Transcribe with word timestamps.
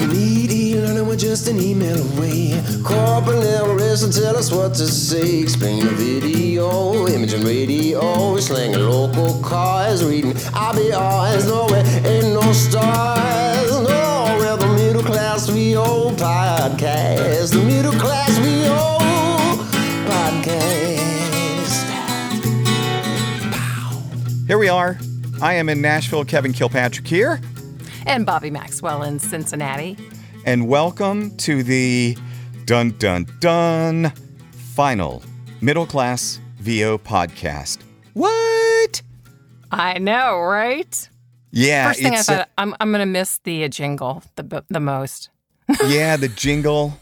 You 0.00 0.06
need 0.06 0.50
e-learning, 0.50 1.06
we're 1.06 1.16
just 1.16 1.46
an 1.48 1.60
email 1.60 1.98
away. 2.14 2.58
Corporate 2.82 3.40
level 3.40 3.80
and 4.02 4.12
tell 4.14 4.34
us 4.34 4.50
what 4.50 4.72
to 4.74 4.86
say. 4.86 5.40
Explain 5.40 5.84
the 5.84 5.92
video, 5.92 7.06
imaging 7.06 7.44
radio, 7.44 8.38
slanging 8.38 8.80
local 8.80 9.42
cars, 9.42 10.02
reading 10.02 10.32
IVRs. 10.32 11.46
No, 11.46 11.68
it 11.68 11.86
ain't 12.06 12.32
no 12.32 12.52
stars. 12.52 13.70
No, 13.72 14.36
we're 14.38 14.56
the 14.56 14.68
middle 14.68 15.02
class 15.02 15.48
VO 15.50 16.12
podcast. 16.12 17.52
The 17.52 17.62
middle 17.62 17.92
class 17.92 18.38
VO 18.38 18.98
podcast. 20.08 20.86
Here 24.46 24.58
we 24.58 24.70
are. 24.70 24.98
I 25.42 25.54
am 25.54 25.68
in 25.68 25.82
Nashville. 25.82 26.24
Kevin 26.24 26.54
Kilpatrick 26.54 27.06
here. 27.06 27.38
And 28.10 28.26
Bobbi 28.26 28.50
Maxwell 28.50 29.04
in 29.04 29.20
Cincinnati. 29.20 29.96
And 30.44 30.66
welcome 30.66 31.36
to 31.36 31.62
the 31.62 32.18
dun 32.64 32.90
dun 32.98 33.24
dun 33.38 34.12
final 34.50 35.22
middle 35.60 35.86
class 35.86 36.40
VO 36.58 36.98
podcast. 36.98 37.78
What? 38.14 39.02
I 39.70 39.98
know, 39.98 40.40
right? 40.40 41.08
Yeah. 41.52 41.86
First 41.88 42.00
thing 42.00 42.14
I 42.14 42.18
it's 42.18 42.28
a- 42.28 42.36
thought, 42.38 42.48
I'm, 42.58 42.74
I'm 42.80 42.90
going 42.90 42.98
to 42.98 43.06
miss 43.06 43.38
the 43.44 43.68
jingle 43.68 44.24
the, 44.34 44.64
the 44.68 44.80
most. 44.80 45.30
yeah, 45.86 46.16
the 46.16 46.26
jingle. 46.28 46.98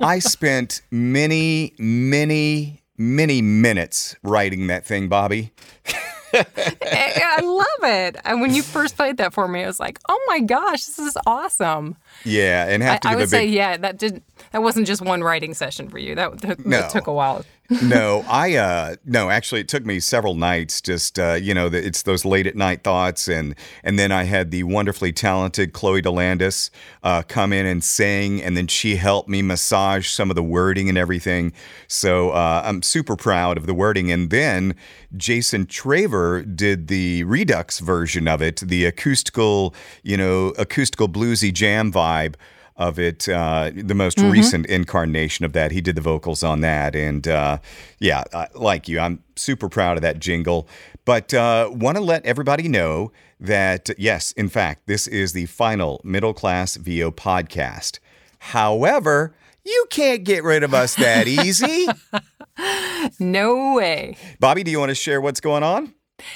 I 0.00 0.20
spent 0.20 0.80
many, 0.92 1.74
many, 1.76 2.84
many 2.96 3.42
minutes 3.42 4.14
writing 4.22 4.68
that 4.68 4.86
thing, 4.86 5.10
Bobbi. 5.10 5.50
I, 6.34 7.40
love 7.42 7.90
it. 7.90 8.16
And 8.24 8.40
when 8.40 8.54
you 8.54 8.62
first 8.62 8.96
played 8.96 9.16
that 9.18 9.32
for 9.32 9.48
me, 9.48 9.62
I 9.62 9.66
was 9.66 9.80
like, 9.80 9.98
oh 10.08 10.20
my 10.28 10.40
gosh, 10.40 10.84
this 10.84 10.98
is 10.98 11.16
awesome. 11.26 11.96
Yeah, 12.24 12.66
and 12.66 12.82
have 12.82 13.00
to 13.00 13.08
I 13.08 13.12
give 13.12 13.16
I 13.16 13.20
would 13.20 13.24
a 13.24 13.28
say, 13.28 13.46
yeah, 13.46 13.76
that 13.76 13.98
didn't. 13.98 14.24
that 14.52 14.62
wasn't 14.62 14.86
just 14.86 15.02
one 15.02 15.22
writing 15.22 15.54
session 15.54 15.88
for 15.88 15.98
you. 15.98 16.14
That, 16.14 16.40
that, 16.40 16.64
No. 16.66 16.80
that 16.80 16.90
took 16.90 17.06
a 17.06 17.12
while. 17.12 17.44
no, 17.82 18.24
I 18.28 18.54
uh 18.56 18.94
no, 19.04 19.28
actually 19.28 19.60
it 19.62 19.68
took 19.68 19.84
me 19.84 19.98
several 20.00 20.34
nights 20.34 20.80
just 20.80 21.18
uh 21.18 21.34
you 21.34 21.52
know, 21.52 21.68
the, 21.68 21.84
it's 21.84 22.02
those 22.02 22.24
late 22.24 22.46
at 22.46 22.54
night 22.54 22.84
thoughts 22.84 23.26
and 23.28 23.54
and 23.82 23.98
then 23.98 24.12
I 24.12 24.22
had 24.22 24.50
the 24.52 24.62
wonderfully 24.62 25.12
talented 25.12 25.72
Chloe 25.72 26.00
DeLandis 26.00 26.70
uh 27.02 27.22
come 27.26 27.52
in 27.52 27.66
and 27.66 27.82
sing 27.82 28.40
and 28.40 28.56
then 28.56 28.68
she 28.68 28.96
helped 28.96 29.28
me 29.28 29.42
massage 29.42 30.08
some 30.08 30.30
of 30.30 30.36
the 30.36 30.44
wording 30.44 30.88
and 30.88 30.96
everything. 30.96 31.52
So 31.88 32.30
uh 32.30 32.62
I'm 32.64 32.82
super 32.82 33.16
proud 33.16 33.56
of 33.56 33.66
the 33.66 33.74
wording 33.74 34.12
and 34.12 34.30
then 34.30 34.74
Jason 35.16 35.66
Traver 35.66 36.44
did 36.56 36.86
the 36.88 37.24
Redux 37.24 37.78
version 37.80 38.28
of 38.28 38.42
it, 38.42 38.56
the 38.60 38.84
acoustical, 38.84 39.74
you 40.04 40.16
know, 40.16 40.48
acoustical 40.58 41.08
bluesy 41.08 41.52
jam 41.52 41.90
vibe 41.92 42.05
of 42.76 42.98
it, 42.98 43.28
uh, 43.28 43.70
the 43.74 43.94
most 43.94 44.20
recent 44.20 44.66
incarnation 44.66 45.44
of 45.44 45.52
that. 45.54 45.72
He 45.72 45.80
did 45.80 45.94
the 45.94 46.02
vocals 46.02 46.42
on 46.42 46.60
that, 46.60 46.94
and 46.94 47.26
uh, 47.26 47.58
yeah, 47.98 48.24
like 48.54 48.86
you, 48.88 49.00
I'm 49.00 49.22
super 49.34 49.68
proud 49.68 49.96
of 49.96 50.02
that 50.02 50.18
jingle. 50.18 50.68
But 51.04 51.32
uh, 51.32 51.70
want 51.72 51.96
to 51.96 52.02
let 52.02 52.24
everybody 52.26 52.68
know 52.68 53.12
that 53.40 53.88
yes, 53.96 54.32
in 54.32 54.48
fact, 54.48 54.86
this 54.86 55.06
is 55.06 55.32
the 55.32 55.46
final 55.46 56.00
middle 56.04 56.34
class 56.34 56.76
VO 56.76 57.10
podcast. 57.10 57.98
However, 58.38 59.34
you 59.64 59.86
can't 59.90 60.24
get 60.24 60.44
rid 60.44 60.62
of 60.62 60.74
us 60.74 60.94
that 60.96 61.26
easy. 61.28 61.86
No 63.18 63.74
way. 63.74 64.16
Bobbi, 64.40 64.64
do 64.64 64.70
you 64.70 64.78
want 64.78 64.90
to 64.90 64.94
share 64.94 65.20
what's 65.20 65.40
going 65.40 65.62
on? 65.62 65.94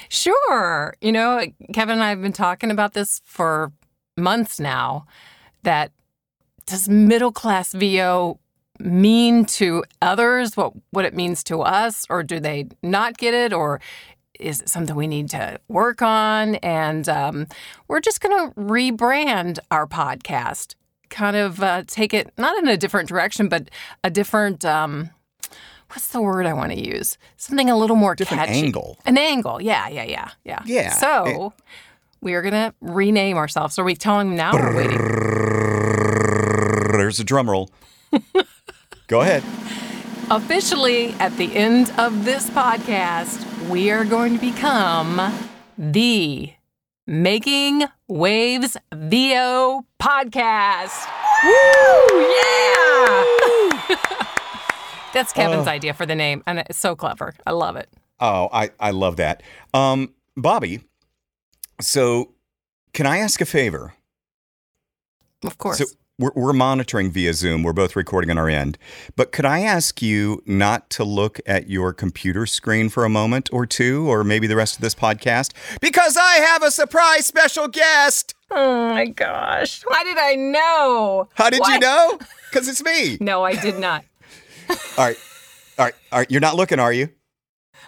Sure. 0.08 0.94
You 1.00 1.12
know, 1.12 1.44
Kevin 1.72 1.94
and 1.94 2.02
I 2.02 2.10
have 2.10 2.22
been 2.22 2.32
talking 2.32 2.70
about 2.70 2.92
this 2.92 3.20
for 3.24 3.72
months 4.16 4.60
now 4.60 5.06
that 5.62 5.92
does 6.66 6.88
middle 6.88 7.32
class 7.32 7.72
VO 7.72 8.38
mean 8.78 9.44
to 9.44 9.84
others 10.00 10.56
what, 10.56 10.72
what 10.90 11.04
it 11.04 11.14
means 11.14 11.44
to 11.44 11.60
us, 11.60 12.06
or 12.08 12.22
do 12.22 12.40
they 12.40 12.66
not 12.82 13.18
get 13.18 13.34
it, 13.34 13.52
or 13.52 13.80
is 14.38 14.62
it 14.62 14.68
something 14.70 14.96
we 14.96 15.06
need 15.06 15.28
to 15.30 15.60
work 15.68 16.00
on? 16.00 16.54
And 16.56 17.08
um, 17.08 17.46
we're 17.88 18.00
just 18.00 18.20
going 18.22 18.36
to 18.48 18.54
rebrand 18.54 19.58
our 19.70 19.86
podcast, 19.86 20.76
kind 21.10 21.36
of 21.36 21.62
uh, 21.62 21.82
take 21.86 22.14
it 22.14 22.32
not 22.38 22.56
in 22.58 22.68
a 22.68 22.76
different 22.76 23.08
direction, 23.08 23.48
but 23.48 23.68
a 24.04 24.10
different. 24.10 24.64
Um, 24.64 25.10
What's 25.90 26.06
the 26.06 26.22
word 26.22 26.46
I 26.46 26.52
want 26.52 26.70
to 26.70 26.78
use? 26.78 27.18
Something 27.36 27.68
a 27.68 27.76
little 27.76 27.96
more 27.96 28.14
Different 28.14 28.44
catchy. 28.46 28.60
angle. 28.64 28.96
An 29.06 29.18
angle. 29.18 29.60
Yeah, 29.60 29.88
yeah, 29.88 30.04
yeah, 30.04 30.30
yeah. 30.44 30.62
Yeah. 30.64 30.92
So 30.92 31.52
we 32.20 32.34
are 32.34 32.42
gonna 32.42 32.72
rename 32.80 33.36
ourselves. 33.36 33.76
Are 33.76 33.82
we 33.82 33.96
telling 33.96 34.28
them 34.28 34.36
now? 34.36 34.52
There's 37.10 37.18
a 37.18 37.24
drum 37.24 37.50
roll. 37.50 37.68
Go 39.08 39.22
ahead. 39.22 39.42
Officially, 40.30 41.08
at 41.14 41.36
the 41.38 41.52
end 41.56 41.90
of 41.98 42.24
this 42.24 42.48
podcast, 42.50 43.68
we 43.68 43.90
are 43.90 44.04
going 44.04 44.34
to 44.36 44.40
become 44.40 45.20
the 45.76 46.52
Making 47.08 47.82
Wavs 48.08 48.76
VO 48.94 49.84
podcast. 50.00 51.08
Woo! 51.42 52.20
Yeah! 52.20 53.96
That's 55.12 55.32
Kevin's 55.32 55.66
Oh. 55.66 55.70
idea 55.70 55.92
for 55.94 56.06
the 56.06 56.14
name, 56.14 56.44
and 56.46 56.60
it's 56.60 56.78
so 56.78 56.94
clever. 56.94 57.34
I 57.44 57.50
love 57.50 57.74
it. 57.74 57.88
Oh, 58.20 58.48
I, 58.52 58.70
I 58.78 58.92
love 58.92 59.16
that. 59.16 59.42
Um, 59.74 60.14
Bobbi, 60.38 60.84
so 61.80 62.34
can 62.92 63.06
I 63.06 63.18
ask 63.18 63.40
a 63.40 63.46
favor? 63.46 63.94
Of 65.44 65.58
course. 65.58 65.78
So 65.78 65.86
we're, 66.20 66.32
we're 66.34 66.52
monitoring 66.52 67.10
via 67.10 67.32
Zoom. 67.32 67.62
We're 67.62 67.72
both 67.72 67.96
recording 67.96 68.30
on 68.30 68.36
our 68.38 68.48
end. 68.48 68.76
But 69.16 69.32
could 69.32 69.46
I 69.46 69.60
ask 69.60 70.02
you 70.02 70.42
not 70.44 70.90
to 70.90 71.04
look 71.04 71.40
at 71.46 71.68
your 71.70 71.92
computer 71.94 72.44
screen 72.44 72.90
for 72.90 73.04
a 73.04 73.08
moment 73.08 73.48
or 73.52 73.64
two, 73.66 74.06
or 74.08 74.22
maybe 74.22 74.46
the 74.46 74.54
rest 74.56 74.76
of 74.76 74.82
this 74.82 74.94
podcast? 74.94 75.52
Because 75.80 76.16
I 76.18 76.34
have 76.34 76.62
a 76.62 76.70
surprise 76.70 77.26
special 77.26 77.68
guest. 77.68 78.34
oh 78.50 78.90
my 78.90 79.06
gosh. 79.06 79.82
Why 79.86 80.04
did 80.04 80.18
I 80.18 80.34
know? 80.34 81.28
How 81.34 81.48
did 81.48 81.66
you 81.66 81.78
know? 81.78 82.18
Because 82.50 82.68
it's 82.68 82.82
me. 82.84 83.16
No, 83.20 83.42
I 83.44 83.54
did 83.54 83.78
not. 83.78 84.04
All 84.70 84.76
right. 84.98 85.16
All 85.78 85.84
right. 85.86 85.94
All 86.12 86.18
right. 86.18 86.30
You're 86.30 86.40
not 86.40 86.56
looking, 86.56 86.78
are 86.78 86.92
you? 86.92 87.08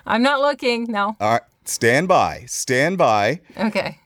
I'm 0.07 0.23
not 0.23 0.41
looking. 0.41 0.85
No. 0.85 1.17
All 1.21 1.33
right. 1.33 1.43
Stand 1.65 2.09
by. 2.09 2.45
Stand 2.47 2.97
by. 2.99 3.41
Okay. 3.57 3.99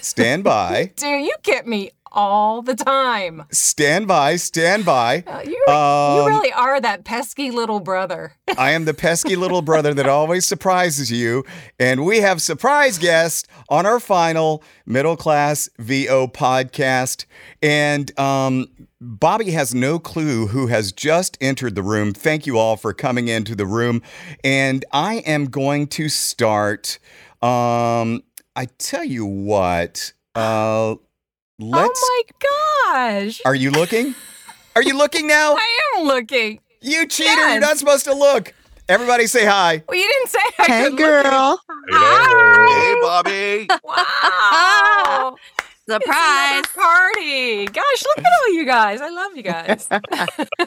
Stand 0.00 0.44
by. 0.44 0.92
Dude, 0.96 1.24
you 1.24 1.34
get 1.42 1.66
me 1.66 1.90
all 2.12 2.62
the 2.62 2.74
time. 2.74 3.44
Stand 3.50 4.06
by. 4.08 4.36
Stand 4.36 4.84
by. 4.84 5.24
Uh, 5.26 5.42
You, 5.44 5.64
Um, 5.72 6.22
you 6.22 6.28
really 6.28 6.52
are 6.52 6.80
that 6.80 7.04
pesky 7.04 7.50
little 7.50 7.80
brother. 7.80 8.32
I 8.58 8.70
am 8.72 8.84
the 8.84 8.94
pesky 8.94 9.36
little 9.36 9.62
brother 9.62 9.94
that 9.94 10.08
always 10.08 10.46
surprises 10.46 11.10
you. 11.10 11.44
And 11.78 12.04
we 12.04 12.20
have 12.20 12.40
surprise 12.42 12.98
guests 12.98 13.46
on 13.68 13.86
our 13.86 14.00
final 14.00 14.62
middle 14.86 15.16
class 15.16 15.68
VO 15.78 16.28
podcast. 16.28 17.24
And 17.62 18.18
um, 18.18 18.68
Bobbi 19.02 19.52
has 19.52 19.74
no 19.74 19.98
clue 19.98 20.48
who 20.48 20.66
has 20.68 20.92
just 20.92 21.36
entered 21.40 21.74
the 21.74 21.82
room. 21.82 22.12
Thank 22.12 22.46
you 22.46 22.58
all 22.58 22.76
for 22.76 22.92
coming 22.92 23.28
into 23.28 23.54
the 23.54 23.66
room. 23.66 24.02
And 24.42 24.84
I 24.92 25.16
am 25.26 25.46
going 25.46 25.86
to 25.88 26.08
start. 26.08 26.98
Um, 27.42 28.22
I 28.56 28.66
tell 28.78 29.04
you 29.04 29.24
what, 29.24 30.12
uh, 30.34 30.96
let's. 31.58 32.00
oh 32.02 32.22
my 32.92 33.24
gosh. 33.24 33.40
Are 33.44 33.54
you 33.54 33.70
looking? 33.70 34.14
Are 34.76 34.82
you 34.82 34.96
looking 34.96 35.26
now? 35.26 35.54
I 35.58 35.78
am 35.96 36.04
looking. 36.04 36.60
You 36.80 37.06
cheater! 37.06 37.32
You're 37.50 37.60
not 37.60 37.78
supposed 37.78 38.04
to 38.04 38.14
look. 38.14 38.54
Everybody 38.88 39.26
say 39.26 39.44
hi. 39.44 39.82
Well, 39.88 39.98
you 39.98 40.06
didn't 40.08 40.28
say 40.28 40.38
I 40.60 40.66
Hey, 40.66 40.82
could 40.84 40.92
look. 40.92 40.98
girl. 41.00 41.62
Hey, 41.90 42.94
Bobbi. 43.02 43.68
Wow. 43.84 45.36
Surprise. 45.88 46.60
It's 46.60 46.72
party. 46.72 47.66
Gosh, 47.66 48.04
look 48.16 48.18
at 48.18 48.32
all 48.42 48.52
you 48.54 48.66
guys. 48.66 49.00
I 49.00 49.08
love 49.08 49.36
you 49.36 49.42
guys. 49.42 49.88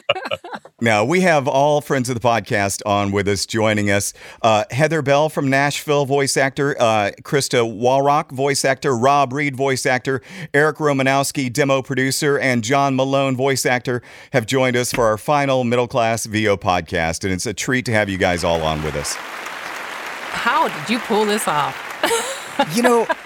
Now, 0.82 1.04
we 1.04 1.20
have 1.20 1.46
all 1.46 1.80
friends 1.80 2.08
of 2.08 2.20
the 2.20 2.28
podcast 2.28 2.82
on 2.84 3.12
with 3.12 3.28
us, 3.28 3.46
joining 3.46 3.88
us. 3.88 4.12
Uh, 4.42 4.64
Heather 4.72 5.00
Bell 5.00 5.28
from 5.28 5.48
Nashville, 5.48 6.06
voice 6.06 6.36
actor. 6.36 6.74
Uh, 6.76 7.12
Krysta 7.22 7.62
Wallrauch, 7.62 8.32
voice 8.32 8.64
actor. 8.64 8.96
Rob 8.96 9.32
Reed, 9.32 9.54
voice 9.54 9.86
actor. 9.86 10.22
Eric 10.52 10.78
Romanowski, 10.78 11.52
demo 11.52 11.82
producer. 11.82 12.36
And 12.36 12.64
John 12.64 12.96
Malone, 12.96 13.36
voice 13.36 13.64
actor, 13.64 14.02
have 14.32 14.44
joined 14.44 14.74
us 14.74 14.90
for 14.90 15.04
our 15.04 15.16
final 15.16 15.62
middle 15.62 15.86
class 15.86 16.26
VO 16.26 16.56
podcast. 16.56 17.22
And 17.22 17.32
it's 17.32 17.46
a 17.46 17.54
treat 17.54 17.84
to 17.86 17.92
have 17.92 18.08
you 18.08 18.18
guys 18.18 18.42
all 18.42 18.60
on 18.62 18.82
with 18.82 18.96
us. 18.96 19.14
How 19.14 20.66
did 20.66 20.90
you 20.90 20.98
pull 20.98 21.24
this 21.24 21.46
off? 21.46 21.78
You 22.74 22.82
know, 22.82 23.04
p- 23.04 23.14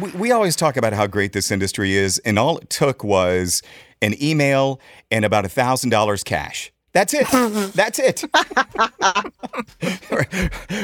we, 0.00 0.10
we 0.12 0.32
always 0.32 0.56
talk 0.56 0.76
about 0.76 0.92
how 0.92 1.06
great 1.06 1.32
this 1.32 1.50
industry 1.50 1.94
is, 1.94 2.18
and 2.20 2.38
all 2.38 2.58
it 2.58 2.70
took 2.70 3.04
was 3.04 3.62
an 4.02 4.14
email 4.22 4.80
and 5.10 5.24
about 5.24 5.44
a 5.44 5.48
thousand 5.48 5.90
dollars 5.90 6.24
cash. 6.24 6.72
That's 6.94 7.12
it. 7.12 7.26
That's 7.74 7.98
it. 7.98 8.22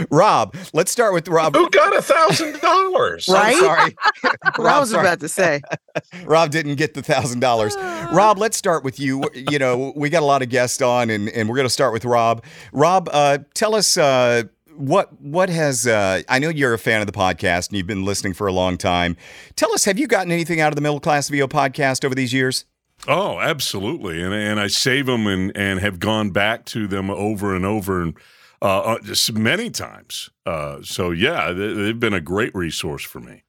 Rob, 0.10 0.56
let's 0.72 0.90
start 0.90 1.14
with 1.14 1.28
Rob. 1.28 1.54
Who 1.54 1.70
got 1.70 1.96
a 1.96 2.02
thousand 2.02 2.60
dollars? 2.60 2.81
Right? 3.31 3.54
I'm 3.54 3.60
sorry. 3.60 3.96
What 4.22 4.37
I 4.44 4.62
Rob, 4.62 4.81
was 4.81 4.90
sorry. 4.90 5.06
about 5.06 5.20
to 5.20 5.28
say. 5.28 5.60
Rob 6.25 6.50
didn't 6.50 6.75
get 6.75 6.94
the 6.94 7.02
thousand 7.02 7.40
dollars. 7.40 7.76
Rob, 8.12 8.38
let's 8.38 8.56
start 8.56 8.82
with 8.82 8.98
you. 8.98 9.22
You 9.34 9.58
know, 9.60 9.93
we 9.94 10.10
got 10.10 10.22
a 10.22 10.26
lot 10.26 10.43
of 10.43 10.48
guests 10.48 10.82
on, 10.82 11.10
and, 11.10 11.28
and 11.28 11.48
we're 11.48 11.54
going 11.56 11.66
to 11.66 11.72
start 11.72 11.93
with 11.93 12.04
Rob. 12.04 12.43
Rob, 12.72 13.08
uh, 13.12 13.38
tell 13.54 13.76
us 13.76 13.96
uh, 13.96 14.43
what 14.81 15.21
what 15.21 15.49
has. 15.49 15.87
Uh, 15.87 16.23
I 16.29 16.38
know 16.38 16.49
you're 16.49 16.75
a 16.75 16.79
fan 16.79 17.00
of 17.00 17.06
the 17.06 17.12
podcast, 17.12 17.69
and 17.69 17.77
you've 17.77 17.87
been 17.87 18.05
listening 18.05 18.35
for 18.35 18.47
a 18.47 18.53
long 18.53 18.77
time. 18.77 19.17
Tell 19.56 19.73
us, 19.73 19.85
have 19.85 19.99
you 19.99 20.06
gotten 20.06 20.32
anything 20.32 20.61
out 20.61 20.73
of 20.73 20.77
the 20.77 20.82
Middle 20.82 21.00
Class 21.00 21.29
VO 21.29 21.47
podcast 21.47 22.05
over 22.05 22.15
these 22.15 22.32
years? 22.32 22.65
Oh, 23.06 23.38
absolutely, 23.41 24.23
and 24.23 24.35
and 24.35 24.59
I 24.61 24.67
save 24.67 25.06
them 25.06 25.27
and 25.27 25.56
and 25.56 25.81
have 25.81 25.99
gone 25.99 26.31
back 26.31 26.65
to 26.67 26.87
them 26.87 27.11
over 27.11 27.55
and 27.55 27.65
over 27.65 28.03
and 28.03 28.15
uh, 28.62 28.81
uh, 28.81 28.99
just 29.00 29.32
many 29.32 29.71
times. 29.71 30.31
Uh, 30.44 30.79
so 30.82 31.11
yeah, 31.11 31.53
they, 31.53 31.73
they've 31.73 32.00
been 32.00 32.15
a 32.15 32.21
great 32.21 32.55
resource 32.55 33.03
for 33.05 33.21
me. 33.21 33.44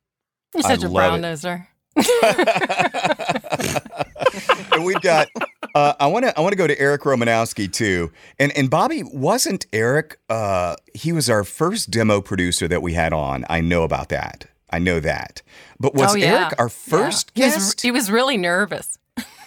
You're 0.53 0.63
such 0.63 0.83
a 0.83 0.89
love 0.89 1.19
brown 1.19 1.21
noser. 1.21 1.67
and 4.73 4.85
we've 4.85 5.01
got. 5.01 5.27
Uh, 5.75 5.93
I 5.99 6.07
want 6.07 6.25
to. 6.25 6.37
I 6.37 6.41
want 6.41 6.53
to 6.53 6.57
go 6.57 6.67
to 6.67 6.79
Eric 6.79 7.01
Romanowski 7.01 7.71
too. 7.71 8.11
And 8.39 8.55
and 8.57 8.71
Bobbi 8.71 9.13
wasn't 9.13 9.65
Eric. 9.73 10.19
Uh, 10.29 10.75
he 10.93 11.11
was 11.11 11.29
our 11.29 11.43
first 11.43 11.91
demo 11.91 12.21
producer 12.21 12.67
that 12.67 12.81
we 12.81 12.93
had 12.93 13.13
on. 13.13 13.45
I 13.49 13.61
know 13.61 13.83
about 13.83 14.09
that. 14.09 14.45
I 14.69 14.79
know 14.79 14.99
that. 14.99 15.41
But 15.79 15.93
was 15.93 16.13
oh, 16.13 16.15
yeah. 16.15 16.45
Eric 16.45 16.59
our 16.59 16.69
first 16.69 17.31
yeah. 17.35 17.45
He 17.45 17.47
was, 17.47 17.55
guest? 17.55 17.81
he 17.81 17.91
was 17.91 18.11
really 18.11 18.37
nervous. 18.37 18.97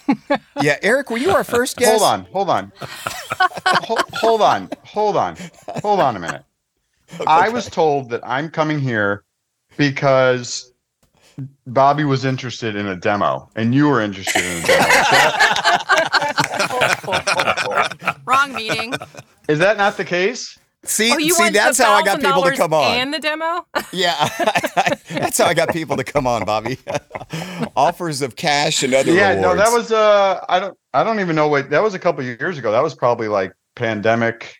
yeah, 0.61 0.77
Eric, 0.83 1.09
were 1.09 1.17
you 1.17 1.31
our 1.31 1.43
first 1.43 1.77
guest? 1.77 1.99
Hold 1.99 2.03
on, 2.03 2.25
hold 2.31 2.49
on, 2.49 2.71
hold, 3.65 4.01
hold 4.13 4.41
on, 4.41 4.69
hold 4.83 5.17
on, 5.17 5.35
hold 5.81 5.99
on 5.99 6.15
a 6.15 6.19
minute. 6.19 6.43
I 7.27 7.49
was 7.49 7.69
told 7.69 8.09
that 8.09 8.21
I'm 8.23 8.49
coming 8.49 8.79
here 8.79 9.23
because 9.77 10.73
Bobbi 11.67 12.07
was 12.07 12.23
interested 12.25 12.75
in 12.75 12.87
a 12.87 12.95
demo, 12.95 13.49
and 13.55 13.75
you 13.75 13.87
were 13.89 14.01
interested 14.01 14.43
in 14.43 14.63
a 14.63 14.67
demo. 14.67 14.85
Wrong 18.25 18.53
meeting. 18.53 18.93
Is 19.47 19.59
that 19.59 19.77
not 19.77 19.97
the 19.97 20.05
case? 20.05 20.57
See, 20.83 21.11
Oh, 21.11 21.17
you 21.17 21.33
see, 21.33 21.41
want 21.41 21.53
that's 21.53 21.79
how 21.79 21.93
I 21.93 22.03
got 22.03 22.21
people 22.21 22.43
to 22.43 22.51
$1,000 22.51 22.57
come 22.57 22.73
on. 22.73 22.83
And 22.93 23.13
the 23.13 23.19
demo? 23.19 23.65
yeah, 23.91 24.27
that's 25.09 25.37
how 25.39 25.45
I 25.45 25.53
got 25.55 25.69
people 25.69 25.97
to 25.97 26.03
come 26.03 26.27
on, 26.27 26.43
Bobbi. 26.43 26.77
Offers 27.75 28.21
of 28.21 28.35
cash 28.35 28.83
and 28.83 28.93
other 28.93 29.11
yeah, 29.11 29.29
rewards. 29.29 29.41
no, 29.41 29.55
that 29.55 29.71
was 29.75 29.91
uh, 29.91 30.45
I 30.47 30.59
don't, 30.59 30.77
I 30.93 31.03
don't 31.03 31.19
even 31.19 31.35
know 31.35 31.47
what 31.47 31.71
that 31.71 31.81
was 31.81 31.95
a 31.95 31.99
couple 31.99 32.23
years 32.23 32.57
ago. 32.57 32.71
That 32.71 32.83
was 32.83 32.93
probably 32.93 33.27
like 33.27 33.53
pandemic. 33.75 34.57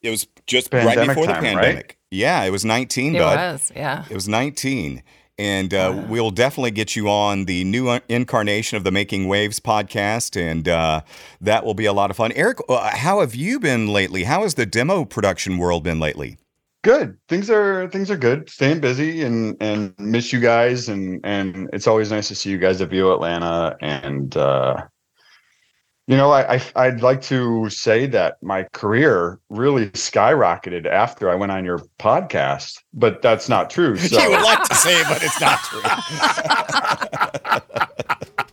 It 0.00 0.10
was 0.10 0.26
just 0.46 0.72
right 0.72 0.84
Pandemic 0.84 1.08
before 1.10 1.26
the 1.26 1.32
time, 1.34 1.44
right? 1.44 1.54
pandemic. 1.54 1.98
Yeah, 2.10 2.42
it 2.44 2.50
was 2.50 2.64
19, 2.64 3.14
It 3.14 3.18
bud. 3.20 3.52
was, 3.52 3.72
yeah. 3.76 4.04
It 4.10 4.14
was 4.14 4.28
19. 4.28 5.02
And 5.38 5.72
uh, 5.72 6.04
we'll 6.08 6.30
definitely 6.30 6.72
get 6.72 6.94
you 6.94 7.08
on 7.08 7.46
the 7.46 7.64
new 7.64 7.88
uh, 7.88 8.00
incarnation 8.08 8.76
of 8.76 8.84
the 8.84 8.92
Making 8.92 9.26
Wavs 9.26 9.60
podcast. 9.60 10.40
And 10.40 10.68
uh, 10.68 11.02
that 11.40 11.64
will 11.64 11.74
be 11.74 11.86
a 11.86 11.92
lot 11.92 12.10
of 12.10 12.16
fun. 12.16 12.32
Eric, 12.32 12.58
uh, 12.68 12.90
how 12.96 13.20
have 13.20 13.34
you 13.34 13.58
been 13.58 13.88
lately? 13.88 14.24
How 14.24 14.42
has 14.42 14.54
the 14.54 14.66
demo 14.66 15.04
production 15.04 15.58
world 15.58 15.84
been 15.84 16.00
lately? 16.00 16.36
Good 16.84 17.16
things 17.28 17.48
are 17.48 17.88
things 17.90 18.10
are 18.10 18.16
good. 18.16 18.50
Staying 18.50 18.80
busy 18.80 19.22
and 19.22 19.56
and 19.60 19.94
miss 19.98 20.32
you 20.32 20.40
guys 20.40 20.88
and 20.88 21.20
and 21.22 21.70
it's 21.72 21.86
always 21.86 22.10
nice 22.10 22.26
to 22.28 22.34
see 22.34 22.50
you 22.50 22.58
guys 22.58 22.80
at 22.80 22.90
VO 22.90 23.14
Atlanta 23.14 23.76
and 23.80 24.36
uh, 24.36 24.82
you 26.12 26.18
know 26.18 26.30
I, 26.30 26.56
I 26.56 26.62
I'd 26.76 27.00
like 27.00 27.22
to 27.22 27.70
say 27.70 28.04
that 28.08 28.36
my 28.42 28.64
career 28.74 29.40
really 29.48 29.86
skyrocketed 29.92 30.84
after 30.84 31.30
I 31.30 31.34
went 31.34 31.52
on 31.52 31.64
your 31.64 31.78
podcast, 31.98 32.80
but 32.92 33.22
that's 33.22 33.48
not 33.48 33.70
true. 33.70 33.96
So 34.12 34.20
you 34.20 34.28
would 34.28 34.42
like 34.42 34.62
to 34.62 34.74
say 34.74 35.02
but 35.04 35.22
it's 35.22 35.40
not 35.40 35.58
true. 35.60 35.80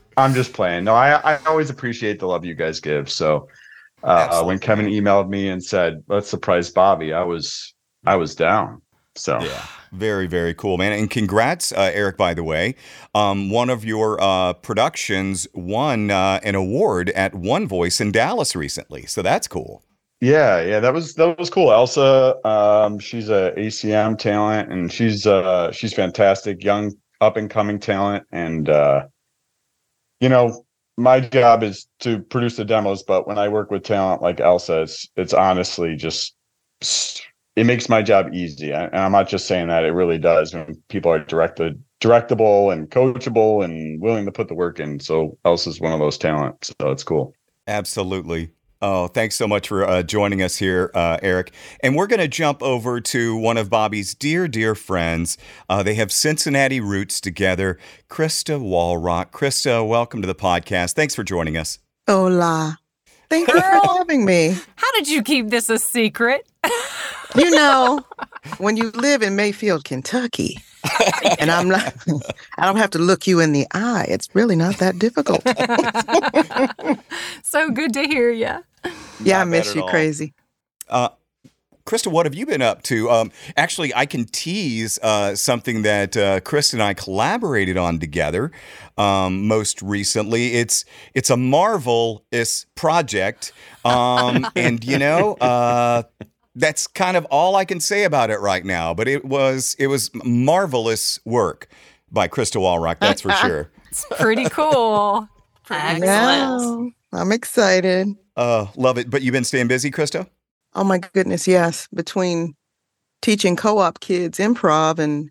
I'm 0.15 0.33
just 0.33 0.53
playing. 0.53 0.85
No, 0.85 0.95
I 0.95 1.15
I 1.33 1.38
always 1.47 1.69
appreciate 1.69 2.19
the 2.19 2.27
love 2.27 2.45
you 2.45 2.56
guys 2.56 2.79
give. 2.79 3.11
So 3.11 3.50
uh, 4.03 4.41
when 4.44 4.57
Kevin 4.57 4.85
emailed 4.85 5.27
me 5.27 5.50
and 5.50 5.62
said 5.62 6.01
let's 6.07 6.29
surprise 6.29 6.71
Bobbi, 6.71 7.13
I 7.13 7.25
was 7.25 7.73
I 8.05 8.15
was 8.15 8.35
down. 8.35 8.81
So 9.15 9.38
Yeah. 9.41 9.65
Very, 9.91 10.27
very 10.27 10.53
cool, 10.53 10.77
man. 10.77 10.91
And 10.94 11.09
congrats, 11.09 11.71
uh, 11.71 11.91
Eric, 11.94 12.18
by 12.18 12.33
the 12.33 12.44
way. 12.44 12.75
Um, 13.15 13.50
one 13.50 13.69
of 13.69 13.83
your 13.83 14.21
uh, 14.21 14.53
productions 14.53 15.47
won 15.53 16.12
uh, 16.12 16.39
an 16.44 16.56
award 16.56 17.09
at 17.12 17.33
One 17.33 17.68
Voice 17.68 18.00
in 18.00 18.12
Dallas 18.12 18.56
recently. 18.56 19.06
So 19.06 19.21
that's 19.21 19.47
cool. 19.47 19.83
Yeah, 20.21 20.62
yeah, 20.62 20.81
that 20.81 20.94
was 20.94 21.13
that 21.15 21.39
was 21.39 21.50
cool. 21.50 21.71
Elsa, 21.71 22.36
um, 22.45 23.00
she's 23.00 23.30
a 23.30 23.53
ACM 23.57 24.18
talent, 24.19 24.69
and 24.69 24.91
she's 24.91 25.25
uh 25.25 25.71
she's 25.71 25.94
fantastic, 25.94 26.62
young 26.62 26.94
up 27.21 27.38
and 27.38 27.50
coming 27.50 27.80
talent, 27.80 28.25
and 28.31 28.68
uh, 28.68 29.06
you 30.19 30.27
know, 30.27 30.65
my 30.97 31.21
job 31.21 31.63
is 31.63 31.88
to 32.01 32.19
produce 32.19 32.57
the 32.57 32.65
demos, 32.65 33.03
but 33.03 33.27
when 33.27 33.38
I 33.38 33.47
work 33.47 33.71
with 33.71 33.83
talent 33.83 34.21
like 34.21 34.41
Elsa, 34.41 34.81
it's 34.81 35.07
it's 35.15 35.33
honestly 35.33 35.95
just 35.95 36.36
it 37.59 37.65
makes 37.65 37.89
my 37.89 38.01
job 38.01 38.33
easy, 38.33 38.71
and 38.71 38.95
I'm 38.95 39.11
not 39.11 39.27
just 39.27 39.45
saying 39.45 39.67
that; 39.67 39.83
it 39.83 39.91
really 39.91 40.17
does. 40.17 40.53
When 40.53 40.81
people 40.88 41.11
are 41.11 41.19
directed, 41.19 41.83
directable, 42.00 42.71
and 42.71 42.89
coachable, 42.89 43.65
and 43.65 44.01
willing 44.01 44.25
to 44.25 44.31
put 44.31 44.47
the 44.47 44.56
work 44.56 44.79
in. 44.79 45.01
So 45.01 45.38
Elsa 45.44 45.71
is 45.71 45.81
one 45.81 45.91
of 45.91 46.00
those 46.00 46.17
talents, 46.17 46.73
so 46.79 46.89
it's 46.89 47.03
cool. 47.03 47.33
Absolutely. 47.67 48.51
Oh, 48.81 49.07
thanks 49.07 49.35
so 49.35 49.45
much 49.45 49.67
for 49.67 49.83
uh, 49.83 50.03
joining 50.03 50.41
us 50.41 50.56
here, 50.56 50.89
uh, 50.94 51.17
Eric. 51.21 51.51
And 51.81 51.97
we're 51.97 52.07
going 52.07 52.21
to 52.21 52.29
jump 52.29 52.63
over 52.63 53.01
to 53.01 53.35
one 53.35 53.57
of 53.57 53.69
Bobbi's 53.69 54.15
dear, 54.15 54.47
dear 54.47 54.73
friends. 54.73 55.38
Uh, 55.67 55.83
they 55.83 55.95
have 55.95 56.13
Cincinnati 56.13 56.79
roots 56.79 57.19
together. 57.19 57.77
Krysta 58.09 58.57
Wallrauch. 58.57 59.31
Krysta, 59.31 59.85
welcome 59.85 60.21
to 60.21 60.27
the 60.27 60.35
podcast. 60.35 60.94
Thanks 60.94 61.13
for 61.13 61.25
joining 61.25 61.57
us. 61.57 61.79
Hola. 62.07 62.79
Thank 63.29 63.50
you 63.50 63.59
for 63.59 63.97
having 63.97 64.23
me. 64.23 64.55
How 64.77 64.91
did 64.94 65.09
you 65.09 65.23
keep 65.23 65.50
this 65.50 65.69
a 65.69 65.77
secret? 65.77 66.47
You 67.35 67.51
know, 67.51 68.05
when 68.57 68.77
you 68.77 68.91
live 68.91 69.21
in 69.21 69.35
Mayfield, 69.35 69.83
Kentucky, 69.83 70.57
and 71.39 71.51
I'm 71.51 71.69
not, 71.69 71.93
I 72.57 72.65
don't 72.65 72.77
have 72.77 72.89
to 72.91 72.99
look 72.99 73.27
you 73.27 73.39
in 73.39 73.51
the 73.51 73.67
eye. 73.73 74.05
It's 74.09 74.33
really 74.33 74.55
not 74.55 74.77
that 74.77 74.97
difficult. 74.99 75.43
So 77.43 77.71
good 77.71 77.93
to 77.93 78.03
hear 78.03 78.29
you. 78.31 78.63
Yeah, 79.23 79.41
I 79.41 79.43
miss 79.43 79.73
you 79.73 79.81
all. 79.81 79.89
crazy. 79.89 80.33
Uh, 80.87 81.09
Krysta, 81.85 82.11
what 82.11 82.27
have 82.27 82.35
you 82.35 82.45
been 82.45 82.61
up 82.61 82.83
to? 82.83 83.09
Um, 83.09 83.31
actually, 83.57 83.91
I 83.95 84.05
can 84.05 84.25
tease 84.25 84.99
uh, 85.01 85.35
something 85.35 85.81
that 85.81 86.15
uh, 86.15 86.41
Krysta 86.41 86.73
and 86.73 86.83
I 86.83 86.93
collaborated 86.93 87.75
on 87.75 87.97
together 87.97 88.51
um, 88.99 89.47
most 89.47 89.81
recently. 89.81 90.53
It's 90.53 90.86
it's 91.15 91.31
a 91.31 91.38
marvelous 91.38 92.67
project, 92.75 93.51
um, 93.83 94.48
and 94.55 94.83
you 94.83 95.00
know. 95.00 95.33
Uh, 95.36 96.03
that's 96.56 96.88
kind 96.88 97.15
of 97.15 97.25
all 97.25 97.56
I 97.56 97.65
can 97.65 97.79
say 97.79 98.03
about 98.03 98.29
it 98.29 98.39
right 98.39 98.65
now, 98.65 98.94
but 98.94 99.08
it 99.08 99.25
was 99.25 99.75
it 99.79 99.88
was 99.88 100.12
marvelous 100.24 101.20
work 101.25 101.68
by 102.12 102.27
Krysta 102.27 102.58
Wallrauch, 102.58 103.00
that's 103.00 103.22
for 103.22 103.32
sure. 103.34 103.70
It's 103.89 104.06
pretty 104.20 104.46
cool. 104.50 105.27
Excellent. 105.70 106.03
Yeah, 106.03 107.20
I'm 107.20 107.32
excited. 107.32 108.08
Uh, 108.36 108.68
love 108.75 108.98
it. 108.98 109.10
But 109.10 109.22
you've 109.22 109.34
been 109.34 109.44
staying 109.44 109.68
busy, 109.68 109.91
Krysta? 109.91 110.27
Oh 110.74 110.84
my 110.84 110.98
goodness, 110.98 111.48
yes. 111.48 111.88
Between 111.94 112.56
teaching 113.22 113.56
co-op 113.56 114.00
kids 114.00 114.39
improv 114.39 114.98
and 114.98 115.29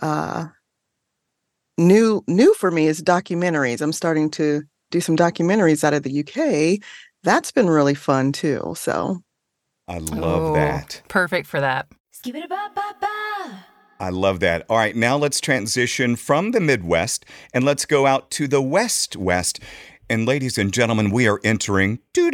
uh 0.00 0.46
new 1.76 2.24
new 2.26 2.54
for 2.54 2.70
me 2.70 2.86
is 2.86 3.02
documentaries. 3.02 3.80
I'm 3.80 3.92
starting 3.92 4.30
to 4.32 4.62
do 4.90 5.00
some 5.00 5.16
documentaries 5.16 5.84
out 5.84 5.94
of 5.94 6.02
the 6.02 6.20
UK. 6.20 6.82
That's 7.22 7.52
been 7.52 7.68
really 7.68 7.94
fun 7.94 8.32
too. 8.32 8.74
So 8.76 9.22
I 9.92 9.98
love 9.98 10.42
Oh, 10.42 10.54
that. 10.54 11.02
Perfect 11.08 11.46
for 11.46 11.60
that. 11.60 11.86
I 14.00 14.08
love 14.08 14.40
that. 14.40 14.64
All 14.70 14.78
right, 14.78 14.96
now 14.96 15.18
let's 15.18 15.38
transition 15.38 16.16
from 16.16 16.52
the 16.52 16.60
Midwest 16.60 17.26
and 17.52 17.62
let's 17.62 17.84
go 17.84 18.06
out 18.06 18.30
to 18.32 18.48
the 18.48 18.62
West 18.62 19.16
West. 19.16 19.60
And 20.08 20.24
ladies 20.26 20.56
and 20.56 20.72
gentlemen, 20.72 21.10
we 21.10 21.28
are 21.28 21.40
entering 21.44 21.98
the 22.14 22.30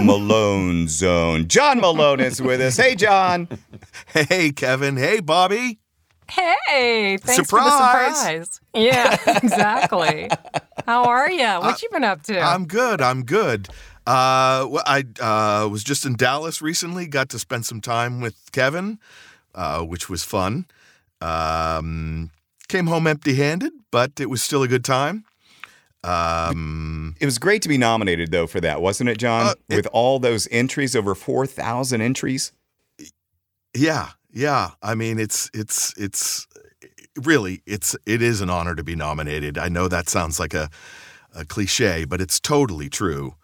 Malone 0.00 0.86
Zone. 0.86 1.48
John 1.48 1.80
Malone 1.80 2.20
is 2.20 2.40
with 2.40 2.60
us. 2.60 2.76
Hey, 2.76 2.94
John. 2.94 3.48
Hey, 4.14 4.52
Kevin. 4.52 4.96
Hey, 4.96 5.18
Bobbi. 5.20 5.78
Hey, 6.28 7.18
thanks 7.20 7.48
for 7.50 7.58
Surprise! 7.60 7.64
the 7.64 8.44
surprise. 8.44 8.60
Yeah, 8.72 9.16
exactly. 9.42 10.30
How 10.86 11.02
are 11.04 11.28
you? 11.30 11.44
What 11.44 11.82
you 11.82 11.88
been 11.90 12.04
up 12.04 12.22
to? 12.24 12.38
I'm 12.40 12.66
good. 12.66 13.00
I'm 13.00 13.24
good. 13.24 13.68
Uh, 14.10 14.66
well, 14.68 14.82
I 14.86 15.04
uh, 15.20 15.68
was 15.68 15.84
just 15.84 16.04
in 16.04 16.16
Dallas 16.16 16.60
recently. 16.60 17.06
Got 17.06 17.28
to 17.28 17.38
spend 17.38 17.64
some 17.64 17.80
time 17.80 18.20
with 18.20 18.34
Kevin, 18.50 18.98
uh, 19.54 19.82
which 19.82 20.08
was 20.10 20.24
fun. 20.24 20.66
Um, 21.20 22.30
came 22.66 22.86
home 22.88 23.06
empty-handed, 23.06 23.72
but 23.92 24.18
it 24.18 24.28
was 24.28 24.42
still 24.42 24.62
a 24.64 24.68
good 24.68 24.84
time. 24.84 25.24
Um, 26.02 27.14
It 27.20 27.26
was 27.26 27.38
great 27.38 27.62
to 27.62 27.68
be 27.68 27.78
nominated 27.78 28.30
though 28.32 28.46
for 28.48 28.60
that, 28.62 28.80
wasn't 28.82 29.10
it, 29.10 29.18
John? 29.18 29.46
Uh, 29.48 29.54
it- 29.68 29.76
With 29.76 29.86
all 29.92 30.18
those 30.18 30.48
entries, 30.50 30.96
over 30.96 31.14
four 31.14 31.46
thousand 31.46 32.00
entries. 32.00 32.52
yeah, 33.76 34.08
yeah. 34.32 34.70
I 34.82 34.94
mean, 34.94 35.20
it's 35.20 35.50
it's 35.54 35.94
it's 35.96 36.48
really 37.22 37.62
it's 37.66 37.94
it 38.06 38.22
is 38.22 38.40
an 38.40 38.50
honor 38.50 38.74
to 38.74 38.82
be 38.82 38.96
nominated. 38.96 39.56
I 39.58 39.68
know 39.68 39.88
that 39.88 40.08
sounds 40.08 40.40
like 40.40 40.54
a 40.54 40.68
a 41.34 41.44
cliche, 41.44 42.04
but 42.06 42.20
it's 42.20 42.40
totally 42.40 42.88
true. 42.88 43.34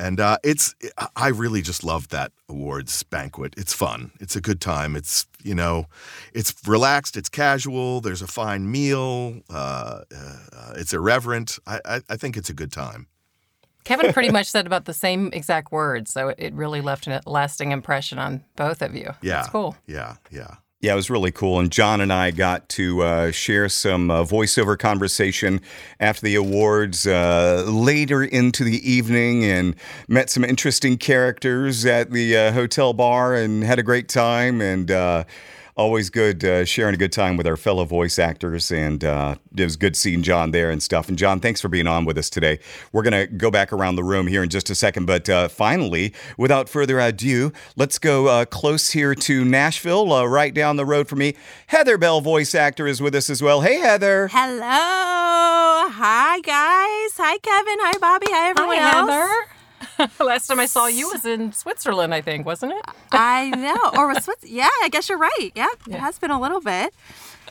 And 0.00 0.18
uh, 0.18 0.38
it's 0.42 0.74
I 1.14 1.28
really 1.28 1.60
just 1.60 1.84
love 1.84 2.08
that 2.08 2.32
awards 2.48 3.02
banquet. 3.02 3.52
It's 3.58 3.74
fun. 3.74 4.12
It's 4.18 4.34
a 4.34 4.40
good 4.40 4.58
time. 4.58 4.96
It's 4.96 5.26
you 5.42 5.54
know, 5.54 5.86
it's 6.32 6.54
relaxed. 6.66 7.18
It's 7.18 7.28
casual. 7.28 8.00
There's 8.00 8.22
a 8.22 8.26
fine 8.26 8.70
meal. 8.70 9.42
Uh, 9.50 10.00
uh, 10.10 10.72
it's 10.76 10.94
irreverent. 10.94 11.58
I, 11.66 11.80
I 11.84 12.00
I 12.08 12.16
think 12.16 12.38
it's 12.38 12.48
a 12.48 12.54
good 12.54 12.72
time. 12.72 13.08
Kevin 13.84 14.10
pretty 14.14 14.30
much 14.38 14.46
said 14.46 14.66
about 14.66 14.86
the 14.86 14.94
same 14.94 15.30
exact 15.34 15.70
words, 15.70 16.10
so 16.10 16.28
it 16.28 16.54
really 16.54 16.80
left 16.80 17.06
a 17.06 17.20
lasting 17.26 17.70
impression 17.70 18.18
on 18.18 18.42
both 18.56 18.80
of 18.80 18.94
you. 18.94 19.12
Yeah, 19.20 19.34
That's 19.34 19.50
cool. 19.50 19.76
Yeah, 19.86 20.16
yeah. 20.30 20.56
Yeah, 20.82 20.92
it 20.92 20.96
was 20.96 21.10
really 21.10 21.30
cool. 21.30 21.60
And 21.60 21.70
John 21.70 22.00
and 22.00 22.10
I 22.10 22.30
got 22.30 22.66
to 22.70 23.02
uh, 23.02 23.30
share 23.32 23.68
some 23.68 24.10
uh, 24.10 24.24
voiceover 24.24 24.78
conversation 24.78 25.60
after 25.98 26.22
the 26.22 26.36
awards 26.36 27.06
uh, 27.06 27.64
later 27.68 28.24
into 28.24 28.64
the 28.64 28.90
evening 28.90 29.44
and 29.44 29.76
met 30.08 30.30
some 30.30 30.42
interesting 30.42 30.96
characters 30.96 31.84
at 31.84 32.10
the 32.12 32.34
uh, 32.34 32.52
hotel 32.52 32.94
bar 32.94 33.34
and 33.34 33.62
had 33.62 33.78
a 33.78 33.82
great 33.82 34.08
time. 34.08 34.62
And 34.62 34.90
uh, 34.90 35.24
always 35.80 36.10
good 36.10 36.44
uh, 36.44 36.62
sharing 36.66 36.94
a 36.94 36.98
good 36.98 37.10
time 37.10 37.38
with 37.38 37.46
our 37.46 37.56
fellow 37.56 37.86
voice 37.86 38.18
actors. 38.18 38.70
And 38.70 39.02
uh, 39.02 39.36
it 39.56 39.64
was 39.64 39.76
good 39.76 39.96
seeing 39.96 40.22
John 40.22 40.50
there 40.50 40.70
and 40.70 40.82
stuff. 40.82 41.08
And 41.08 41.16
John, 41.16 41.40
thanks 41.40 41.58
for 41.58 41.68
being 41.68 41.86
on 41.86 42.04
with 42.04 42.18
us 42.18 42.28
today. 42.28 42.58
We're 42.92 43.02
going 43.02 43.14
to 43.14 43.26
go 43.26 43.50
back 43.50 43.72
around 43.72 43.96
the 43.96 44.04
room 44.04 44.26
here 44.26 44.42
in 44.42 44.50
just 44.50 44.68
a 44.68 44.74
second. 44.74 45.06
But 45.06 45.30
uh, 45.30 45.48
finally, 45.48 46.12
without 46.36 46.68
further 46.68 47.00
ado, 47.00 47.52
let's 47.76 47.98
go 47.98 48.26
uh, 48.26 48.44
close 48.44 48.90
here 48.90 49.14
to 49.14 49.44
Nashville, 49.44 50.12
uh, 50.12 50.26
right 50.26 50.52
down 50.52 50.76
the 50.76 50.84
road 50.84 51.08
for 51.08 51.16
me. 51.16 51.34
Heather 51.68 51.96
Bell, 51.96 52.20
voice 52.20 52.54
actor, 52.54 52.86
is 52.86 53.00
with 53.00 53.14
us 53.14 53.30
as 53.30 53.42
well. 53.42 53.62
Hey, 53.62 53.78
Heather. 53.78 54.28
Hello. 54.30 54.60
Hi, 55.90 56.40
guys. 56.40 57.16
Hi, 57.16 57.38
Kevin. 57.38 57.78
Hi, 57.80 57.92
Bobbi. 57.94 58.30
Hi, 58.30 58.50
everyone 58.50 58.78
else. 58.78 59.10
Heather. 59.10 59.59
Last 60.20 60.46
time 60.46 60.60
I 60.60 60.66
saw 60.66 60.86
you 60.86 61.08
was 61.10 61.24
in 61.24 61.52
Switzerland, 61.52 62.14
I 62.14 62.20
think, 62.20 62.46
wasn't 62.46 62.72
it? 62.72 62.84
I 63.12 63.50
know. 63.50 64.00
Or 64.00 64.08
was 64.08 64.24
Swiss? 64.24 64.36
Yeah, 64.42 64.68
I 64.82 64.88
guess 64.88 65.08
you're 65.08 65.18
right. 65.18 65.50
Yeah, 65.54 65.68
it 65.88 65.96
has 65.96 66.18
been 66.18 66.30
a 66.30 66.40
little 66.40 66.60
bit. 66.60 66.94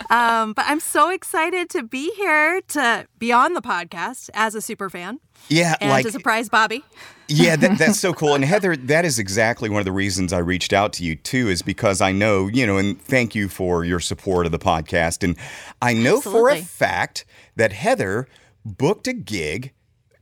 Um, 0.10 0.54
but 0.54 0.66
I'm 0.68 0.80
so 0.80 1.10
excited 1.10 1.70
to 1.72 1.84
be 1.84 2.14
here 2.16 2.62
to 2.70 3.06
be 3.18 3.34
on 3.34 3.54
the 3.54 3.62
podcast 3.62 4.30
as 4.34 4.56
a 4.56 4.62
super 4.62 4.90
fan 4.90 5.20
Yeah, 5.50 5.76
and 5.82 5.90
like 5.90 6.06
to 6.06 6.12
surprise 6.12 6.48
Bobbi. 6.48 6.84
Yeah, 7.28 7.58
that, 7.58 7.78
that's 7.78 8.00
so 8.00 8.14
cool. 8.20 8.34
And 8.34 8.46
Heather, 8.46 8.78
that 8.78 9.04
is 9.04 9.20
exactly 9.20 9.70
one 9.70 9.80
of 9.80 9.86
the 9.86 9.92
reasons 9.92 10.32
I 10.32 10.38
reached 10.40 10.72
out 10.72 10.94
to 10.94 11.04
you 11.04 11.16
too, 11.16 11.50
is 11.50 11.62
because 11.62 12.00
I 12.00 12.14
know, 12.14 12.48
you 12.48 12.66
know, 12.66 12.78
and 12.78 13.00
thank 13.02 13.36
you 13.36 13.50
for 13.50 13.84
your 13.84 14.00
support 14.00 14.46
of 14.46 14.54
the 14.54 14.60
podcast. 14.60 15.22
And 15.24 15.36
I 15.82 15.94
know 15.94 16.22
for 16.22 16.50
a 16.50 16.62
fact 16.62 17.26
that 17.58 17.74
Heather 17.74 18.28
booked 18.66 19.08
a 19.08 19.14
gig 19.14 19.74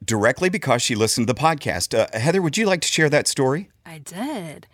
directly 0.04 0.50
because 0.50 0.82
she 0.82 0.96
listened 0.96 1.28
to 1.28 1.34
the 1.34 1.40
podcast. 1.40 1.98
Uh, 1.98 2.08
Heather, 2.18 2.42
would 2.42 2.58
you 2.58 2.66
like 2.66 2.82
to 2.82 2.88
share 2.88 3.10
that 3.10 3.28
story? 3.28 3.70
I 3.86 3.98
did. 4.00 4.68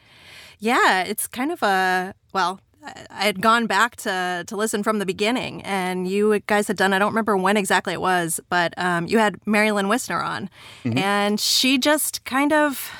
Yeah, 0.59 1.03
it's 1.03 1.27
kind 1.27 1.51
of 1.51 1.61
a 1.63 2.13
well. 2.33 2.59
I- 2.85 3.05
had 3.11 3.41
gone 3.41 3.65
back 3.65 3.95
to 3.97 4.43
to 4.45 4.55
listen 4.57 4.83
from 4.83 4.99
the 4.99 5.05
beginning, 5.05 5.61
and 5.63 6.05
you 6.05 6.37
guys 6.47 6.67
had 6.67 6.75
done. 6.75 6.91
I 6.91 6.99
don't 6.99 7.11
remember 7.13 7.37
when 7.37 7.55
exactly 7.55 7.93
it 7.93 8.01
was, 8.01 8.41
but 8.49 8.73
um, 8.77 9.07
you 9.07 9.19
had 9.19 9.39
Marilyn 9.45 9.87
Wisner 9.87 10.21
on, 10.21 10.49
and 10.83 11.39
she 11.39 11.77
just 11.77 12.25
kind 12.25 12.51
of 12.51 12.91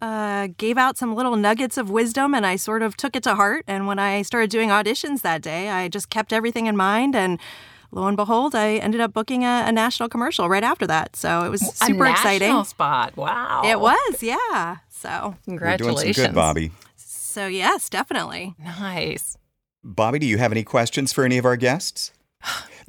uh, 0.00 0.46
gave 0.56 0.78
out 0.78 0.96
some 0.96 1.16
little 1.16 1.34
nuggets 1.34 1.76
of 1.76 1.90
wisdom, 1.90 2.34
and 2.34 2.46
I 2.46 2.54
sort 2.54 2.82
of 2.82 2.96
took 2.96 3.16
it 3.16 3.24
to 3.24 3.34
heart. 3.34 3.64
And 3.66 3.88
when 3.88 3.98
I 3.98 4.22
started 4.22 4.48
doing 4.50 4.68
auditions 4.68 5.22
that 5.22 5.42
day, 5.42 5.70
I 5.70 5.88
just 5.88 6.08
kept 6.08 6.32
everything 6.32 6.66
in 6.66 6.76
mind 6.76 7.16
and. 7.16 7.40
Lo 7.94 8.06
and 8.06 8.16
behold, 8.16 8.54
I 8.54 8.76
ended 8.76 9.00
up 9.02 9.12
booking 9.12 9.44
a, 9.44 9.64
a 9.66 9.72
national 9.72 10.08
commercial 10.08 10.48
right 10.48 10.64
after 10.64 10.86
that. 10.86 11.14
So 11.14 11.44
it 11.44 11.50
was 11.50 11.60
super 11.76 12.06
a 12.06 12.10
exciting. 12.10 12.48
national 12.48 12.64
spot. 12.64 13.16
Wow. 13.16 13.62
It 13.64 13.78
was, 13.80 14.22
yeah. 14.22 14.78
So, 14.88 15.08
You're 15.46 15.58
Congratulations. 15.58 16.16
doing 16.16 16.26
some 16.26 16.34
good, 16.34 16.40
Bobbi. 16.40 16.70
so 16.96 17.46
yes, 17.46 17.88
definitely. 17.90 18.54
Nice. 18.58 19.36
Bobbi, 19.84 20.20
do 20.20 20.26
you 20.26 20.38
have 20.38 20.52
any 20.52 20.62
questions 20.64 21.12
for 21.12 21.24
any 21.24 21.36
of 21.38 21.44
our 21.44 21.56
guests? 21.56 22.12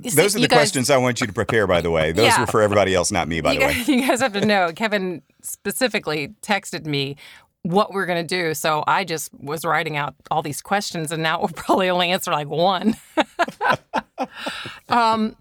See, 0.01 0.09
Those 0.09 0.35
are 0.35 0.39
the 0.39 0.47
guys- 0.47 0.57
questions 0.57 0.89
I 0.89 0.97
want 0.97 1.21
you 1.21 1.27
to 1.27 1.33
prepare, 1.33 1.67
by 1.67 1.81
the 1.81 1.91
way. 1.91 2.11
Those 2.13 2.25
Yeah. 2.27 2.39
were 2.41 2.47
for 2.47 2.61
everybody 2.61 2.95
else, 2.95 3.11
not 3.11 3.27
me, 3.27 3.41
by 3.41 3.53
you 3.53 3.59
the 3.59 3.65
way. 3.65 3.83
you 3.87 4.07
guys 4.07 4.21
have 4.21 4.33
to 4.33 4.45
know, 4.45 4.71
Kevin 4.75 5.21
specifically 5.41 6.29
texted 6.41 6.85
me 6.85 7.15
what 7.63 7.91
we're 7.91 8.05
going 8.05 8.25
to 8.25 8.35
do. 8.35 8.53
So 8.53 8.83
I 8.87 9.03
just 9.03 9.33
was 9.33 9.65
writing 9.65 9.97
out 9.97 10.15
all 10.29 10.41
these 10.41 10.61
questions, 10.61 11.11
and 11.11 11.23
now 11.23 11.39
we'll 11.41 11.49
probably 11.49 11.89
only 11.89 12.11
answer 12.11 12.31
like 12.31 12.47
one. 12.47 12.95
um, 14.89 15.35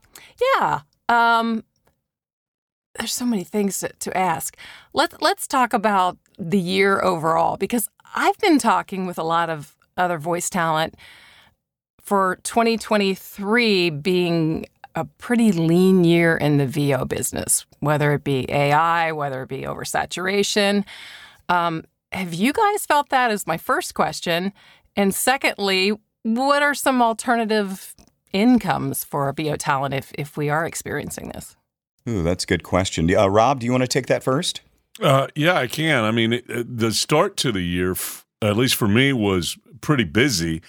yeah. 0.57 0.81
Um, 1.09 1.65
there's 2.99 3.13
so 3.13 3.25
many 3.25 3.45
things 3.45 3.79
to, 3.81 3.91
to 4.01 4.17
ask. 4.17 4.57
Let's 4.93 5.17
let's 5.21 5.47
talk 5.47 5.73
about 5.73 6.19
the 6.39 6.59
year 6.59 7.03
overall 7.03 7.57
because 7.57 7.89
I've 8.15 8.39
been 8.39 8.59
talking 8.59 9.07
with 9.07 9.19
a 9.19 9.23
lot 9.23 9.51
of 9.51 9.77
other 9.97 10.19
voice 10.19 10.51
talent 10.51 10.95
for 12.01 12.39
2023 12.43 13.91
being 13.91 14.67
a 14.95 15.05
pretty 15.05 15.53
lean 15.53 16.05
year 16.05 16.37
in 16.37 16.59
the 16.59 16.67
VO 16.67 17.05
business, 17.07 17.65
whether 17.81 18.13
it 18.13 18.25
be 18.25 18.51
AI, 18.51 19.13
whether 19.13 19.43
it 19.43 19.49
be 19.49 19.63
oversaturation. 19.63 20.85
Um, 21.49 21.85
have 22.13 22.35
you 22.35 22.53
guys 22.53 22.87
felt 22.87 23.09
that? 23.11 23.31
Is 23.31 23.47
my 23.47 23.57
first 23.57 23.95
question. 23.95 24.53
And 24.97 25.15
secondly, 25.15 25.93
what 26.23 26.63
are 26.63 26.75
some 26.75 27.01
alternative 27.03 27.95
incomes 28.33 29.05
for 29.05 29.29
a 29.29 29.33
VO 29.35 29.57
talent 29.57 29.95
if, 29.95 30.13
if 30.19 30.37
we 30.37 30.49
are 30.51 30.65
experiencing 30.67 31.29
this? 31.35 31.57
Ooh, 32.09 32.23
that's 32.23 32.45
a 32.45 32.47
good 32.47 32.63
question. 32.63 33.15
Uh, 33.15 33.29
Rob, 33.29 33.61
do 33.61 33.67
you 33.67 33.73
want 33.73 33.83
to 33.83 33.89
take 33.89 34.07
that 34.07 34.23
first? 34.23 34.61
Uh, 35.01 35.29
yeah, 35.35 35.55
I 35.57 35.67
can. 35.67 36.05
I 36.05 36.11
mean, 36.11 36.33
it, 36.35 36.45
it- 36.49 36.77
the 36.79 36.93
start 36.93 37.37
to 37.39 37.53
the 37.53 37.61
year, 37.63 37.93
f- 37.93 38.27
at 38.43 38.57
least 38.57 38.75
for 38.75 38.89
me, 38.89 39.13
was 39.13 39.57
pretty 39.81 40.05
busy, 40.05 40.61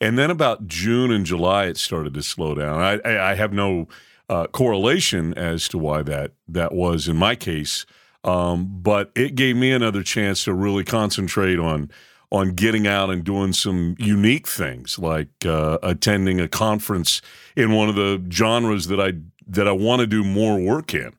and 0.00 0.18
then 0.18 0.30
about 0.30 0.66
June 0.66 1.10
and 1.10 1.24
July, 1.24 1.66
it 1.66 1.76
started 1.76 2.14
to 2.14 2.22
slow 2.22 2.54
down. 2.54 2.80
I, 2.80 2.98
I, 3.08 3.30
I 3.30 3.34
have 3.34 3.52
no 3.52 3.88
uh, 4.28 4.46
correlation 4.48 5.32
as 5.34 5.68
to 5.68 5.78
why 5.78 6.02
that 6.02 6.32
that 6.48 6.72
was 6.72 7.08
in 7.08 7.16
my 7.16 7.34
case, 7.34 7.86
um, 8.24 8.68
but 8.82 9.10
it 9.14 9.34
gave 9.34 9.56
me 9.56 9.72
another 9.72 10.02
chance 10.02 10.44
to 10.44 10.54
really 10.54 10.84
concentrate 10.84 11.58
on 11.58 11.90
on 12.32 12.50
getting 12.50 12.86
out 12.86 13.10
and 13.10 13.24
doing 13.24 13.52
some 13.52 13.96
unique 13.98 14.46
things, 14.46 14.98
like 14.98 15.28
uh, 15.44 15.78
attending 15.82 16.40
a 16.40 16.46
conference 16.46 17.20
in 17.56 17.72
one 17.72 17.88
of 17.88 17.96
the 17.96 18.24
genres 18.30 18.86
that 18.86 19.00
I 19.00 19.14
that 19.48 19.66
I 19.66 19.72
want 19.72 20.00
to 20.00 20.06
do 20.06 20.22
more 20.22 20.60
work 20.60 20.94
in. 20.94 21.12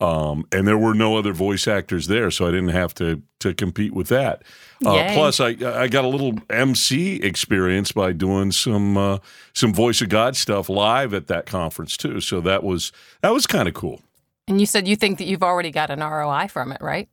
Um, 0.00 0.46
and 0.52 0.68
there 0.68 0.78
were 0.78 0.94
no 0.94 1.16
other 1.16 1.32
voice 1.32 1.66
actors 1.66 2.06
there, 2.06 2.30
so 2.30 2.46
I 2.46 2.50
didn't 2.50 2.68
have 2.68 2.94
to 2.94 3.20
to 3.40 3.52
compete 3.54 3.92
with 3.92 4.08
that. 4.08 4.42
Uh, 4.84 5.12
plus, 5.12 5.40
I 5.40 5.48
I 5.48 5.88
got 5.88 6.04
a 6.04 6.08
little 6.08 6.34
MC 6.50 7.16
experience 7.16 7.90
by 7.90 8.12
doing 8.12 8.52
some 8.52 8.96
uh, 8.96 9.18
some 9.54 9.74
Voice 9.74 10.00
of 10.00 10.08
God 10.08 10.36
stuff 10.36 10.68
live 10.68 11.14
at 11.14 11.26
that 11.28 11.46
conference 11.46 11.96
too. 11.96 12.20
So 12.20 12.40
that 12.42 12.62
was 12.62 12.92
that 13.22 13.32
was 13.32 13.46
kind 13.46 13.66
of 13.66 13.74
cool. 13.74 14.02
And 14.48 14.58
you 14.60 14.66
said 14.66 14.88
you 14.88 14.96
think 14.96 15.18
that 15.18 15.24
you've 15.24 15.42
already 15.42 15.70
got 15.70 15.90
an 15.90 16.00
ROI 16.00 16.48
from 16.48 16.72
it, 16.72 16.80
right? 16.80 17.08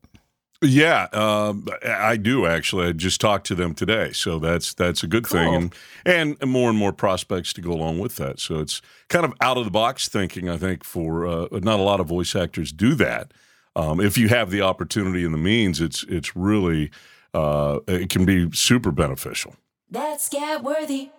Yeah, 0.62 1.08
um, 1.12 1.68
I 1.86 2.16
do 2.16 2.46
actually. 2.46 2.88
I 2.88 2.92
just 2.94 3.20
talked 3.20 3.46
to 3.48 3.56
them 3.56 3.76
today, 3.76 4.14
so 4.14 4.40
that's 4.40 4.74
that's 4.74 5.04
a 5.04 5.08
good 5.08 5.28
thing, 5.28 5.72
and 6.06 6.38
and 6.42 6.50
more 6.50 6.70
and 6.70 6.80
more 6.80 6.94
prospects 6.94 7.52
to 7.54 7.62
go 7.62 7.72
along 7.72 8.00
with 8.00 8.16
that. 8.16 8.40
So 8.40 8.60
it's 8.60 8.82
kind 9.10 9.26
of 9.26 9.34
out 9.42 9.58
of 9.58 9.66
the 9.66 9.72
box 9.72 10.08
thinking. 10.08 10.50
I 10.50 10.58
think 10.58 10.86
for 10.86 11.28
uh, 11.28 11.48
not 11.52 11.80
a 11.80 11.84
lot 11.84 12.00
of 12.00 12.08
voice 12.08 12.36
actors 12.36 12.72
do 12.72 12.96
that. 12.96 13.34
Um, 13.76 14.00
if 14.00 14.18
you 14.18 14.30
have 14.30 14.50
the 14.50 14.62
opportunity 14.62 15.26
and 15.26 15.34
the 15.34 15.40
means, 15.40 15.82
it's 15.82 16.04
it's 16.04 16.38
really 16.38 16.90
uh, 17.34 17.80
it 17.86 18.10
can 18.10 18.24
be 18.26 18.50
super 18.54 18.92
beneficial. 18.92 19.56
That's 19.92 20.30
Gab 20.30 20.64
Worthy. 20.64 21.10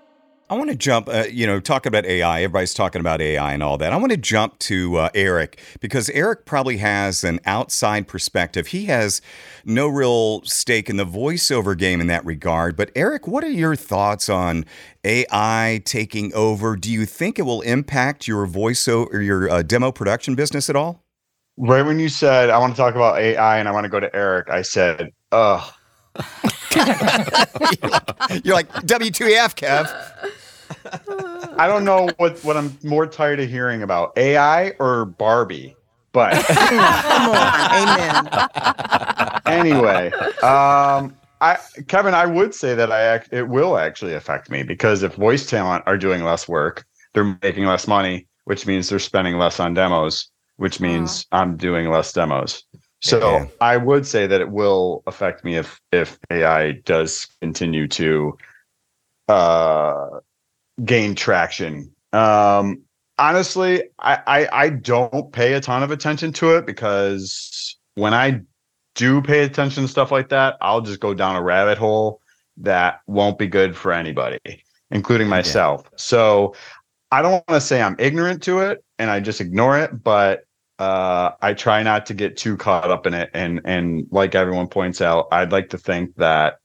I 0.48 0.54
want 0.54 0.70
to 0.70 0.76
jump, 0.76 1.08
uh, 1.08 1.24
you 1.28 1.44
know, 1.44 1.58
talk 1.58 1.86
about 1.86 2.06
AI. 2.06 2.42
Everybody's 2.42 2.72
talking 2.72 3.00
about 3.00 3.20
AI 3.20 3.52
and 3.52 3.64
all 3.64 3.76
that. 3.78 3.92
I 3.92 3.96
want 3.96 4.12
to 4.12 4.16
jump 4.16 4.60
to 4.60 4.96
uh, 4.96 5.08
Eric 5.12 5.58
because 5.80 6.08
Eric 6.10 6.44
probably 6.44 6.76
has 6.76 7.24
an 7.24 7.40
outside 7.46 8.06
perspective. 8.06 8.68
He 8.68 8.84
has 8.84 9.20
no 9.64 9.88
real 9.88 10.42
stake 10.42 10.88
in 10.88 10.98
the 10.98 11.04
voiceover 11.04 11.76
game 11.76 12.00
in 12.00 12.06
that 12.06 12.24
regard. 12.24 12.76
But 12.76 12.92
Eric, 12.94 13.26
what 13.26 13.42
are 13.42 13.50
your 13.50 13.74
thoughts 13.74 14.28
on 14.28 14.64
AI 15.02 15.82
taking 15.84 16.32
over? 16.32 16.76
Do 16.76 16.92
you 16.92 17.06
think 17.06 17.40
it 17.40 17.42
will 17.42 17.62
impact 17.62 18.28
your 18.28 18.46
voiceover 18.46 19.24
your 19.24 19.50
uh, 19.50 19.62
demo 19.62 19.90
production 19.90 20.36
business 20.36 20.70
at 20.70 20.76
all? 20.76 21.02
Right 21.56 21.82
when 21.82 21.98
you 21.98 22.08
said 22.08 22.50
I 22.50 22.58
want 22.58 22.74
to 22.74 22.76
talk 22.76 22.94
about 22.94 23.18
AI 23.18 23.58
and 23.58 23.66
I 23.66 23.72
want 23.72 23.84
to 23.84 23.90
go 23.90 23.98
to 23.98 24.14
Eric, 24.14 24.48
I 24.48 24.62
said, 24.62 25.10
"Ugh." 25.32 25.72
You're 28.44 28.54
like 28.54 28.70
W2F, 28.84 29.56
Kev. 29.56 29.90
I 31.58 31.66
don't 31.66 31.84
know 31.84 32.08
what 32.18 32.38
what 32.44 32.56
I'm 32.56 32.76
more 32.82 33.06
tired 33.06 33.40
of 33.40 33.48
hearing 33.48 33.82
about 33.82 34.12
AI 34.16 34.70
or 34.78 35.06
Barbie, 35.06 35.74
But 36.12 36.34
Come 36.46 37.30
on, 37.30 37.72
amen. 37.72 38.28
anyway, 39.46 40.12
um, 40.42 41.14
I 41.40 41.58
Kevin, 41.88 42.14
I 42.14 42.26
would 42.26 42.54
say 42.54 42.74
that 42.74 42.90
I 42.90 43.00
act, 43.00 43.28
it 43.32 43.48
will 43.48 43.78
actually 43.78 44.14
affect 44.14 44.50
me 44.50 44.62
because 44.62 45.02
if 45.02 45.14
voice 45.14 45.46
talent 45.46 45.84
are 45.86 45.98
doing 45.98 46.24
less 46.24 46.48
work, 46.48 46.84
they're 47.14 47.38
making 47.42 47.64
less 47.64 47.86
money, 47.86 48.26
which 48.44 48.66
means 48.66 48.88
they're 48.88 48.98
spending 48.98 49.38
less 49.38 49.60
on 49.60 49.74
demos, 49.74 50.28
which 50.56 50.80
means 50.80 51.26
I'm 51.32 51.56
doing 51.56 51.90
less 51.90 52.12
demos. 52.12 52.64
So 53.06 53.20
Yeah. 53.20 53.46
I 53.60 53.76
would 53.76 54.06
say 54.06 54.26
that 54.26 54.40
it 54.40 54.50
will 54.50 55.02
affect 55.06 55.44
me 55.44 55.56
if 55.56 55.80
if 55.92 56.18
AI 56.30 56.72
does 56.72 57.28
continue 57.40 57.86
to 57.88 58.36
uh, 59.28 60.08
gain 60.84 61.14
traction. 61.14 61.92
Um, 62.12 62.82
honestly, 63.18 63.84
I, 63.98 64.18
I 64.26 64.48
I 64.64 64.68
don't 64.70 65.32
pay 65.32 65.52
a 65.54 65.60
ton 65.60 65.82
of 65.84 65.92
attention 65.92 66.32
to 66.34 66.56
it 66.56 66.66
because 66.66 67.76
when 67.94 68.12
I 68.12 68.40
do 68.96 69.22
pay 69.22 69.44
attention 69.44 69.84
to 69.84 69.88
stuff 69.88 70.10
like 70.10 70.30
that, 70.30 70.56
I'll 70.60 70.80
just 70.80 71.00
go 71.00 71.14
down 71.14 71.36
a 71.36 71.42
rabbit 71.42 71.78
hole 71.78 72.20
that 72.56 73.00
won't 73.06 73.38
be 73.38 73.46
good 73.46 73.76
for 73.76 73.92
anybody, 73.92 74.40
including 74.90 75.28
myself. 75.28 75.88
So 75.96 76.54
I 77.12 77.22
don't 77.22 77.32
want 77.32 77.48
to 77.48 77.60
say 77.60 77.80
I'm 77.80 77.96
ignorant 78.00 78.42
to 78.44 78.60
it 78.60 78.82
and 78.98 79.10
I 79.10 79.20
just 79.20 79.40
ignore 79.40 79.78
it, 79.78 80.02
but 80.02 80.45
uh, 80.78 81.30
I 81.40 81.54
try 81.54 81.82
not 81.82 82.06
to 82.06 82.14
get 82.14 82.36
too 82.36 82.56
caught 82.56 82.90
up 82.90 83.06
in 83.06 83.14
it. 83.14 83.30
And 83.32 83.60
and 83.64 84.06
like 84.10 84.34
everyone 84.34 84.68
points 84.68 85.00
out, 85.00 85.28
I'd 85.32 85.52
like 85.52 85.70
to 85.70 85.78
think 85.78 86.14
that 86.16 86.56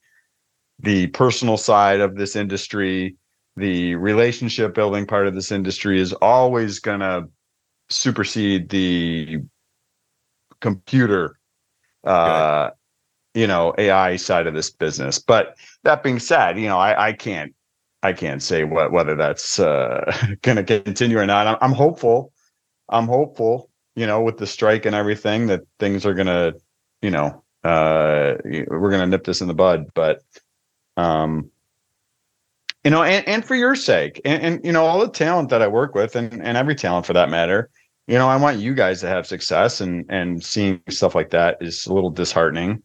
the 0.79 1.07
personal 1.07 1.57
side 1.57 2.01
of 2.01 2.15
this 2.15 2.35
industry, 2.35 3.15
the 3.55 3.95
relationship 3.95 4.73
building 4.73 5.05
part 5.05 5.27
of 5.27 5.35
this 5.35 5.51
industry 5.51 5.99
is 5.99 6.13
always 6.13 6.79
gonna 6.79 7.23
supersede 7.89 8.69
the 8.69 9.39
computer 10.61 11.37
uh 12.05 12.69
you 13.33 13.47
know 13.47 13.73
ai 13.77 14.15
side 14.15 14.47
of 14.47 14.53
this 14.53 14.69
business. 14.69 15.19
But 15.19 15.57
that 15.83 16.03
being 16.03 16.19
said 16.19 16.59
you 16.59 16.67
know 16.67 16.77
i 16.77 17.07
i 17.09 17.13
can't 17.13 17.53
i 18.03 18.13
can't 18.13 18.41
say 18.41 18.63
what 18.63 18.91
whether 18.91 19.15
that's 19.15 19.59
uh 19.59 20.11
gonna 20.41 20.63
continue 20.63 21.17
or 21.19 21.25
not. 21.25 21.47
I'm, 21.47 21.57
I'm 21.61 21.73
hopeful. 21.73 22.33
I'm 22.89 23.07
hopeful 23.07 23.70
you 23.95 24.05
know 24.05 24.21
with 24.21 24.37
the 24.37 24.47
strike 24.47 24.85
and 24.85 24.95
everything 24.95 25.47
that 25.47 25.61
things 25.79 26.05
are 26.05 26.13
gonna 26.13 26.53
you 27.01 27.11
know 27.11 27.43
uh 27.63 28.33
we're 28.43 28.91
gonna 28.91 29.07
nip 29.07 29.23
this 29.23 29.41
in 29.41 29.47
the 29.47 29.53
bud 29.53 29.85
but 29.93 30.21
um 30.97 31.49
you 32.83 32.91
know 32.91 33.03
and, 33.03 33.27
and 33.27 33.45
for 33.45 33.55
your 33.55 33.75
sake 33.75 34.19
and, 34.25 34.41
and 34.43 34.65
you 34.65 34.71
know 34.71 34.85
all 34.85 34.99
the 34.99 35.09
talent 35.09 35.49
that 35.49 35.61
i 35.61 35.67
work 35.67 35.93
with 35.95 36.15
and, 36.15 36.41
and 36.41 36.57
every 36.57 36.75
talent 36.75 37.05
for 37.05 37.13
that 37.13 37.29
matter 37.29 37.69
you 38.07 38.17
know 38.17 38.27
i 38.27 38.35
want 38.35 38.57
you 38.59 38.73
guys 38.73 38.99
to 39.01 39.07
have 39.07 39.27
success 39.27 39.81
and 39.81 40.05
and 40.09 40.43
seeing 40.43 40.81
stuff 40.89 41.13
like 41.15 41.29
that 41.29 41.57
is 41.61 41.85
a 41.85 41.93
little 41.93 42.09
disheartening 42.09 42.81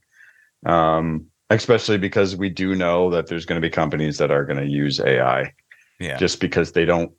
um 0.67 1.27
especially 1.51 1.97
because 1.97 2.35
we 2.37 2.51
do 2.51 2.75
know 2.75 3.09
that 3.11 3.29
there's 3.29 3.47
going 3.47 3.61
to 3.61 3.65
be 3.67 3.71
companies 3.71 4.19
that 4.19 4.33
are 4.33 4.45
going 4.45 4.59
to 4.59 4.67
use 4.69 5.01
ai 5.01 5.53
Yeah. 6.01 6.17
just 6.19 6.41
because 6.41 6.73
they 6.73 6.85
don't 6.85 7.13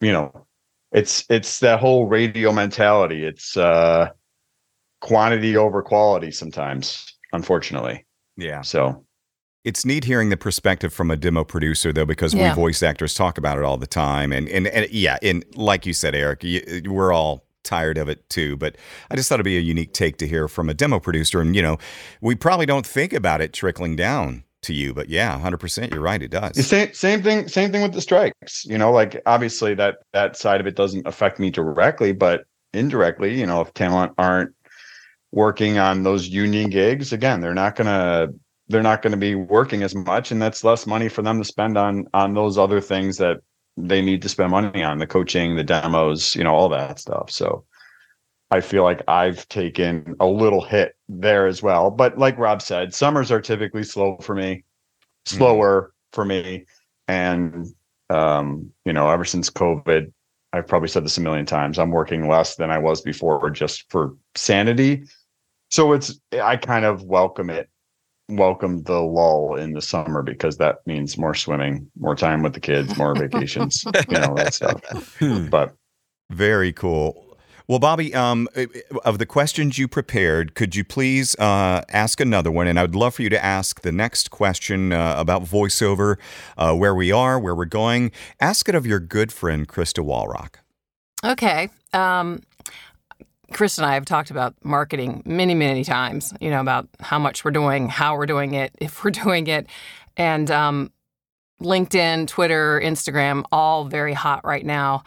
you 0.00 0.12
know 0.12 0.46
it's 0.92 1.24
it's 1.30 1.60
that 1.60 1.80
whole 1.80 2.06
radio 2.06 2.52
mentality 2.52 3.24
it's 3.24 3.56
uh 3.56 4.08
quantity 5.00 5.56
over 5.56 5.82
quality 5.82 6.30
sometimes 6.30 7.12
unfortunately 7.32 8.04
Yeah. 8.36 8.62
so 8.62 9.04
It's 9.64 9.84
neat 9.84 10.04
hearing 10.04 10.28
the 10.30 10.36
perspective 10.36 10.92
from 10.92 11.10
a 11.10 11.16
demo 11.16 11.44
producer, 11.44 11.92
though, 11.92 12.04
because 12.06 12.34
Yeah. 12.34 12.50
we 12.50 12.54
voice 12.54 12.82
actors 12.82 13.14
talk 13.14 13.38
about 13.38 13.58
it 13.58 13.64
all 13.64 13.76
the 13.78 13.86
time, 13.86 14.32
and 14.32 14.48
and, 14.48 14.66
and 14.66 14.90
yeah, 14.90 15.18
and 15.22 15.44
like 15.54 15.86
you 15.86 15.92
said, 15.92 16.14
Eric, 16.14 16.42
you, 16.44 16.82
we're 16.86 17.12
all 17.12 17.44
tired 17.64 17.96
of 17.96 18.08
it 18.08 18.28
too. 18.28 18.56
But 18.56 18.76
I 19.10 19.14
just 19.16 19.28
thought 19.28 19.36
it'd 19.36 19.44
be 19.44 19.56
a 19.56 19.60
unique 19.60 19.92
take 19.92 20.16
to 20.18 20.26
hear 20.26 20.48
from 20.48 20.68
a 20.68 20.74
demo 20.74 20.98
producer, 21.00 21.40
and 21.40 21.54
you 21.56 21.62
know, 21.62 21.78
we 22.20 22.34
probably 22.34 22.66
don't 22.66 22.84
think 22.86 23.12
about 23.12 23.40
it 23.40 23.52
trickling 23.52 23.94
down 23.96 24.42
to 24.62 24.74
you, 24.74 24.94
but 24.94 25.08
yeah, 25.08 25.38
hundred 25.38 25.58
percent, 25.58 25.92
you're 25.92 26.02
right, 26.02 26.22
it 26.22 26.30
does. 26.30 26.66
Same 26.66 26.92
same 26.92 27.22
thing 27.22 27.48
same 27.48 27.72
thing 27.72 27.82
with 27.82 27.92
the 27.92 28.00
strikes 28.00 28.64
you 28.64 28.78
know 28.78 28.90
like 28.90 29.20
obviously 29.26 29.74
that 29.74 29.96
that 30.12 30.36
side 30.36 30.60
of 30.60 30.66
it 30.66 30.76
doesn't 30.76 31.06
affect 31.06 31.38
me 31.38 31.50
directly 31.50 32.12
but 32.12 32.44
indirectly 32.72 33.38
you 33.38 33.46
know 33.46 33.60
if 33.60 33.72
talent 33.74 34.12
aren't 34.18 34.54
working 35.30 35.78
on 35.78 36.02
those 36.02 36.28
union 36.28 36.70
gigs 36.70 37.12
again 37.12 37.40
they're 37.40 37.54
not 37.54 37.76
gonna 37.76 38.28
they're 38.68 38.82
not 38.82 39.02
gonna 39.02 39.16
be 39.16 39.34
working 39.34 39.82
as 39.82 39.94
much 39.94 40.30
and 40.30 40.40
that's 40.40 40.64
less 40.64 40.86
money 40.86 41.08
for 41.08 41.22
them 41.22 41.38
to 41.38 41.44
spend 41.44 41.76
on 41.76 42.06
on 42.14 42.34
those 42.34 42.58
other 42.58 42.80
things 42.80 43.18
that 43.18 43.38
they 43.76 44.02
need 44.02 44.20
to 44.22 44.28
spend 44.28 44.50
money 44.50 44.82
on 44.82 44.98
the 44.98 45.06
coaching 45.06 45.56
the 45.56 45.64
demos 45.64 46.34
you 46.34 46.44
know 46.44 46.54
all 46.54 46.68
that 46.68 46.98
stuff 46.98 47.30
so 47.30 47.64
I 48.52 48.60
feel 48.60 48.84
like 48.84 49.00
I've 49.08 49.48
taken 49.48 50.14
a 50.20 50.26
little 50.26 50.60
hit 50.60 50.94
there 51.08 51.46
as 51.46 51.62
well. 51.62 51.90
But 51.90 52.18
like 52.18 52.36
Rob 52.36 52.60
said, 52.60 52.92
summers 52.92 53.32
are 53.32 53.40
typically 53.40 53.82
slow 53.82 54.18
for 54.20 54.34
me, 54.34 54.62
slower 55.24 55.94
for 56.12 56.26
me. 56.26 56.66
And, 57.08 57.66
um, 58.10 58.70
you 58.84 58.92
know, 58.92 59.08
ever 59.08 59.24
since 59.24 59.48
COVID, 59.48 60.12
I've 60.52 60.66
probably 60.66 60.88
said 60.88 61.02
this 61.02 61.16
a 61.16 61.22
million 61.22 61.46
times, 61.46 61.78
I'm 61.78 61.90
working 61.90 62.28
less 62.28 62.56
than 62.56 62.70
I 62.70 62.76
was 62.76 63.00
before 63.00 63.48
just 63.48 63.90
for 63.90 64.14
sanity. 64.34 65.04
So 65.70 65.94
it's, 65.94 66.20
I 66.30 66.58
kind 66.58 66.84
of 66.84 67.04
welcome 67.04 67.48
it, 67.48 67.70
welcome 68.28 68.82
the 68.82 69.00
lull 69.00 69.56
in 69.56 69.72
the 69.72 69.80
summer 69.80 70.22
because 70.22 70.58
that 70.58 70.86
means 70.86 71.16
more 71.16 71.34
swimming, 71.34 71.90
more 71.98 72.14
time 72.14 72.42
with 72.42 72.52
the 72.52 72.60
kids, 72.60 72.98
more 72.98 73.14
vacations, 73.14 73.82
you 74.10 74.18
know, 74.20 74.34
that 74.36 74.52
stuff. 74.52 75.16
But 75.50 75.74
Very 76.28 76.74
cool. 76.74 77.31
Well, 77.68 77.78
Bobbi, 77.78 78.14
um, 78.14 78.48
of 79.04 79.18
the 79.18 79.26
questions 79.26 79.78
you 79.78 79.88
prepared, 79.88 80.54
could 80.54 80.74
you 80.74 80.84
please 80.84 81.34
uh, 81.38 81.82
ask 81.88 82.20
another 82.20 82.50
one? 82.50 82.66
And 82.66 82.78
I 82.78 82.82
would 82.82 82.94
love 82.94 83.14
for 83.14 83.22
you 83.22 83.30
to 83.30 83.44
ask 83.44 83.82
the 83.82 83.92
next 83.92 84.30
question 84.30 84.92
uh, 84.92 85.14
about 85.16 85.42
voiceover, 85.42 86.16
uh, 86.56 86.74
where 86.74 86.94
we 86.94 87.12
are, 87.12 87.38
where 87.38 87.54
we're 87.54 87.64
going. 87.64 88.10
Ask 88.40 88.68
it 88.68 88.74
of 88.74 88.86
your 88.86 89.00
good 89.00 89.32
friend, 89.32 89.68
Krysta 89.68 90.04
Wallrauch. 90.04 90.56
Okay. 91.24 91.70
Um, 91.92 92.42
Chris 93.52 93.78
and 93.78 93.86
I 93.86 93.94
have 93.94 94.04
talked 94.04 94.30
about 94.30 94.54
marketing 94.64 95.22
many, 95.24 95.54
many 95.54 95.84
times, 95.84 96.32
you 96.40 96.50
know, 96.50 96.60
about 96.60 96.88
how 97.00 97.18
much 97.18 97.44
we're 97.44 97.50
doing, 97.50 97.88
how 97.88 98.16
we're 98.16 98.26
doing 98.26 98.54
it, 98.54 98.74
if 98.78 99.04
we're 99.04 99.10
doing 99.24 99.46
it. 99.46 99.66
And 100.16 100.50
um, 100.50 100.92
LinkedIn, 101.60 102.26
Twitter, 102.26 102.80
Instagram, 102.82 103.44
all 103.52 103.84
very 103.84 104.14
hot 104.14 104.44
right 104.44 104.64
now. 104.64 105.04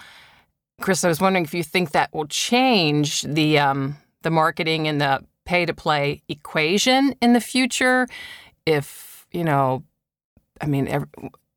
Chris, 0.81 1.03
I 1.03 1.07
was 1.07 1.21
wondering 1.21 1.45
if 1.45 1.53
you 1.53 1.63
think 1.63 1.91
that 1.91 2.13
will 2.13 2.27
change 2.27 3.21
the 3.21 3.59
um, 3.59 3.97
the 4.23 4.31
marketing 4.31 4.87
and 4.87 4.99
the 4.99 5.23
pay 5.45 5.65
to 5.65 5.73
play 5.73 6.21
equation 6.27 7.15
in 7.21 7.33
the 7.33 7.39
future. 7.39 8.07
If 8.65 9.25
you 9.31 9.43
know, 9.43 9.83
I 10.61 10.65
mean, 10.65 10.87
ev 10.87 11.05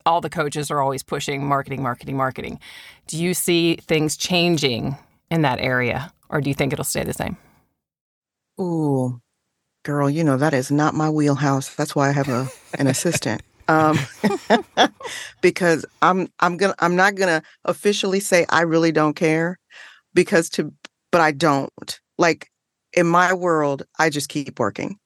all 0.06 0.20
the 0.20 0.30
coaches 0.30 0.70
are 0.70 0.80
always 0.80 1.02
pushing 1.02 1.46
marketing, 1.46 1.82
marketing, 1.82 2.16
marketing. 2.16 2.60
Do 3.06 3.22
you 3.22 3.34
see 3.34 3.76
things 3.76 4.16
changing 4.16 4.96
in 5.30 5.42
that 5.42 5.58
area, 5.58 6.12
or 6.30 6.40
do 6.40 6.48
you 6.48 6.54
think 6.54 6.72
it'll 6.72 6.84
stay 6.84 7.04
the 7.04 7.12
same? 7.12 7.36
Ooh, 8.60 9.20
girl, 9.84 10.08
you 10.08 10.24
know 10.24 10.36
that 10.36 10.54
is 10.54 10.70
not 10.70 10.94
my 10.94 11.10
wheelhouse. 11.10 11.74
That's 11.74 11.94
why 11.94 12.08
I 12.08 12.12
have 12.12 12.28
a 12.28 12.48
an 12.78 12.86
assistant. 12.86 13.42
Um, 13.68 13.98
because 15.42 15.84
I'm 16.02 16.28
I'm 16.40 16.56
gonna 16.56 16.74
I'm 16.78 16.96
not 16.96 17.14
gonna 17.14 17.42
officially 17.64 18.20
say 18.20 18.46
I 18.48 18.62
really 18.62 18.92
don't 18.92 19.14
care, 19.14 19.58
because 20.14 20.48
to 20.50 20.72
but 21.12 21.20
I 21.20 21.32
don't 21.32 22.00
like 22.18 22.50
in 22.94 23.06
my 23.06 23.32
world 23.32 23.82
I 23.98 24.10
just 24.10 24.28
keep 24.28 24.58
working, 24.58 24.98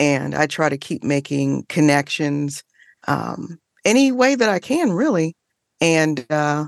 and 0.00 0.34
I 0.34 0.46
try 0.46 0.68
to 0.68 0.78
keep 0.78 1.04
making 1.04 1.64
connections, 1.68 2.64
um, 3.06 3.58
any 3.84 4.12
way 4.12 4.34
that 4.34 4.48
I 4.48 4.58
can 4.58 4.92
really, 4.92 5.36
and 5.80 6.26
uh, 6.30 6.66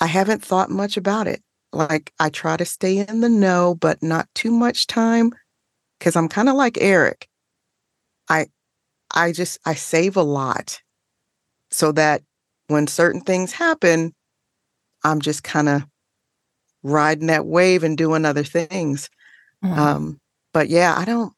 I 0.00 0.06
haven't 0.06 0.44
thought 0.44 0.70
much 0.70 0.96
about 0.96 1.26
it. 1.26 1.42
Like 1.72 2.12
I 2.18 2.30
try 2.30 2.56
to 2.56 2.64
stay 2.64 2.98
in 3.06 3.20
the 3.20 3.28
know, 3.28 3.74
but 3.74 4.02
not 4.02 4.28
too 4.34 4.50
much 4.50 4.86
time 4.86 5.32
because 5.98 6.16
I'm 6.16 6.28
kind 6.28 6.48
of 6.48 6.56
like 6.56 6.78
Eric. 6.80 7.28
I 8.28 8.46
I 9.14 9.32
just 9.32 9.58
I 9.64 9.74
save 9.74 10.16
a 10.16 10.22
lot 10.22 10.80
so 11.70 11.92
that 11.92 12.22
when 12.68 12.86
certain 12.86 13.20
things 13.20 13.52
happen, 13.52 14.14
I'm 15.04 15.20
just 15.20 15.42
kind 15.42 15.68
of 15.68 15.84
riding 16.82 17.26
that 17.26 17.46
wave 17.46 17.82
and 17.84 17.96
doing 17.98 18.24
other 18.24 18.44
things. 18.44 19.08
Mhm. 19.64 19.76
Um, 19.76 20.20
but 20.52 20.68
yeah, 20.68 20.94
I 20.96 21.04
don't 21.04 21.32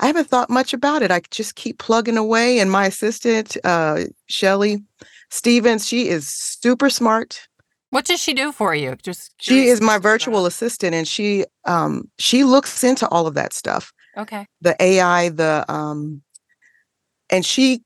I 0.00 0.06
haven't 0.06 0.28
thought 0.28 0.50
much 0.50 0.72
about 0.74 1.02
it. 1.02 1.12
I 1.12 1.20
just 1.30 1.54
keep 1.54 1.78
plugging 1.78 2.16
away 2.16 2.58
and 2.58 2.70
my 2.70 2.86
assistant, 2.86 3.56
uh, 3.62 4.04
Shelly 4.26 4.82
Stevens, 5.30 5.86
she 5.86 6.08
is 6.08 6.26
super 6.28 6.90
smart. 6.90 7.46
what 7.90 8.04
does 8.06 8.20
she 8.20 8.32
do 8.34 8.52
for 8.52 8.74
you? 8.74 8.96
Just 9.02 9.32
She 9.38 9.66
is 9.68 9.80
my 9.80 9.98
virtual 9.98 10.46
assistant 10.46 10.94
and 10.94 11.06
she 11.06 11.44
um 11.66 12.10
she 12.18 12.42
looks 12.44 12.82
into 12.84 13.06
all 13.08 13.26
of 13.26 13.34
that 13.34 13.52
stuff. 13.52 13.92
Okay. 14.16 14.46
the 14.60 14.74
AI, 14.80 15.28
the 15.30 15.64
um, 15.68 16.22
and 17.32 17.44
she 17.44 17.82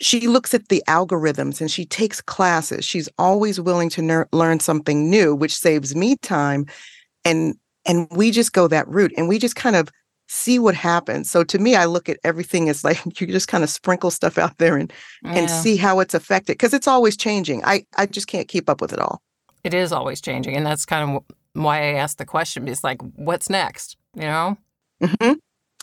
she 0.00 0.28
looks 0.28 0.54
at 0.54 0.68
the 0.68 0.82
algorithms 0.88 1.60
and 1.60 1.70
she 1.70 1.84
takes 1.84 2.20
classes. 2.20 2.84
She's 2.84 3.08
always 3.18 3.60
willing 3.60 3.90
to 3.90 4.02
ner- 4.02 4.28
learn 4.32 4.60
something 4.60 5.10
new, 5.10 5.34
which 5.34 5.56
saves 5.56 5.94
me 5.94 6.16
time, 6.16 6.66
and 7.24 7.54
and 7.84 8.08
we 8.12 8.30
just 8.30 8.52
go 8.52 8.68
that 8.68 8.88
route 8.88 9.12
and 9.16 9.28
we 9.28 9.38
just 9.38 9.56
kind 9.56 9.76
of 9.76 9.88
see 10.28 10.58
what 10.58 10.74
happens. 10.74 11.30
So 11.30 11.42
to 11.42 11.58
me, 11.58 11.74
I 11.74 11.86
look 11.86 12.08
at 12.08 12.18
everything 12.22 12.68
as 12.68 12.84
like 12.88 13.20
you 13.20 13.26
just 13.26 13.48
kind 13.48 13.64
of 13.64 13.70
sprinkle 13.70 14.10
stuff 14.10 14.38
out 14.38 14.56
there 14.58 14.76
and 14.76 14.92
and 15.24 15.50
see 15.50 15.76
how 15.76 16.00
it's 16.00 16.14
affected 16.14 16.54
because 16.54 16.72
it's 16.74 16.88
always 16.88 17.16
changing. 17.16 17.64
I 17.64 17.84
I 17.96 18.06
just 18.06 18.28
can't 18.28 18.48
keep 18.48 18.70
up 18.70 18.80
with 18.80 18.92
it 18.92 19.00
all. 19.00 19.20
It 19.64 19.74
is 19.74 19.92
always 19.92 20.20
changing, 20.20 20.56
and 20.56 20.64
that's 20.64 20.86
kind 20.86 21.10
of 21.10 21.24
why 21.54 21.78
I 21.90 21.94
asked 21.94 22.18
the 22.18 22.24
question. 22.24 22.68
It's 22.68 22.84
like, 22.84 23.02
what's 23.16 23.50
next? 23.50 23.96
You 24.14 24.22
know? 24.22 24.58
hmm 25.02 25.32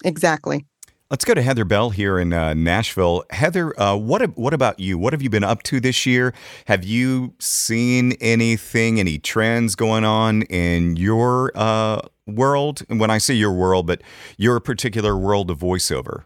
Exactly. 0.04 0.66
Let's 1.12 1.24
go 1.24 1.36
to 1.36 1.42
Heather 1.44 1.66
Bell 1.66 1.92
here 1.92 2.18
in 2.18 2.34
uh, 2.34 2.56
Nashville. 2.56 3.26
Heather, 3.30 3.80
uh, 3.80 3.96
what 3.96 4.36
what 4.36 4.56
about 4.56 4.80
you? 4.80 4.98
What 4.98 5.14
have 5.14 5.22
you 5.22 5.30
been 5.30 5.44
up 5.44 5.62
to 5.64 5.80
this 5.80 6.08
year? 6.08 6.34
Have 6.66 6.84
you 6.84 7.36
seen 7.38 8.14
anything, 8.14 9.00
any 9.00 9.20
trends 9.20 9.76
going 9.76 10.04
on 10.04 10.42
in 10.44 10.96
your 10.96 11.52
uh, 11.54 12.02
world? 12.26 12.82
And 12.90 13.00
when 13.00 13.12
I 13.12 13.20
say 13.20 13.36
your 13.36 13.52
world, 13.52 13.86
but 13.86 14.02
your 14.38 14.60
particular 14.60 15.16
world 15.16 15.52
of 15.52 15.60
voiceover. 15.60 16.24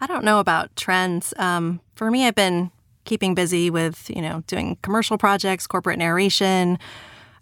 I 0.00 0.08
don't 0.08 0.24
know 0.24 0.40
about 0.40 0.74
trends. 0.74 1.32
Um, 1.36 1.80
for 1.94 2.10
me, 2.10 2.26
I've 2.26 2.34
been 2.34 2.72
keeping 3.04 3.32
busy 3.36 3.70
with, 3.70 4.10
you 4.10 4.22
know, 4.22 4.42
doing 4.48 4.76
commercial 4.82 5.18
projects, 5.18 5.68
corporate 5.68 6.00
narration, 6.00 6.80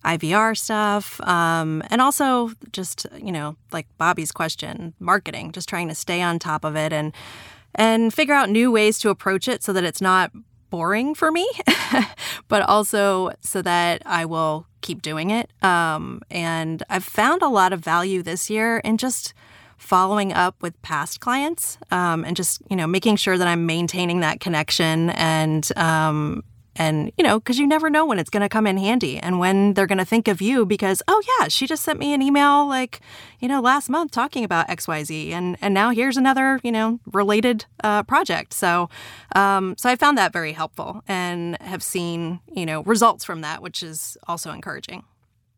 IVR 0.04 0.56
stuff, 0.56 1.20
um, 1.22 1.82
and 1.90 2.00
also 2.00 2.50
just, 2.72 3.06
you 3.22 3.32
know, 3.32 3.56
like 3.72 3.86
Bobbi's 4.00 4.32
question, 4.32 4.94
marketing, 4.98 5.52
just 5.52 5.68
trying 5.68 5.88
to 5.88 5.94
stay 5.94 6.20
on 6.22 6.38
top 6.38 6.64
of 6.64 6.76
it 6.76 6.92
and 6.92 7.12
and 7.74 8.12
figure 8.12 8.34
out 8.34 8.50
new 8.50 8.70
ways 8.70 8.98
to 8.98 9.08
approach 9.08 9.48
it 9.48 9.62
so 9.62 9.72
that 9.72 9.84
it's 9.84 10.02
not 10.02 10.30
boring 10.68 11.14
for 11.14 11.30
me, 11.30 11.48
but 12.48 12.62
also 12.62 13.32
so 13.40 13.62
that 13.62 14.02
I 14.04 14.24
will 14.24 14.66
keep 14.80 15.02
doing 15.02 15.30
it. 15.30 15.50
Um, 15.62 16.22
and 16.30 16.82
I've 16.90 17.04
found 17.04 17.42
a 17.42 17.48
lot 17.48 17.72
of 17.72 17.80
value 17.80 18.22
this 18.22 18.50
year 18.50 18.78
in 18.78 18.98
just 18.98 19.34
following 19.78 20.32
up 20.32 20.54
with 20.62 20.80
past 20.82 21.20
clients 21.20 21.76
um, 21.90 22.24
and 22.24 22.36
just 22.36 22.62
you 22.70 22.76
know 22.76 22.86
making 22.86 23.16
sure 23.16 23.36
that 23.36 23.48
I'm 23.48 23.66
maintaining 23.66 24.20
that 24.20 24.40
connection 24.40 25.10
and 25.10 25.68
um, 25.76 26.44
and 26.76 27.12
you 27.16 27.24
know 27.24 27.38
because 27.38 27.58
you 27.58 27.66
never 27.66 27.90
know 27.90 28.06
when 28.06 28.18
it's 28.18 28.30
going 28.30 28.42
to 28.42 28.48
come 28.48 28.66
in 28.66 28.76
handy 28.76 29.18
and 29.18 29.38
when 29.38 29.74
they're 29.74 29.86
going 29.86 29.98
to 29.98 30.04
think 30.04 30.28
of 30.28 30.40
you 30.40 30.64
because 30.64 31.02
oh 31.08 31.22
yeah 31.38 31.48
she 31.48 31.66
just 31.66 31.82
sent 31.82 31.98
me 31.98 32.14
an 32.14 32.22
email 32.22 32.66
like 32.66 33.00
you 33.40 33.48
know 33.48 33.60
last 33.60 33.88
month 33.88 34.10
talking 34.10 34.44
about 34.44 34.68
xyz 34.68 35.30
and 35.30 35.56
and 35.60 35.74
now 35.74 35.90
here's 35.90 36.16
another 36.16 36.60
you 36.62 36.72
know 36.72 36.98
related 37.12 37.64
uh, 37.84 38.02
project. 38.04 38.52
So 38.52 38.88
um, 39.34 39.74
so 39.76 39.90
i 39.90 39.96
found 39.96 40.16
that 40.18 40.32
very 40.32 40.52
helpful 40.52 41.02
and 41.08 41.60
have 41.60 41.82
seen 41.82 42.40
you 42.52 42.66
know 42.66 42.82
results 42.82 43.24
from 43.24 43.40
that 43.40 43.62
which 43.62 43.82
is 43.82 44.16
also 44.26 44.50
encouraging 44.50 45.04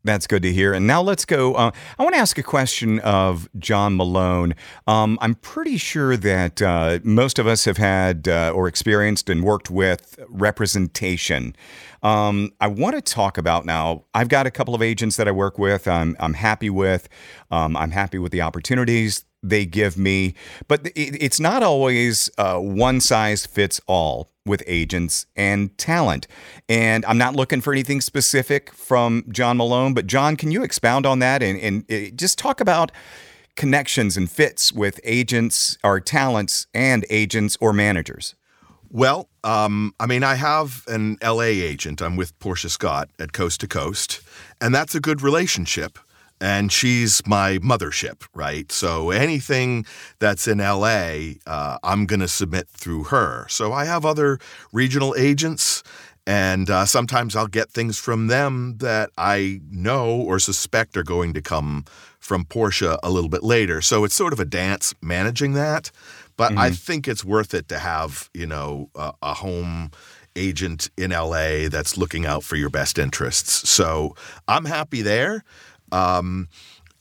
That's 0.05 0.27
good 0.27 0.43
to 0.43 0.53
hear. 0.53 0.71
And 0.71 0.85
now 0.85 1.01
let's 1.01 1.25
go. 1.25 1.55
Uh, 1.55 1.71
I 1.97 2.03
want 2.03 2.13
to 2.13 2.21
ask 2.21 2.37
a 2.37 2.43
question 2.43 2.99
of 2.99 3.49
John 3.57 3.97
Malone. 3.97 4.53
Um, 4.85 5.17
I'm 5.19 5.33
pretty 5.33 5.77
sure 5.77 6.15
that 6.15 6.61
uh, 6.61 6.99
most 7.03 7.39
of 7.39 7.47
us 7.47 7.65
have 7.65 7.77
had 7.77 8.27
uh, 8.27 8.51
or 8.53 8.67
experienced 8.67 9.31
and 9.31 9.43
worked 9.43 9.71
with 9.71 10.19
representation. 10.29 11.55
Um, 12.03 12.51
I 12.61 12.67
want 12.67 12.95
to 12.95 13.01
talk 13.01 13.39
about 13.39 13.65
now. 13.65 14.03
I've 14.13 14.29
got 14.29 14.45
a 14.45 14.51
couple 14.51 14.75
of 14.75 14.83
agents 14.83 15.17
that 15.17 15.27
I 15.27 15.31
work 15.31 15.57
with. 15.57 15.87
I'm 15.87 16.15
I'm 16.19 16.35
happy 16.35 16.69
with. 16.69 17.09
Um, 17.49 17.75
I'm 17.75 17.89
happy 17.89 18.19
with 18.19 18.31
the 18.31 18.43
opportunities 18.43 19.25
they 19.41 19.65
give 19.65 19.97
me, 19.97 20.35
but 20.67 20.85
it, 20.85 21.17
it's 21.19 21.39
not 21.39 21.63
always 21.63 22.29
uh, 22.37 22.59
one 22.59 23.01
size 23.01 23.47
fits 23.47 23.81
all 23.87 24.29
with 24.45 24.63
agents 24.67 25.25
and 25.35 25.75
talent. 25.77 26.27
And 26.69 27.05
I'm 27.05 27.17
not 27.17 27.35
looking 27.35 27.61
for 27.61 27.73
anything 27.73 28.01
specific 28.01 28.71
from 28.73 29.25
John 29.29 29.57
Malone, 29.57 29.93
but 29.93 30.07
John, 30.07 30.35
can 30.35 30.51
you 30.51 30.63
expound 30.63 31.05
on 31.05 31.19
that 31.19 31.41
and, 31.41 31.59
and 31.59 31.91
uh, 31.91 32.11
just 32.15 32.37
talk 32.37 32.61
about 32.61 32.91
connections 33.55 34.17
and 34.17 34.29
fits 34.29 34.71
with 34.71 34.99
agents 35.03 35.77
or 35.83 35.99
talents 35.99 36.67
and 36.73 37.05
agents 37.09 37.57
or 37.59 37.73
managers? 37.73 38.35
Well, 38.91 39.29
um, 39.43 39.93
I 39.99 40.05
mean, 40.05 40.23
I 40.23 40.35
have 40.35 40.83
an 40.87 41.17
LA 41.23 41.41
agent. 41.41 42.01
I'm 42.01 42.15
with 42.15 42.37
Portia 42.39 42.69
Scott 42.69 43.09
at 43.19 43.33
Coast 43.33 43.59
to 43.61 43.67
Coast, 43.67 44.21
and 44.61 44.73
that's 44.73 44.95
a 44.95 44.99
good 44.99 45.21
relationship. 45.21 45.99
And 46.41 46.71
she's 46.71 47.25
my 47.25 47.59
mothership, 47.59 48.27
right? 48.33 48.69
So 48.71 49.09
anything 49.11 49.85
that's 50.19 50.47
in 50.47 50.57
LA, 50.57 51.35
uh, 51.47 51.77
I'm 51.83 52.05
going 52.05 52.19
to 52.19 52.27
submit 52.27 52.67
through 52.67 53.05
her. 53.05 53.47
So 53.49 53.71
I 53.71 53.85
have 53.85 54.05
other 54.05 54.39
regional 54.73 55.15
agents, 55.17 55.81
and 56.27 56.69
uh, 56.69 56.85
sometimes 56.85 57.35
I'll 57.35 57.47
get 57.47 57.69
things 57.71 57.97
from 57.97 58.27
them 58.27 58.77
that 58.79 59.11
I 59.17 59.61
know 59.69 60.09
or 60.09 60.39
suspect 60.39 60.97
are 60.97 61.03
going 61.03 61.33
to 61.33 61.41
come 61.41 61.85
from 62.19 62.43
Portia 62.43 62.99
a 63.03 63.09
little 63.11 63.29
bit 63.29 63.43
later. 63.43 63.81
So 63.81 64.03
it's 64.03 64.15
sort 64.15 64.33
of 64.33 64.39
a 64.39 64.45
dance 64.45 64.93
managing 65.01 65.53
that. 65.53 65.91
But 66.37 66.57
I 66.57 66.71
think 66.71 67.07
it's 67.07 67.23
worth 67.23 67.53
it 67.53 67.69
to 67.69 67.79
have, 67.79 68.29
you 68.33 68.45
know, 68.45 68.89
a, 68.95 69.13
a 69.21 69.33
home 69.35 69.91
agent 70.35 70.89
in 70.97 71.11
LA 71.11 71.69
that's 71.69 71.97
looking 71.97 72.25
out 72.25 72.43
for 72.43 72.57
your 72.57 72.69
best 72.69 72.97
interests. 72.99 73.69
So 73.69 74.15
I'm 74.47 74.65
happy 74.65 75.01
there. 75.01 75.43
Um, 75.95 76.49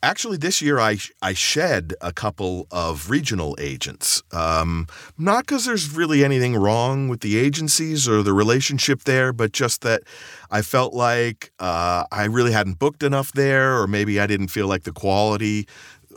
actually, 0.02 0.36
this 0.36 0.62
year 0.62 0.78
I 0.78 0.98
I 1.20 1.34
shed 1.34 1.94
a 2.00 2.12
couple 2.12 2.66
of 2.70 3.10
regional 3.10 3.56
agents. 3.58 4.22
Um, 4.32 4.86
not 5.18 5.46
because 5.46 5.64
there's 5.64 5.96
really 5.96 6.24
anything 6.24 6.54
wrong 6.56 7.08
with 7.08 7.20
the 7.20 7.36
agencies 7.38 8.08
or 8.08 8.22
the 8.22 8.32
relationship 8.32 9.04
there, 9.04 9.32
but 9.32 9.52
just 9.52 9.80
that 9.80 10.02
I 10.50 10.62
felt 10.62 10.94
like 10.94 11.50
uh, 11.58 12.04
I 12.12 12.24
really 12.24 12.52
hadn't 12.52 12.78
booked 12.78 13.02
enough 13.02 13.32
there, 13.32 13.80
or 13.80 13.86
maybe 13.86 14.20
I 14.20 14.26
didn't 14.26 14.48
feel 14.48 14.68
like 14.68 14.84
the 14.84 14.92
quality 14.92 15.66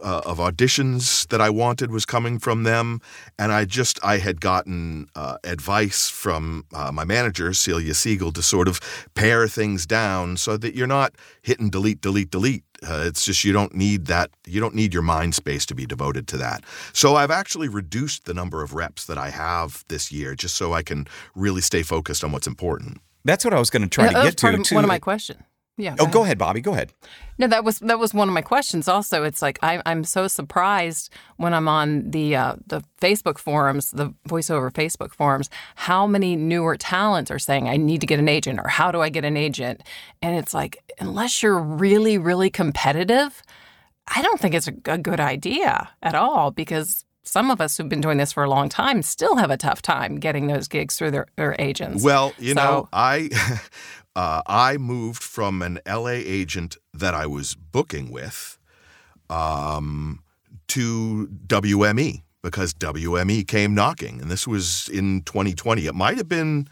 uh, 0.04 0.22
of 0.26 0.38
auditions 0.38 1.28
that 1.28 1.42
I 1.42 1.50
wanted 1.50 1.92
was 1.92 2.06
coming 2.06 2.40
from 2.40 2.64
them, 2.64 3.02
and 3.38 3.52
I 3.52 3.66
just 3.66 4.00
I 4.04 4.18
had 4.18 4.42
gotten 4.42 5.08
uh, 5.16 5.38
advice 5.44 6.10
from 6.10 6.66
uh, 6.74 6.92
my 6.92 7.04
manager 7.04 7.54
Celia 7.54 7.94
Siegel 7.94 8.32
to 8.34 8.42
sort 8.42 8.68
of 8.68 8.80
pare 9.16 9.48
things 9.48 9.86
down 9.86 10.38
so 10.38 10.58
that 10.58 10.76
you're 10.76 10.88
not 10.88 11.16
hitting 11.42 11.70
delete, 11.70 12.02
delete, 12.02 12.32
delete. 12.32 12.64
Uh, 12.84 13.04
it's 13.08 13.26
just 13.26 13.44
you 13.44 13.54
don't 13.54 13.74
need 13.74 14.06
that. 14.06 14.30
You 14.46 14.60
don't 14.60 14.76
need 14.76 14.94
your 14.94 15.04
mind 15.04 15.34
space 15.36 15.66
to 15.68 15.76
be 15.76 15.86
devoted 15.86 16.28
to 16.30 16.38
that. 16.38 16.64
So 16.94 17.16
I've 17.16 17.32
actually 17.32 17.68
reduced 17.70 18.26
the 18.26 18.34
number 18.34 18.62
of 18.62 18.74
reps 18.74 19.06
that 19.06 19.18
I 19.18 19.30
have 19.30 19.84
this 19.88 20.12
year, 20.12 20.36
just 20.36 20.56
so 20.56 20.74
I 20.74 20.84
can 20.84 21.08
really 21.36 21.62
stay 21.62 21.82
focused 21.84 22.24
on 22.24 22.32
what's 22.32 22.48
important. 22.48 23.00
That's 23.26 23.44
what 23.44 23.54
I 23.54 23.60
was 23.60 23.70
going 23.70 23.82
to 23.82 23.90
try 23.90 24.06
Yeah, 24.06 24.12
to 24.12 24.24
get 24.24 24.38
to. 24.38 24.42
part 24.42 24.56
of 24.56 24.64
too. 24.64 24.76
one 24.76 24.84
of 24.84 24.88
my 24.88 25.00
questions. 25.00 25.42
Yeah. 25.78 25.96
Oh, 26.00 26.08
go 26.08 26.24
ahead, 26.24 26.40
Bobbi. 26.40 26.62
Go 26.62 26.74
ahead. 26.74 26.92
No, 27.38 27.46
that 27.46 27.64
was 27.64 27.80
that 27.80 28.00
was 28.00 28.12
one 28.12 28.28
of 28.28 28.34
my 28.34 28.42
questions. 28.42 28.88
Also, 28.88 29.24
it's 29.24 29.44
like 29.44 29.60
I, 29.62 29.80
I'm 29.86 30.04
so 30.04 30.28
surprised 30.28 31.12
when 31.38 31.54
I'm 31.54 31.68
on 31.68 32.10
the 32.10 32.36
uh, 32.36 32.56
the 32.66 32.82
Facebook 33.00 33.38
forums, 33.38 33.92
the 33.92 34.12
voiceover 34.28 34.72
Facebook 34.72 35.14
forums, 35.14 35.52
how 35.76 36.08
many 36.08 36.36
newer 36.36 36.76
talents 36.76 37.30
are 37.30 37.38
saying 37.38 37.70
I 37.70 37.78
need 37.78 38.02
to 38.02 38.08
get 38.08 38.18
an 38.18 38.28
agent 38.28 38.60
or 38.60 38.68
how 38.70 38.92
do 38.92 39.02
I 39.02 39.10
get 39.10 39.24
an 39.24 39.38
agent? 39.38 39.84
And 40.24 40.36
it's 40.36 40.54
like 40.54 40.78
unless 41.00 41.44
you're 41.44 41.60
really 41.60 42.18
really 42.18 42.50
competitive, 42.50 43.44
I 44.08 44.24
don't 44.24 44.40
think 44.40 44.56
it's 44.56 44.68
a, 44.68 44.74
a 44.88 44.98
good 44.98 45.20
idea 45.20 45.90
at 46.02 46.16
all 46.16 46.50
because 46.50 47.06
some 47.28 47.52
of 47.52 47.60
us 47.62 47.78
who've 47.78 47.90
been 47.90 48.02
doing 48.02 48.18
this 48.18 48.32
for 48.32 48.44
a 48.44 48.50
long 48.50 48.70
time 48.70 49.02
still 49.02 49.36
have 49.36 49.52
a 49.52 49.58
tough 49.58 49.82
time 49.82 50.16
getting 50.16 50.48
those 50.48 50.68
gigs 50.68 50.96
through 50.96 51.12
their, 51.12 51.28
their 51.36 51.56
agents. 51.60 52.04
Well, 52.04 52.34
you 52.40 52.54
know, 52.54 52.88
I 52.94 53.30
uh, 54.18 54.42
I 54.48 54.78
moved 54.78 55.22
from 55.22 55.62
an 55.62 55.80
LA 55.88 56.18
agent 56.26 56.76
that 56.92 57.14
I 57.14 57.28
was 57.28 57.54
booking 57.54 58.10
with 58.12 58.58
um, 59.30 60.24
to 60.70 61.30
WME 61.46 62.24
because 62.42 62.74
WME 62.74 63.48
came 63.48 63.76
knocking, 63.76 64.20
and 64.20 64.32
this 64.32 64.48
was 64.48 64.90
in 64.90 65.22
2020. 65.22 65.86
It 65.86 65.94
might 65.94 66.18
have 66.18 66.28
been 66.28 66.68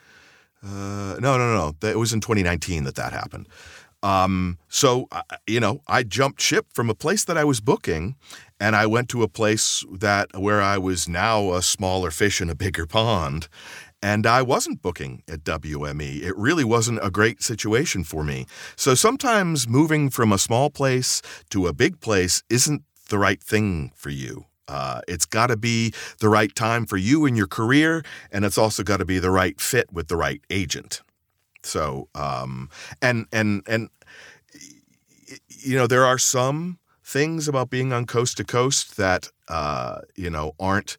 uh, 0.64 1.18
no, 1.20 1.38
no, 1.38 1.54
no. 1.54 1.88
It 1.88 2.00
was 2.00 2.14
in 2.14 2.22
2019 2.22 2.86
that 2.86 2.96
that 2.96 3.14
happened. 3.14 3.48
Um, 4.02 4.58
so 4.68 5.08
you 5.46 5.60
know, 5.60 5.82
I 5.88 6.02
jumped 6.02 6.42
ship 6.42 6.66
from 6.74 6.90
a 6.90 6.96
place 6.96 7.26
that 7.26 7.38
I 7.38 7.44
was 7.44 7.60
booking, 7.60 8.16
and 8.60 8.76
I 8.76 8.88
went 8.88 9.08
to 9.10 9.22
a 9.22 9.28
place 9.28 9.86
that 9.92 10.36
where 10.36 10.62
I 10.62 10.80
was 10.80 11.08
now 11.08 11.54
a 11.54 11.62
smaller 11.62 12.10
fish 12.10 12.42
in 12.42 12.50
a 12.50 12.56
bigger 12.56 12.88
pond, 12.88 13.48
and 14.02 14.26
I 14.26 14.42
wasn't 14.42 14.82
booking 14.82 15.24
at 15.28 15.44
WME. 15.44 16.22
It 16.22 16.38
really 16.38 16.64
wasn't 16.64 17.00
a 17.04 17.10
great 17.10 17.42
situation 17.42 18.04
for 18.04 18.24
me. 18.24 18.46
So 18.76 18.96
sometimes 18.96 19.68
moving 19.68 20.10
from 20.10 20.32
a 20.32 20.38
small 20.38 20.70
place 20.70 21.22
to 21.50 21.68
a 21.68 21.74
big 21.74 22.00
place 22.00 22.44
isn't 22.50 22.84
the 23.10 23.18
right 23.18 23.42
thing 23.42 23.92
for 23.96 24.10
you. 24.10 24.46
Uh, 24.68 25.02
it's 25.08 25.26
got 25.26 25.48
to 25.48 25.58
be 25.58 25.94
the 26.20 26.30
right 26.30 26.54
time 26.56 26.86
for 26.86 26.98
you 26.98 27.26
in 27.26 27.36
your 27.36 27.48
career, 27.48 28.04
and 28.32 28.46
it's 28.46 28.58
also 28.58 28.84
got 28.84 28.98
to 28.98 29.06
be 29.06 29.20
the 29.20 29.30
right 29.30 29.60
fit 29.62 29.92
with 29.92 30.08
the 30.08 30.16
right 30.16 30.42
agent. 30.50 31.02
So, 31.62 32.10
um, 32.16 32.70
and 33.02 33.28
and 33.32 33.62
and 33.68 33.90
you 35.50 35.78
know, 35.78 35.88
there 35.88 36.06
are 36.06 36.18
some 36.18 36.80
things 37.04 37.48
about 37.48 37.70
being 37.70 37.94
on 37.94 38.06
coast 38.06 38.38
to 38.38 38.44
coast 38.44 38.98
that 38.98 39.30
uh, 39.48 40.02
you 40.16 40.30
know 40.30 40.54
aren't 40.60 40.98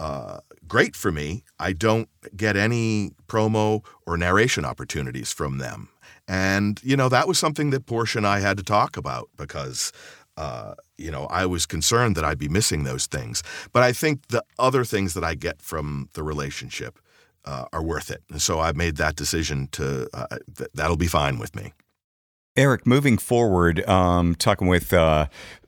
uh, 0.00 0.40
great 0.68 0.96
for 0.96 1.12
me. 1.12 1.44
I 1.58 1.72
don't 1.72 2.08
get 2.36 2.56
any 2.56 3.12
promo 3.28 3.84
or 4.06 4.16
narration 4.16 4.64
opportunities 4.64 5.32
from 5.32 5.58
them, 5.58 5.88
and 6.26 6.80
you 6.82 6.96
know 6.96 7.08
that 7.08 7.28
was 7.28 7.38
something 7.38 7.70
that 7.70 7.86
Portia 7.86 8.18
and 8.18 8.26
I 8.26 8.40
had 8.40 8.56
to 8.56 8.62
talk 8.62 8.96
about 8.96 9.30
because 9.36 9.92
uh, 10.36 10.74
you 10.98 11.10
know, 11.10 11.26
I 11.26 11.46
was 11.46 11.66
concerned 11.66 12.16
that 12.16 12.24
I'd 12.24 12.38
be 12.38 12.48
missing 12.48 12.84
those 12.84 13.06
things. 13.06 13.42
But 13.72 13.82
I 13.82 13.92
think 13.92 14.28
the 14.28 14.44
other 14.58 14.84
things 14.84 15.14
that 15.14 15.24
I 15.24 15.34
get 15.34 15.62
from 15.62 16.08
the 16.12 16.22
relationship 16.22 16.98
uh, 17.44 17.66
are 17.72 17.82
worth 17.82 18.10
it. 18.10 18.22
And 18.30 18.42
so 18.42 18.60
I 18.60 18.72
made 18.72 18.96
that 18.96 19.16
decision 19.16 19.68
to, 19.72 20.08
uh, 20.12 20.38
th- 20.56 20.70
that'll 20.74 20.96
be 20.96 21.06
fine 21.06 21.38
with 21.38 21.54
me. 21.54 21.72
Eric, 22.56 22.86
moving 22.86 23.18
forward, 23.18 23.86
um, 23.88 24.34
talking 24.34 24.66
with, 24.66 24.92
uh, 24.92 25.26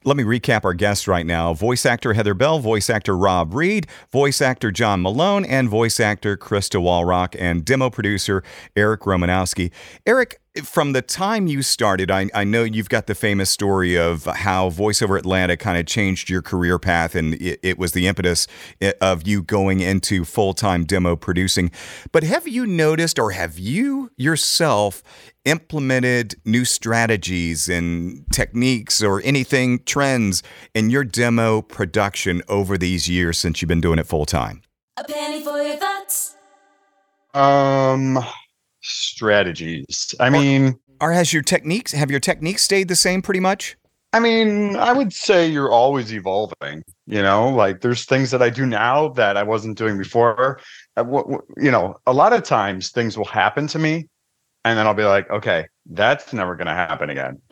let 0.09 0.16
me 0.16 0.25
recap 0.25 0.64
our 0.64 0.73
guests 0.73 1.07
right 1.07 1.27
now 1.27 1.53
voice 1.53 1.85
actor 1.85 2.14
Heather 2.14 2.33
Bell, 2.33 2.61
voice 2.61 2.88
actor 2.88 3.14
Rob 3.14 3.53
Reed, 3.53 3.87
voice 4.11 4.40
actor 4.40 4.71
John 4.71 5.03
Malone, 5.03 5.44
and 5.44 5.68
voice 5.68 6.01
actor 6.01 6.35
Krysta 6.35 6.81
Wallrauch, 6.81 7.37
and 7.38 7.62
demo 7.62 7.90
producer 7.90 8.42
Eric 8.75 9.03
Romanowski. 9.03 9.71
Eric, 10.07 10.40
from 10.64 10.92
the 10.92 11.03
time 11.03 11.47
you 11.47 11.62
started, 11.62 12.11
I, 12.11 12.31
I 12.35 12.44
know 12.44 12.64
you've 12.64 12.88
got 12.88 13.07
the 13.07 13.14
famous 13.14 13.51
story 13.51 13.99
of 13.99 14.25
how 14.25 14.71
VoiceOver 14.71 15.18
Atlanta 15.18 15.57
kind 15.57 15.79
of 15.79 15.87
changed 15.87 16.31
your 16.31 16.42
career 16.42 16.79
path, 16.79 17.14
and 17.14 17.35
it, 17.35 17.61
it 17.62 17.79
was 17.79 17.92
the 17.92 18.07
impetus 18.07 18.47
eh, 18.81 18.92
of 19.01 19.27
you 19.27 19.42
going 19.42 19.81
into 19.81 20.25
full 20.25 20.55
time 20.55 20.85
demo 20.85 21.16
producing. 21.16 21.71
But 22.12 22.23
have 22.25 22.49
you 22.49 22.66
noticed, 22.66 23.18
or 23.18 23.33
have 23.33 23.59
you 23.59 24.11
yourself 24.16 25.03
implemented 25.44 26.35
new 26.44 26.64
strategies 26.64 27.68
and 27.68 28.27
techniques 28.31 29.03
or 29.03 29.23
anything, 29.23 29.79
trends 29.98 30.44
in 30.74 30.90
your 30.90 31.02
demo 31.02 31.61
production 31.61 32.40
over 32.48 32.78
these 32.78 33.08
years 33.08 33.37
since 33.37 33.61
you've 33.61 33.68
been 33.68 33.80
doing 33.80 33.98
it 33.98 34.06
full 34.06 34.24
time? 34.26 34.62
A 34.96 35.02
penny 35.02 35.42
for 35.42 35.61
your 35.61 35.76
thoughts. 35.76 36.37
Um, 37.34 38.24
strategies. 38.80 40.14
I 40.20 40.30
mean, 40.30 40.78
Or 41.00 41.11
has 41.11 41.32
your 41.32 41.42
techniques 41.42 41.90
have 41.90 42.12
your 42.12 42.20
techniques 42.20 42.62
stayed 42.62 42.87
the 42.87 42.94
same 42.94 43.22
pretty 43.22 43.40
much? 43.40 43.76
I 44.12 44.20
mean, 44.20 44.76
I 44.76 44.92
would 44.92 45.12
say 45.12 45.48
you're 45.48 45.70
always 45.70 46.12
evolving. 46.14 46.84
You 47.06 47.20
know, 47.22 47.48
like 47.48 47.80
there's 47.80 48.04
things 48.04 48.30
that 48.30 48.40
I 48.40 48.50
do 48.50 48.66
now 48.66 49.08
that 49.11 49.37
I 49.37 49.42
wasn't 49.42 49.76
doing 49.76 49.98
before. 49.98 50.61
Uh, 50.96 51.02
wh- 51.04 51.28
wh- 51.28 51.62
You 51.64 51.72
know, 51.72 51.96
a 52.06 52.12
lot 52.12 52.32
of 52.32 52.44
times 52.44 52.90
things 52.90 53.18
will 53.18 53.24
happen 53.24 53.66
to 53.66 53.78
me, 53.80 54.08
and 54.64 54.78
then 54.78 54.87
I'll 54.87 54.94
be 54.94 55.04
like, 55.04 55.28
okay, 55.28 55.66
that's 55.90 56.32
never 56.32 56.54
going 56.54 56.68
to 56.68 56.72
happen 56.74 57.11
again. 57.11 57.42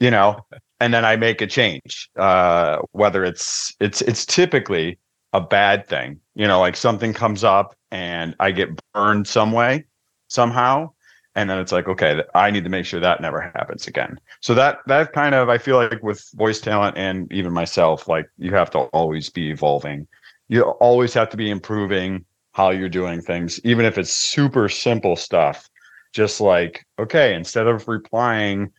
You 0.00 0.10
know, 0.10 0.40
and 0.82 0.92
then 0.92 1.04
I 1.04 1.14
make 1.14 1.40
a 1.40 1.46
change. 1.46 2.10
Uh, 2.18 2.78
whether 2.90 3.24
it's 3.24 3.72
it's 3.78 4.02
it's 4.02 4.26
typically 4.26 4.98
a 5.32 5.40
bad 5.40 5.86
thing. 5.86 6.18
You 6.34 6.48
know, 6.48 6.58
like 6.58 6.76
something 6.76 7.12
comes 7.14 7.44
up 7.44 7.76
and 7.92 8.34
I 8.40 8.50
get 8.50 8.68
burned 8.92 9.28
some 9.28 9.52
way, 9.52 9.84
somehow, 10.26 10.90
and 11.36 11.48
then 11.48 11.60
it's 11.60 11.70
like, 11.70 11.86
okay, 11.86 12.22
I 12.34 12.50
need 12.50 12.64
to 12.64 12.70
make 12.70 12.84
sure 12.84 12.98
that 12.98 13.20
never 13.20 13.40
happens 13.54 13.86
again. 13.86 14.18
So 14.40 14.54
that 14.54 14.80
that 14.88 15.12
kind 15.12 15.36
of 15.36 15.48
I 15.48 15.56
feel 15.56 15.76
like 15.76 16.02
with 16.02 16.28
voice 16.34 16.60
talent 16.60 16.98
and 16.98 17.32
even 17.32 17.52
myself, 17.52 18.08
like 18.08 18.26
you 18.36 18.52
have 18.52 18.70
to 18.70 18.80
always 18.92 19.30
be 19.30 19.50
evolving. 19.50 20.08
You 20.48 20.62
always 20.62 21.14
have 21.14 21.30
to 21.30 21.36
be 21.36 21.48
improving 21.48 22.24
how 22.54 22.70
you're 22.70 22.88
doing 22.88 23.22
things, 23.22 23.60
even 23.62 23.86
if 23.86 23.98
it's 23.98 24.12
super 24.12 24.68
simple 24.68 25.14
stuff. 25.14 25.68
Just 26.12 26.42
like, 26.42 26.84
okay, 26.98 27.34
instead 27.34 27.68
of 27.68 27.88
replying 27.88 28.70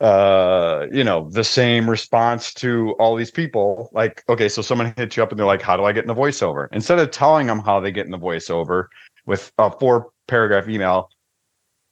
uh 0.00 0.86
you 0.92 1.02
know 1.02 1.28
the 1.30 1.42
same 1.42 1.90
response 1.90 2.54
to 2.54 2.92
all 3.00 3.16
these 3.16 3.32
people 3.32 3.90
like 3.92 4.22
okay 4.28 4.48
so 4.48 4.62
someone 4.62 4.94
hits 4.96 5.16
you 5.16 5.22
up 5.24 5.30
and 5.30 5.38
they're 5.38 5.46
like 5.46 5.60
how 5.60 5.76
do 5.76 5.84
i 5.84 5.92
get 5.92 6.04
in 6.04 6.08
the 6.08 6.14
voiceover? 6.14 6.68
Instead 6.72 7.00
of 7.00 7.10
telling 7.10 7.48
them 7.48 7.58
how 7.58 7.80
they 7.80 7.90
get 7.90 8.06
in 8.06 8.12
the 8.12 8.18
voiceover 8.18 8.86
with 9.26 9.50
a 9.58 9.70
four 9.70 10.10
paragraph 10.28 10.68
email 10.68 11.10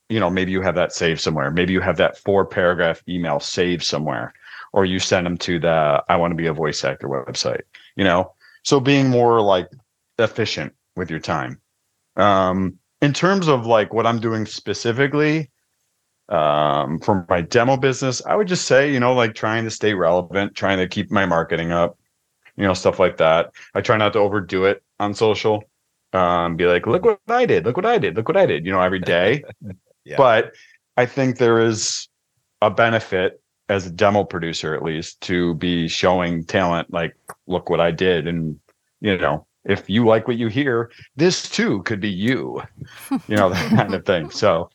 you 0.09 0.19
know 0.19 0.29
maybe 0.29 0.51
you 0.51 0.61
have 0.61 0.75
that 0.75 0.93
saved 0.93 1.19
somewhere. 1.19 1.51
Maybe 1.51 1.73
you 1.73 1.81
have 1.81 1.97
that 1.97 2.17
four 2.17 2.45
paragraph 2.45 3.03
email 3.09 3.39
saved 3.41 3.83
somewhere 3.83 4.33
or 4.71 4.85
you 4.85 4.99
send 4.99 5.25
them 5.25 5.37
to 5.39 5.59
the 5.59 6.03
i 6.07 6.15
want 6.15 6.31
to 6.31 6.35
be 6.35 6.47
a 6.47 6.53
voice 6.53 6.83
actor 6.83 7.07
website 7.07 7.61
you 7.95 8.03
know? 8.03 8.33
So 8.63 8.79
being 8.79 9.09
more 9.09 9.41
like 9.41 9.69
efficient 10.19 10.73
with 10.95 11.09
your 11.09 11.19
time. 11.19 11.59
Um 12.15 12.79
in 13.01 13.13
terms 13.13 13.47
of 13.47 13.65
like 13.65 13.93
what 13.93 14.07
i'm 14.07 14.19
doing 14.19 14.45
specifically 14.45 15.51
um 16.29 16.99
for 16.99 17.25
my 17.29 17.39
demo 17.39 17.77
business 17.77 18.21
i 18.25 18.35
would 18.35 18.47
just 18.47 18.65
say 18.65 18.91
you 18.91 18.99
know 18.99 19.13
like 19.13 19.33
trying 19.33 19.63
to 19.63 19.71
stay 19.71 19.93
relevant 19.93 20.53
trying 20.55 20.77
to 20.77 20.87
keep 20.87 21.09
my 21.09 21.25
marketing 21.25 21.71
up 21.71 21.97
you 22.57 22.63
know 22.63 22.73
stuff 22.73 22.99
like 22.99 23.17
that. 23.17 23.51
I 23.75 23.81
try 23.81 23.97
not 23.97 24.13
to 24.13 24.19
overdo 24.19 24.65
it 24.65 24.83
on 24.99 25.13
social. 25.13 25.63
Um 26.13 26.55
be 26.55 26.65
like 26.65 26.87
look 26.87 27.05
what 27.05 27.19
i 27.27 27.45
did 27.45 27.65
look 27.65 27.75
what 27.77 27.85
i 27.85 27.97
did 27.97 28.15
look 28.15 28.27
what 28.27 28.37
i 28.37 28.45
did 28.45 28.65
you 28.65 28.71
know 28.71 28.81
every 28.81 28.99
day. 28.99 29.43
Yeah. 30.05 30.15
but 30.15 30.53
i 30.95 31.05
think 31.05 31.37
there 31.37 31.59
is 31.59 32.07
a 32.61 32.71
benefit 32.71 33.41
as 33.67 33.85
a 33.85 33.91
demo 33.91 34.23
producer 34.23 34.73
at 34.73 34.81
least 34.81 35.19
to 35.23 35.53
be 35.55 35.89
showing 35.89 36.45
talent 36.45 36.93
like 36.93 37.13
look 37.45 37.69
what 37.69 37.81
i 37.81 37.91
did 37.91 38.25
and 38.25 38.57
you 39.01 39.17
know 39.17 39.45
if 39.65 39.89
you 39.89 40.05
like 40.05 40.29
what 40.29 40.37
you 40.37 40.47
hear 40.47 40.91
this 41.17 41.49
too 41.49 41.83
could 41.83 41.99
be 41.99 42.09
you 42.09 42.63
you 43.27 43.35
know 43.35 43.49
that 43.49 43.69
kind 43.69 43.93
of 43.93 44.05
thing. 44.05 44.29
So 44.31 44.69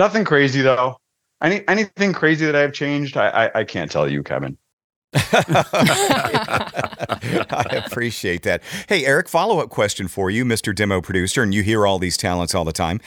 nothing 0.00 0.24
crazy 0.24 0.62
though 0.62 0.96
any 1.42 1.62
anything 1.68 2.14
crazy 2.14 2.46
that 2.46 2.56
i've 2.56 2.72
changed 2.72 3.18
i 3.18 3.28
i, 3.28 3.60
I 3.60 3.64
can't 3.64 3.90
tell 3.90 4.08
you 4.10 4.22
kevin 4.22 4.56
I 5.32 5.42
appreciate 7.84 8.44
that. 8.44 8.62
Hey, 8.88 9.04
Eric, 9.04 9.28
follow 9.28 9.58
up 9.58 9.68
question 9.68 10.06
for 10.06 10.30
you, 10.30 10.44
Mr. 10.44 10.72
Demo 10.72 11.00
Producer, 11.00 11.42
and 11.42 11.52
you 11.52 11.64
hear 11.64 11.84
all 11.84 11.98
these 11.98 12.16
talents 12.16 12.54
all 12.54 12.64
the 12.64 12.72
time. 12.72 13.00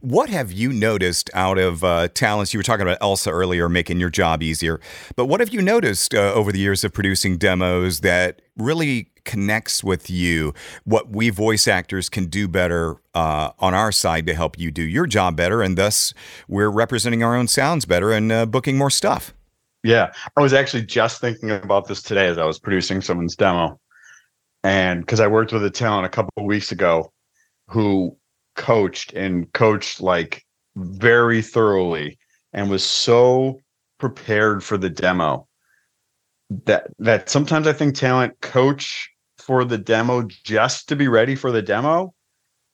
What 0.00 0.28
have 0.28 0.52
you 0.52 0.72
noticed 0.72 1.28
out 1.34 1.58
of 1.58 1.82
uh, 1.82 2.06
talents? 2.14 2.54
You 2.54 2.60
were 2.60 2.64
talking 2.64 2.82
about 2.82 2.98
Elsa 3.00 3.30
earlier, 3.30 3.68
making 3.68 3.98
your 3.98 4.10
job 4.10 4.40
easier. 4.40 4.80
But 5.16 5.24
what 5.24 5.40
have 5.40 5.48
you 5.48 5.60
noticed 5.60 6.14
uh, 6.14 6.32
over 6.32 6.52
the 6.52 6.60
years 6.60 6.84
of 6.84 6.92
producing 6.92 7.38
demos 7.38 8.02
that 8.02 8.40
really 8.56 9.08
connects 9.28 9.84
with 9.84 10.08
you? 10.08 10.54
What 10.84 11.10
we 11.10 11.28
voice 11.28 11.68
actors 11.68 12.08
can 12.08 12.26
do 12.26 12.48
better 12.48 12.96
uh, 13.14 13.50
on 13.58 13.74
our 13.74 13.92
side 13.92 14.26
to 14.26 14.34
help 14.34 14.58
you 14.58 14.70
do 14.70 14.82
your 14.82 15.06
job 15.06 15.36
better, 15.36 15.62
and 15.62 15.76
thus 15.76 16.14
we're 16.48 16.70
representing 16.70 17.22
our 17.22 17.36
own 17.36 17.46
sounds 17.46 17.84
better 17.84 18.10
and 18.10 18.32
uh, 18.32 18.46
booking 18.46 18.78
more 18.78 18.90
stuff. 18.90 19.34
Yeah, 19.84 20.12
I 20.36 20.40
was 20.40 20.54
actually 20.54 20.86
just 20.86 21.20
thinking 21.20 21.50
about 21.50 21.86
this 21.86 22.02
today 22.02 22.26
as 22.26 22.38
I 22.38 22.44
was 22.44 22.58
producing 22.58 23.02
someone's 23.02 23.36
demo, 23.36 23.78
and 24.64 25.02
because 25.02 25.20
I 25.20 25.26
worked 25.26 25.52
with 25.52 25.62
a 25.62 25.70
talent 25.70 26.06
a 26.06 26.08
couple 26.08 26.32
of 26.38 26.44
weeks 26.44 26.72
ago, 26.72 27.12
who 27.68 28.16
coached 28.56 29.12
and 29.12 29.52
coached 29.52 30.00
like 30.00 30.42
very 30.74 31.42
thoroughly 31.42 32.18
and 32.54 32.70
was 32.70 32.84
so 32.84 33.60
prepared 33.98 34.64
for 34.64 34.78
the 34.78 34.88
demo 34.88 35.46
that 36.64 36.88
that 36.98 37.28
sometimes 37.28 37.66
I 37.66 37.72
think 37.72 37.94
talent 37.94 38.40
coach 38.40 39.10
for 39.48 39.64
the 39.64 39.78
demo 39.78 40.28
just 40.44 40.90
to 40.90 40.94
be 40.94 41.08
ready 41.08 41.34
for 41.34 41.50
the 41.50 41.62
demo, 41.62 42.12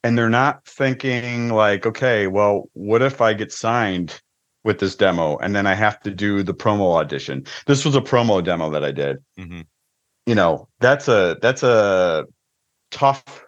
and 0.03 0.19
they're 0.19 0.29
not 0.29 0.67
thinking 0.67 1.51
like, 1.51 1.87
okay, 1.87 2.27
well, 2.27 2.69
what 2.73 3.01
if 3.01 3.21
I 3.21 3.33
get 3.33 3.53
signed? 3.53 4.21
with 4.65 4.79
this 4.79 4.97
demo 4.97 5.37
and 5.37 5.55
then 5.55 5.67
I 5.67 5.75
have 5.75 6.01
to 6.05 6.11
do 6.11 6.43
the 6.43 6.55
promo 6.55 6.97
audition. 6.97 7.45
This 7.67 7.85
was 7.85 7.95
a 7.95 8.01
promo 8.01 8.43
demo 8.43 8.71
that 8.71 8.83
I 8.83 8.93
did. 8.93 9.19
Mm-hmm. 9.39 9.61
You 10.25 10.35
know, 10.35 10.69
that's 10.81 11.07
a 11.07 11.37
that's 11.43 11.63
a 11.63 12.25
tough 12.91 13.45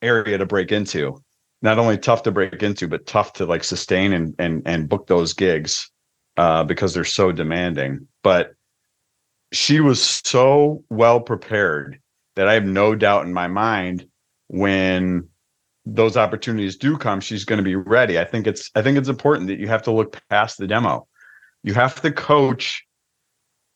area 0.00 0.38
to 0.38 0.46
break 0.46 0.70
into. 0.70 1.20
Not 1.60 1.80
only 1.80 1.98
tough 1.98 2.22
to 2.22 2.30
break 2.30 2.62
into, 2.62 2.86
but 2.86 3.06
tough 3.06 3.32
to 3.32 3.46
like 3.46 3.64
sustain 3.64 4.12
and 4.12 4.32
and 4.38 4.62
and 4.64 4.88
book 4.88 5.08
those 5.08 5.32
gigs 5.32 5.90
uh 6.36 6.62
because 6.62 6.94
they're 6.94 7.02
so 7.02 7.32
demanding. 7.32 8.06
But 8.22 8.52
she 9.50 9.80
was 9.80 10.00
so 10.00 10.84
well 10.88 11.20
prepared 11.20 12.00
that 12.38 12.46
I 12.46 12.54
have 12.54 12.64
no 12.64 12.94
doubt 12.94 13.26
in 13.26 13.32
my 13.32 13.48
mind 13.48 14.06
when 14.46 15.28
those 15.84 16.16
opportunities 16.16 16.76
do 16.76 16.96
come, 16.96 17.20
she's 17.20 17.44
going 17.44 17.56
to 17.56 17.64
be 17.64 17.74
ready. 17.74 18.16
I 18.16 18.24
think 18.24 18.46
it's 18.46 18.70
I 18.76 18.82
think 18.82 18.96
it's 18.96 19.08
important 19.08 19.48
that 19.48 19.58
you 19.58 19.66
have 19.66 19.82
to 19.82 19.90
look 19.90 20.16
past 20.30 20.56
the 20.56 20.68
demo. 20.68 21.08
You 21.64 21.74
have 21.74 22.00
to 22.02 22.12
coach 22.12 22.86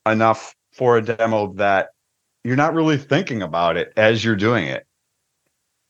enough 0.06 0.54
for 0.72 0.96
a 0.96 1.02
demo 1.02 1.54
that 1.54 1.88
you're 2.44 2.54
not 2.54 2.74
really 2.74 2.98
thinking 2.98 3.42
about 3.42 3.76
it 3.76 3.92
as 3.96 4.24
you're 4.24 4.36
doing 4.36 4.68
it. 4.68 4.86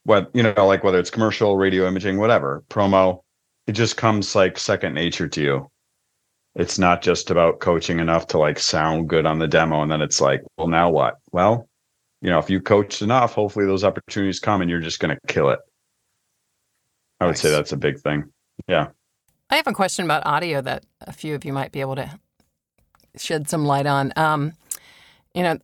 What 0.05 0.31
you 0.33 0.43
know, 0.43 0.67
like 0.67 0.83
whether 0.83 0.99
it's 0.99 1.11
commercial, 1.11 1.59
radio 1.59 1.87
imaging, 1.87 2.17
whatever, 2.17 2.65
promo, 2.71 3.21
it 3.67 3.73
just 3.73 3.99
comes 3.99 4.35
like 4.35 4.59
second 4.59 4.95
nature 4.95 5.29
to 5.29 5.43
you. 5.43 5.71
It's 6.55 6.79
not 6.79 7.03
just 7.03 7.31
about 7.31 7.61
coaching 7.61 8.01
enough 8.01 8.29
to 8.29 8.39
like 8.39 8.59
sound 8.59 9.11
good 9.11 9.27
on 9.27 9.41
the 9.41 9.47
demo, 9.47 9.83
and 9.83 9.93
then 9.93 10.01
it's 10.01 10.23
like, 10.23 10.41
well, 10.57 10.69
now 10.69 10.89
what? 10.89 11.17
Well, 11.33 11.69
you 12.23 12.31
know, 12.31 12.39
if 12.39 12.49
you 12.49 12.61
coached 12.61 13.03
enough, 13.03 13.35
hopefully 13.35 13.67
those 13.67 13.83
opportunities 13.83 14.39
come, 14.39 14.61
and 14.61 14.71
you're 14.71 14.81
just 14.81 15.01
going 15.01 15.15
to 15.15 15.21
kill 15.33 15.51
it. 15.51 15.59
I 17.21 17.27
would 17.27 17.37
say 17.37 17.51
that's 17.51 17.73
a 17.73 17.77
big 17.77 18.01
thing. 18.01 18.25
Yeah. 18.69 18.89
I 19.51 19.57
have 19.57 19.67
a 19.67 19.73
question 19.73 20.05
about 20.05 20.25
audio 20.25 20.61
that 20.63 20.85
a 21.03 21.13
few 21.13 21.35
of 21.35 21.45
you 21.45 21.53
might 21.53 21.73
be 21.73 21.81
able 21.81 21.97
to 21.97 22.19
shed 23.17 23.49
some 23.49 23.67
light 23.67 23.87
on. 23.87 24.13
Um, 24.17 24.53
you 25.35 25.43
know, 25.43 25.59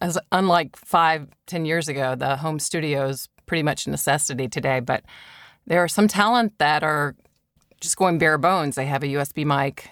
as 0.00 0.18
unlike 0.32 0.76
five, 0.76 1.28
ten 1.46 1.64
years 1.64 1.88
ago, 1.88 2.14
the 2.14 2.36
home 2.36 2.58
studio 2.58 3.08
is 3.08 3.28
pretty 3.46 3.62
much 3.62 3.86
a 3.86 3.90
necessity 3.90 4.48
today. 4.48 4.80
But 4.80 5.02
there 5.66 5.82
are 5.82 5.88
some 5.88 6.08
talent 6.08 6.58
that 6.58 6.84
are 6.84 7.16
just 7.80 7.96
going 7.96 8.18
bare 8.18 8.38
bones. 8.38 8.74
They 8.74 8.86
have 8.86 9.02
a 9.02 9.08
USB 9.08 9.44
mic 9.46 9.90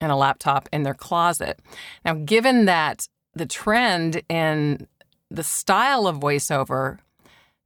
and 0.00 0.10
a 0.10 0.16
laptop 0.16 0.68
in 0.72 0.82
their 0.82 0.94
closet. 0.94 1.60
Now, 2.04 2.14
given 2.14 2.64
that 2.64 3.06
the 3.34 3.46
trend 3.46 4.22
in 4.28 4.86
the 5.34 5.42
style 5.42 6.06
of 6.06 6.18
voiceover, 6.18 6.98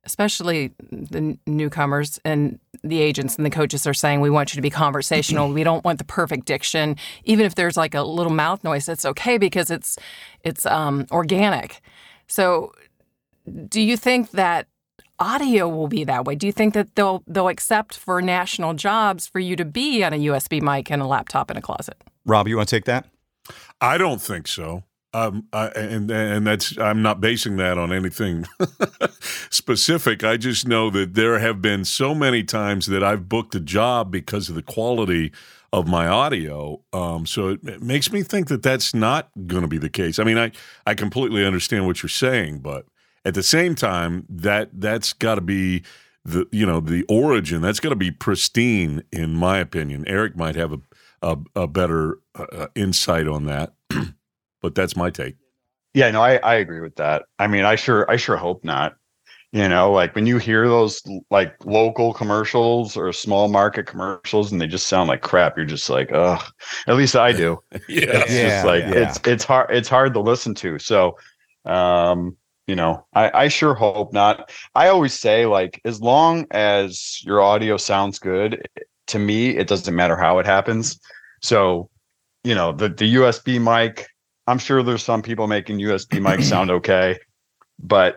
especially 0.04 0.72
the 0.90 1.36
newcomers 1.46 2.20
and 2.24 2.60
the 2.82 3.00
agents 3.00 3.36
and 3.36 3.44
the 3.44 3.50
coaches 3.50 3.86
are 3.86 3.94
saying, 3.94 4.20
we 4.20 4.30
want 4.30 4.52
you 4.52 4.56
to 4.56 4.62
be 4.62 4.70
conversational. 4.70 5.52
we 5.52 5.64
don't 5.64 5.84
want 5.84 5.98
the 5.98 6.04
perfect 6.04 6.46
diction. 6.46 6.96
Even 7.24 7.44
if 7.44 7.56
there's 7.56 7.76
like 7.76 7.94
a 7.94 8.02
little 8.02 8.32
mouth 8.32 8.62
noise, 8.62 8.88
it's 8.88 9.04
okay 9.04 9.36
because 9.36 9.70
it's 9.70 9.98
it's 10.44 10.64
um, 10.66 11.06
organic. 11.10 11.80
So, 12.28 12.72
do 13.68 13.80
you 13.80 13.96
think 13.96 14.30
that 14.32 14.66
audio 15.18 15.68
will 15.68 15.88
be 15.88 16.04
that 16.04 16.24
way? 16.24 16.34
Do 16.34 16.46
you 16.46 16.52
think 16.52 16.74
that 16.74 16.94
they'll 16.94 17.24
they'll 17.26 17.48
accept 17.48 17.96
for 17.96 18.22
national 18.22 18.74
jobs 18.74 19.26
for 19.26 19.40
you 19.40 19.56
to 19.56 19.64
be 19.64 20.04
on 20.04 20.12
a 20.12 20.18
USB 20.18 20.62
mic 20.62 20.90
and 20.90 21.02
a 21.02 21.06
laptop 21.06 21.50
in 21.50 21.56
a 21.56 21.62
closet? 21.62 22.02
Rob, 22.24 22.46
you 22.48 22.56
want 22.56 22.68
to 22.68 22.76
take 22.76 22.84
that? 22.84 23.06
I 23.80 23.98
don't 23.98 24.20
think 24.20 24.48
so. 24.48 24.84
Um, 25.16 25.46
I, 25.50 25.68
and 25.68 26.10
and 26.10 26.46
that's 26.46 26.76
I'm 26.76 27.00
not 27.00 27.22
basing 27.22 27.56
that 27.56 27.78
on 27.78 27.90
anything 27.90 28.44
specific. 29.50 30.22
I 30.22 30.36
just 30.36 30.68
know 30.68 30.90
that 30.90 31.14
there 31.14 31.38
have 31.38 31.62
been 31.62 31.86
so 31.86 32.14
many 32.14 32.44
times 32.44 32.84
that 32.86 33.02
I've 33.02 33.26
booked 33.26 33.54
a 33.54 33.60
job 33.60 34.10
because 34.10 34.50
of 34.50 34.56
the 34.56 34.62
quality 34.62 35.32
of 35.72 35.88
my 35.88 36.06
audio. 36.06 36.82
Um, 36.92 37.24
so 37.24 37.48
it, 37.48 37.64
it 37.64 37.82
makes 37.82 38.12
me 38.12 38.22
think 38.22 38.48
that 38.48 38.62
that's 38.62 38.92
not 38.92 39.30
going 39.46 39.62
to 39.62 39.68
be 39.68 39.78
the 39.78 39.88
case. 39.88 40.18
I 40.18 40.24
mean, 40.24 40.36
I 40.36 40.52
I 40.84 40.92
completely 40.92 41.46
understand 41.46 41.86
what 41.86 42.02
you're 42.02 42.10
saying, 42.10 42.58
but 42.58 42.84
at 43.24 43.32
the 43.32 43.42
same 43.42 43.74
time, 43.74 44.26
that 44.28 44.68
that's 44.74 45.14
got 45.14 45.36
to 45.36 45.40
be 45.40 45.82
the 46.26 46.46
you 46.52 46.66
know 46.66 46.80
the 46.80 47.04
origin. 47.08 47.62
That's 47.62 47.80
got 47.80 47.88
to 47.88 47.96
be 47.96 48.10
pristine, 48.10 49.02
in 49.10 49.34
my 49.34 49.60
opinion. 49.60 50.04
Eric 50.06 50.36
might 50.36 50.56
have 50.56 50.74
a 50.74 50.80
a, 51.22 51.38
a 51.54 51.66
better 51.66 52.18
uh, 52.34 52.66
insight 52.74 53.26
on 53.26 53.46
that. 53.46 53.72
but 54.66 54.74
that's 54.74 54.96
my 54.96 55.10
take. 55.10 55.36
Yeah, 55.94 56.10
no, 56.10 56.20
I, 56.20 56.36
I 56.36 56.54
agree 56.56 56.80
with 56.80 56.96
that. 56.96 57.24
I 57.38 57.46
mean, 57.46 57.64
I 57.64 57.76
sure 57.76 58.10
I 58.10 58.16
sure 58.16 58.36
hope 58.36 58.64
not. 58.64 58.96
You 59.52 59.68
know, 59.68 59.92
like 59.92 60.14
when 60.14 60.26
you 60.26 60.38
hear 60.38 60.68
those 60.68 61.00
like 61.30 61.54
local 61.64 62.12
commercials 62.12 62.96
or 62.96 63.12
small 63.12 63.48
market 63.48 63.86
commercials 63.86 64.52
and 64.52 64.60
they 64.60 64.66
just 64.66 64.88
sound 64.88 65.08
like 65.08 65.22
crap, 65.22 65.56
you're 65.56 65.64
just 65.66 65.88
like, 65.88 66.10
ugh. 66.12 66.42
At 66.88 66.96
least 66.96 67.16
I 67.16 67.32
do. 67.32 67.58
yeah. 67.88 68.24
It's 68.24 68.32
Yeah, 68.32 68.40
just 68.40 68.64
like 68.64 68.86
yeah. 68.86 68.90
it's 68.90 69.20
it's 69.24 69.44
hard 69.44 69.70
it's 69.70 69.88
hard 69.88 70.14
to 70.14 70.20
listen 70.20 70.54
to. 70.56 70.78
So 70.78 71.16
um, 71.64 72.36
you 72.66 72.76
know, 72.76 73.06
I, 73.14 73.30
I 73.44 73.48
sure 73.48 73.74
hope 73.74 74.12
not. 74.12 74.50
I 74.74 74.88
always 74.88 75.14
say, 75.14 75.46
like, 75.46 75.80
as 75.84 76.00
long 76.00 76.46
as 76.50 77.20
your 77.24 77.40
audio 77.40 77.76
sounds 77.76 78.18
good, 78.18 78.68
to 79.08 79.18
me, 79.20 79.50
it 79.56 79.68
doesn't 79.68 79.94
matter 79.94 80.16
how 80.16 80.38
it 80.40 80.46
happens. 80.46 80.98
So, 81.42 81.90
you 82.44 82.54
know, 82.54 82.72
the 82.72 82.88
the 82.88 83.16
USB 83.16 83.58
mic, 83.58 84.08
I'm 84.46 84.58
sure 84.58 84.82
there's 84.82 85.02
some 85.02 85.22
people 85.22 85.46
making 85.46 85.78
USB 85.78 86.20
mics 86.20 86.44
sound 86.44 86.70
okay, 86.70 87.18
but 87.78 88.16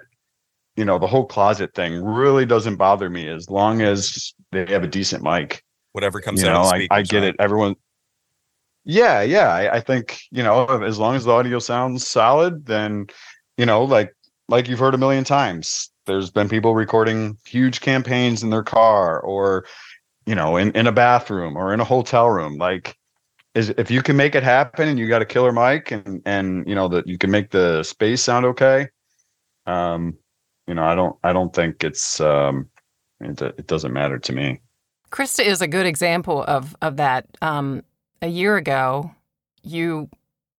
you 0.75 0.85
know, 0.85 0.97
the 0.97 1.07
whole 1.07 1.25
closet 1.25 1.73
thing 1.73 2.03
really 2.03 2.45
doesn't 2.45 2.77
bother 2.77 3.09
me 3.09 3.27
as 3.27 3.49
long 3.49 3.81
as 3.81 4.33
they 4.51 4.65
have 4.67 4.83
a 4.83 4.87
decent 4.87 5.23
mic. 5.23 5.63
Whatever 5.91 6.21
comes 6.21 6.41
You 6.41 6.49
out 6.49 6.53
know, 6.53 6.61
of 6.61 6.79
the 6.79 6.87
I, 6.91 6.99
I 6.99 7.01
get 7.01 7.23
it. 7.23 7.35
Everyone 7.39 7.75
yeah, 8.85 9.21
yeah. 9.21 9.49
I, 9.49 9.75
I 9.75 9.79
think, 9.81 10.19
you 10.31 10.41
know, 10.41 10.65
as 10.83 10.97
long 10.97 11.15
as 11.15 11.25
the 11.25 11.31
audio 11.31 11.59
sounds 11.59 12.07
solid, 12.07 12.65
then, 12.65 13.07
you 13.57 13.65
know, 13.65 13.83
like 13.83 14.15
like 14.47 14.67
you've 14.67 14.79
heard 14.79 14.95
a 14.95 14.97
million 14.97 15.23
times, 15.23 15.91
there's 16.05 16.31
been 16.31 16.49
people 16.49 16.73
recording 16.73 17.37
huge 17.45 17.81
campaigns 17.81 18.41
in 18.41 18.49
their 18.49 18.63
car 18.63 19.19
or, 19.19 19.65
you 20.25 20.33
know, 20.33 20.57
in, 20.57 20.71
in 20.71 20.87
a 20.87 20.91
bathroom 20.91 21.55
or 21.55 21.71
in 21.71 21.79
a 21.79 21.85
hotel 21.85 22.29
room. 22.29 22.57
Like 22.57 22.97
is 23.55 23.69
if 23.77 23.89
you 23.89 24.01
can 24.01 24.15
make 24.15 24.35
it 24.35 24.43
happen 24.43 24.88
and 24.88 24.99
you 24.99 25.07
got 25.07 25.21
a 25.21 25.25
killer 25.25 25.51
mic 25.51 25.91
and 25.91 26.21
and 26.25 26.67
you 26.67 26.75
know 26.75 26.88
that 26.88 27.07
you 27.07 27.17
can 27.17 27.31
make 27.31 27.49
the 27.49 27.83
space 27.83 28.21
sound 28.21 28.45
okay, 28.45 28.88
um, 29.65 30.17
you 30.67 30.73
know, 30.73 30.83
I 30.83 30.95
don't 30.95 31.17
I 31.23 31.33
don't 31.33 31.53
think 31.53 31.83
it's 31.83 32.19
um 32.19 32.69
it, 33.19 33.41
it 33.41 33.67
doesn't 33.67 33.93
matter 33.93 34.19
to 34.19 34.33
me. 34.33 34.62
Krysta 35.12 35.43
is 35.43 35.62
a 35.62 35.67
good 35.67 35.85
example 35.85 36.43
of 36.43 36.75
of 36.81 36.97
that. 36.97 37.25
Um, 37.41 37.83
a 38.21 38.27
year 38.27 38.57
ago, 38.57 39.12
you 39.63 40.09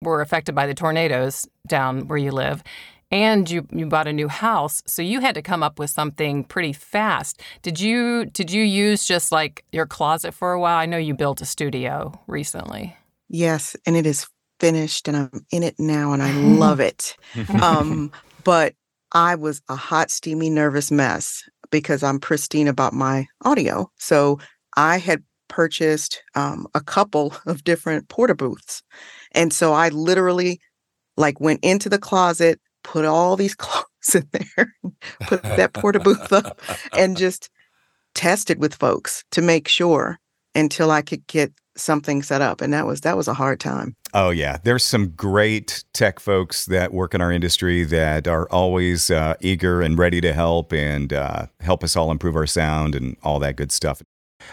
were 0.02 0.20
affected 0.20 0.54
by 0.54 0.66
the 0.66 0.74
tornadoes 0.74 1.46
down 1.66 2.08
where 2.08 2.18
you 2.18 2.32
live, 2.32 2.62
and 3.10 3.50
you 3.50 3.66
you 3.72 3.86
bought 3.86 4.06
a 4.06 4.12
new 4.12 4.28
house, 4.28 4.82
so 4.86 5.02
you 5.02 5.20
had 5.20 5.34
to 5.34 5.42
come 5.42 5.62
up 5.62 5.78
with 5.78 5.90
something 5.90 6.44
pretty 6.44 6.72
fast. 6.72 7.40
Did 7.62 7.80
you 7.80 8.26
did 8.26 8.50
you 8.50 8.62
use 8.62 9.04
just 9.04 9.32
like 9.32 9.64
your 9.72 9.86
closet 9.86 10.32
for 10.32 10.52
a 10.52 10.60
while? 10.60 10.78
I 10.78 10.86
know 10.86 10.98
you 10.98 11.14
built 11.14 11.40
a 11.40 11.46
studio 11.46 12.12
recently. 12.26 12.96
Yes, 13.28 13.76
and 13.86 13.96
it 13.96 14.06
is 14.06 14.26
finished 14.60 15.08
and 15.08 15.16
I'm 15.16 15.46
in 15.50 15.62
it 15.62 15.74
now 15.78 16.12
and 16.12 16.22
I 16.22 16.32
love 16.58 16.80
it. 16.80 17.16
Um, 17.62 18.12
but 18.44 18.74
I 19.12 19.34
was 19.34 19.62
a 19.68 19.76
hot, 19.76 20.10
steamy, 20.10 20.50
nervous 20.50 20.90
mess 20.90 21.42
because 21.70 22.02
I'm 22.02 22.20
pristine 22.20 22.68
about 22.68 22.92
my 22.92 23.26
audio. 23.44 23.90
So 23.96 24.38
I 24.76 24.98
had 24.98 25.22
purchased 25.48 26.22
um, 26.34 26.66
a 26.74 26.80
couple 26.80 27.34
of 27.46 27.64
different 27.64 28.08
porta 28.08 28.34
booths. 28.34 28.82
And 29.32 29.52
so 29.52 29.72
I 29.72 29.88
literally 29.88 30.60
like 31.16 31.40
went 31.40 31.60
into 31.64 31.88
the 31.88 31.98
closet, 31.98 32.60
put 32.82 33.04
all 33.04 33.36
these 33.36 33.54
clothes 33.56 34.14
in 34.14 34.28
there, 34.32 34.74
put 35.22 35.42
that 35.42 35.72
porta 35.72 36.00
booth 36.00 36.32
up 36.32 36.60
and 36.96 37.16
just 37.16 37.50
tested 38.14 38.58
with 38.58 38.74
folks 38.74 39.24
to 39.30 39.42
make 39.42 39.68
sure 39.68 40.18
until 40.54 40.90
I 40.90 41.02
could 41.02 41.26
get 41.26 41.52
something 41.76 42.22
set 42.22 42.42
up. 42.42 42.60
And 42.60 42.72
that 42.72 42.86
was 42.86 43.02
that 43.02 43.16
was 43.16 43.28
a 43.28 43.34
hard 43.34 43.60
time. 43.60 43.96
Oh 44.12 44.30
yeah, 44.30 44.58
there's 44.64 44.84
some 44.84 45.10
great 45.10 45.84
tech 45.92 46.18
folks 46.18 46.66
that 46.66 46.92
work 46.92 47.14
in 47.14 47.20
our 47.20 47.30
industry 47.30 47.84
that 47.84 48.26
are 48.26 48.48
always 48.50 49.10
uh, 49.10 49.34
eager 49.40 49.80
and 49.80 49.96
ready 49.96 50.20
to 50.20 50.32
help 50.32 50.72
and 50.72 51.12
uh, 51.12 51.46
help 51.60 51.84
us 51.84 51.96
all 51.96 52.10
improve 52.10 52.36
our 52.36 52.46
sound 52.46 52.94
and 52.94 53.16
all 53.22 53.38
that 53.38 53.56
good 53.56 53.70
stuff. 53.70 54.02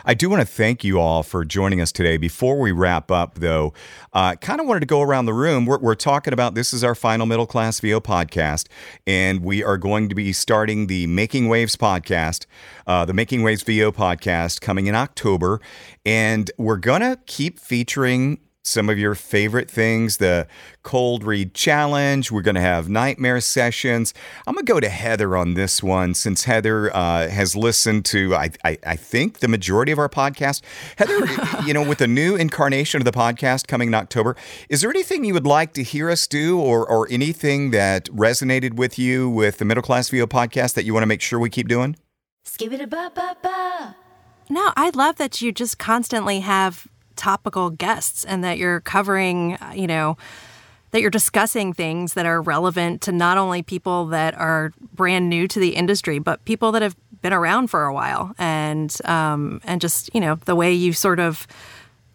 I 0.05 0.13
do 0.13 0.29
want 0.29 0.41
to 0.41 0.45
thank 0.45 0.83
you 0.83 0.99
all 0.99 1.23
for 1.23 1.45
joining 1.45 1.81
us 1.81 1.91
today. 1.91 2.17
Before 2.17 2.59
we 2.59 2.71
wrap 2.71 3.11
up, 3.11 3.35
though, 3.35 3.73
uh, 4.13 4.35
kind 4.35 4.59
of 4.59 4.67
wanted 4.67 4.81
to 4.81 4.85
go 4.85 5.01
around 5.01 5.25
the 5.25 5.33
room. 5.33 5.65
We're, 5.65 5.79
we're 5.79 5.95
talking 5.95 6.33
about 6.33 6.55
this 6.55 6.73
is 6.73 6.83
our 6.83 6.95
final 6.95 7.25
middle 7.25 7.45
class 7.45 7.79
VO 7.79 7.99
podcast, 7.99 8.67
and 9.05 9.43
we 9.43 9.63
are 9.63 9.77
going 9.77 10.09
to 10.09 10.15
be 10.15 10.33
starting 10.33 10.87
the 10.87 11.07
Making 11.07 11.47
Wavs 11.47 11.75
podcast, 11.75 12.45
uh, 12.85 13.05
the 13.05 13.13
Making 13.13 13.41
Wavs 13.41 13.63
VO 13.63 13.91
podcast, 13.91 14.61
coming 14.61 14.87
in 14.87 14.95
October, 14.95 15.61
and 16.05 16.51
we're 16.57 16.77
gonna 16.77 17.17
keep 17.25 17.59
featuring 17.59 18.39
some 18.67 18.89
of 18.89 18.99
your 18.99 19.15
favorite 19.15 19.69
things 19.69 20.17
the 20.17 20.47
cold 20.83 21.23
read 21.23 21.53
challenge 21.53 22.31
we're 22.31 22.41
going 22.41 22.55
to 22.55 22.61
have 22.61 22.87
nightmare 22.89 23.41
sessions. 23.41 24.13
I'm 24.45 24.53
going 24.53 24.65
to 24.65 24.71
go 24.71 24.79
to 24.79 24.89
heather 24.89 25.35
on 25.35 25.53
this 25.53 25.81
one 25.83 26.13
since 26.13 26.43
heather 26.43 26.95
uh, 26.95 27.27
has 27.29 27.55
listened 27.55 28.05
to 28.05 28.35
I, 28.35 28.51
I, 28.63 28.77
I 28.85 28.95
think 28.95 29.39
the 29.39 29.47
majority 29.47 29.91
of 29.91 29.99
our 29.99 30.09
podcast. 30.09 30.61
Heather 30.97 31.17
you 31.65 31.73
know 31.73 31.83
with 31.83 31.97
the 31.97 32.07
new 32.07 32.35
incarnation 32.35 33.01
of 33.01 33.05
the 33.05 33.11
podcast 33.11 33.67
coming 33.67 33.89
in 33.89 33.93
october 33.93 34.35
is 34.69 34.81
there 34.81 34.89
anything 34.89 35.23
you 35.23 35.33
would 35.33 35.47
like 35.47 35.73
to 35.73 35.83
hear 35.83 36.09
us 36.09 36.27
do 36.27 36.59
or, 36.59 36.87
or 36.87 37.07
anything 37.09 37.71
that 37.71 38.05
resonated 38.05 38.75
with 38.75 38.99
you 38.99 39.29
with 39.29 39.57
the 39.57 39.65
middle 39.65 39.83
class 39.83 40.09
vo 40.09 40.27
podcast 40.27 40.73
that 40.73 40.83
you 40.83 40.93
want 40.93 41.03
to 41.03 41.07
make 41.07 41.21
sure 41.21 41.39
we 41.39 41.49
keep 41.49 41.67
doing? 41.67 41.95
Skibbity 42.45 42.89
ba 42.89 43.11
ba 43.13 43.35
ba. 43.41 43.95
No, 44.49 44.71
I 44.77 44.91
love 44.93 45.17
that 45.17 45.41
you 45.41 45.51
just 45.51 45.77
constantly 45.77 46.39
have 46.39 46.87
topical 47.17 47.69
guests 47.69 48.23
and 48.23 48.43
that 48.43 48.57
you're 48.57 48.81
covering, 48.81 49.57
you 49.73 49.87
know, 49.87 50.17
that 50.91 51.01
you're 51.01 51.09
discussing 51.09 51.73
things 51.73 52.13
that 52.13 52.25
are 52.25 52.41
relevant 52.41 53.01
to 53.01 53.11
not 53.11 53.37
only 53.37 53.61
people 53.61 54.05
that 54.07 54.33
are 54.35 54.71
brand 54.93 55.29
new 55.29 55.47
to 55.47 55.59
the 55.59 55.75
industry, 55.75 56.19
but 56.19 56.43
people 56.45 56.71
that 56.71 56.81
have 56.81 56.95
been 57.21 57.33
around 57.33 57.67
for 57.67 57.85
a 57.85 57.93
while. 57.93 58.33
And 58.37 58.95
um, 59.05 59.61
and 59.63 59.81
just 59.81 60.13
you 60.13 60.21
know 60.21 60.35
the 60.45 60.55
way 60.55 60.73
you 60.73 60.93
sort 60.93 61.19
of 61.19 61.45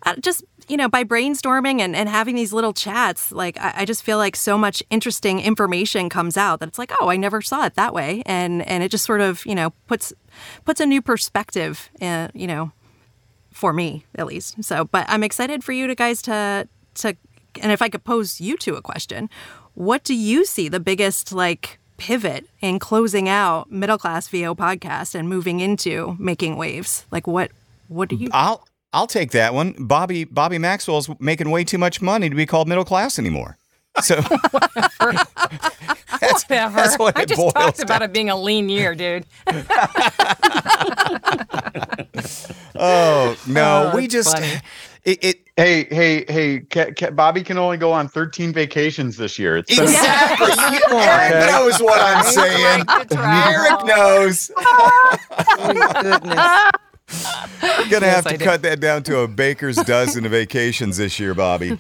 uh, 0.05 0.17
just 0.17 0.45
you 0.69 0.77
know 0.77 0.89
by 0.89 1.05
brainstorming 1.05 1.81
and, 1.81 1.95
and 1.95 2.09
having 2.09 2.35
these 2.35 2.53
little 2.53 2.73
chats 2.73 3.33
like 3.33 3.59
I, 3.61 3.73
I 3.79 3.85
just 3.85 4.03
feel 4.03 4.19
like 4.19 4.37
so 4.37 4.57
much 4.57 4.83
interesting 4.91 5.41
information 5.41 6.09
comes 6.09 6.37
out 6.37 6.61
that 6.61 6.69
it's 6.69 6.79
like 6.79 6.93
oh 7.01 7.09
i 7.09 7.17
never 7.17 7.43
saw 7.43 7.67
it 7.67 7.75
that 7.75 7.93
way 7.93 8.23
and 8.27 8.67
and 8.69 8.83
it 8.83 8.91
just 8.91 9.05
sort 9.05 9.21
of 9.21 9.45
you 9.47 9.55
know 9.55 9.71
puts 9.87 10.13
puts 10.65 10.81
a 10.81 10.87
new 10.87 11.03
perspective 11.03 11.91
uh, 12.01 12.29
you 12.35 12.47
know 12.47 12.73
for 13.53 13.73
me 13.73 14.05
at 14.15 14.27
least. 14.27 14.63
So 14.63 14.85
but 14.85 15.07
i'm 15.09 15.23
excited 15.23 15.63
for 15.65 15.73
you 15.73 15.87
to 15.87 15.95
guys 15.95 16.23
to 16.23 16.69
to 16.95 17.17
and 17.61 17.73
if 17.73 17.83
i 17.83 17.89
could 17.89 18.05
pose 18.05 18.41
you 18.41 18.57
two 18.57 18.75
a 18.75 18.83
question 18.83 19.29
what 19.75 20.05
do 20.05 20.15
you 20.15 20.45
see 20.45 20.69
the 20.69 20.81
biggest 20.81 21.33
like 21.33 21.79
pivot 21.97 22.47
in 22.61 22.79
closing 22.79 23.29
out 23.29 23.71
middle 23.71 23.99
class 23.99 24.29
vo 24.29 24.55
podcast 24.55 25.15
and 25.15 25.29
moving 25.29 25.61
into 25.61 26.17
Making 26.19 26.57
Wavs? 26.57 27.05
Like 27.11 27.27
what 27.27 27.51
what 27.89 28.09
do 28.09 28.17
you 28.17 28.29
i'll 28.33 28.67
i'll 28.93 29.07
take 29.07 29.31
that 29.33 29.55
one. 29.55 29.75
Bobbi 29.75 30.27
Bobbi 30.27 30.61
Maxwell's 30.61 31.09
making 31.21 31.51
way 31.51 31.65
too 31.65 31.79
much 31.79 32.03
money 32.03 32.29
to 32.29 32.35
be 32.35 32.47
called 32.47 32.69
middle 32.69 32.85
class 32.85 33.19
anymore 33.19 33.57
so 34.01 34.15
that's, 36.21 36.45
Whatever. 36.49 36.77
that's 36.77 36.99
what 36.99 37.17
I 37.19 37.23
it 37.23 37.29
just 37.29 37.39
boils 37.41 37.53
talked 37.53 37.79
down 37.79 37.85
about 37.85 38.03
it 38.03 38.13
being 38.13 38.31
a 38.31 38.37
lean 38.37 38.69
year, 38.69 38.95
dude. 38.95 39.27
Oh 42.75 43.37
no, 43.47 43.91
Oh, 43.93 43.97
we 43.97 44.07
just 44.09 44.35
it, 45.05 45.25
it 45.25 45.39
Hey, 45.57 45.85
hey, 45.91 46.25
hey! 46.29 46.61
Ca- 46.61 46.93
Ca- 46.99 47.11
Bobbi 47.11 47.45
can 47.45 47.59
only 47.59 47.77
go 47.77 47.93
on 47.93 48.09
13 48.09 48.53
vacations 48.55 49.19
this 49.19 49.39
year. 49.39 49.59
It's 49.59 49.75
been 49.75 49.85
exactly. 49.85 50.49
Eric 50.91 51.51
knows 51.53 51.83
what 51.83 52.01
I'm 52.01 52.25
saying. 52.25 52.85
Right. 52.87 53.53
Eric 53.55 53.85
knows. 53.85 54.51
Oh, 54.57 55.17
goodness. 56.01 56.71
Gonna 57.91 58.07
Yes, 58.07 58.15
have 58.15 58.25
to 58.25 58.39
cut 58.39 58.63
that 58.63 58.81
down 58.81 59.03
to 59.05 59.19
a 59.19 59.29
baker's 59.29 59.77
dozen 59.77 60.25
of 60.25 60.31
vacations 60.33 60.97
this 60.97 61.21
year, 61.21 61.35
Bobbi. 61.35 61.79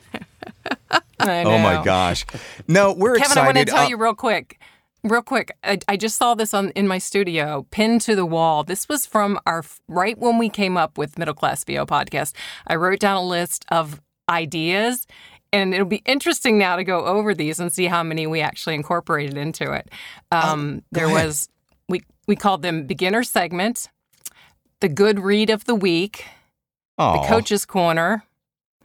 Oh 1.20 1.59
my 1.59 1.83
gosh. 1.85 2.27
No, 2.66 2.93
we're 2.93 3.14
excited. 3.16 3.35
Kevin, 3.35 3.43
I 3.43 3.47
want 3.47 3.59
to 3.59 3.64
tell 3.64 3.85
Uh, 3.85 3.89
you 3.89 3.97
real 3.97 4.14
quick, 4.14 4.59
real 5.05 5.23
quick. 5.23 5.57
I, 5.62 5.79
I 5.87 5.97
just 5.97 6.16
saw 6.16 6.35
this 6.35 6.53
on 6.53 6.70
in 6.70 6.89
my 6.89 6.99
studio, 6.99 7.64
pinned 7.70 8.01
to 8.03 8.16
the 8.16 8.27
wall. 8.27 8.64
This 8.64 8.89
was 8.89 9.07
from 9.07 9.39
our 9.47 9.64
right 9.87 10.18
when 10.18 10.37
we 10.39 10.49
came 10.49 10.77
up 10.77 10.99
with 10.99 11.18
Middle 11.18 11.35
Class 11.35 11.62
VO 11.62 11.87
podcast. 11.87 12.35
I 12.66 12.75
wrote 12.75 12.99
down 12.99 13.16
a 13.16 13.23
list 13.25 13.64
of 13.70 14.01
ideas, 14.29 15.07
and 15.53 15.73
it'll 15.75 15.87
be 15.87 16.03
interesting 16.07 16.59
now 16.59 16.75
to 16.75 16.83
go 16.83 17.05
over 17.05 17.35
these 17.35 17.61
and 17.61 17.73
see 17.73 17.87
how 17.87 18.03
many 18.03 18.27
we 18.27 18.41
actually 18.41 18.75
incorporated 18.75 19.37
into 19.37 19.70
it. 19.73 19.91
Um, 20.33 20.83
there 20.91 21.07
ahead. 21.07 21.27
was 21.27 21.49
we 21.89 22.03
we 22.27 22.35
called 22.35 22.62
them 22.62 22.85
beginner 22.87 23.23
segment, 23.23 23.89
the 24.81 24.89
good 24.89 25.20
read 25.20 25.51
of 25.51 25.66
the 25.66 25.75
week, 25.77 26.25
the 26.99 27.25
coach's 27.29 27.64
corner, 27.64 28.25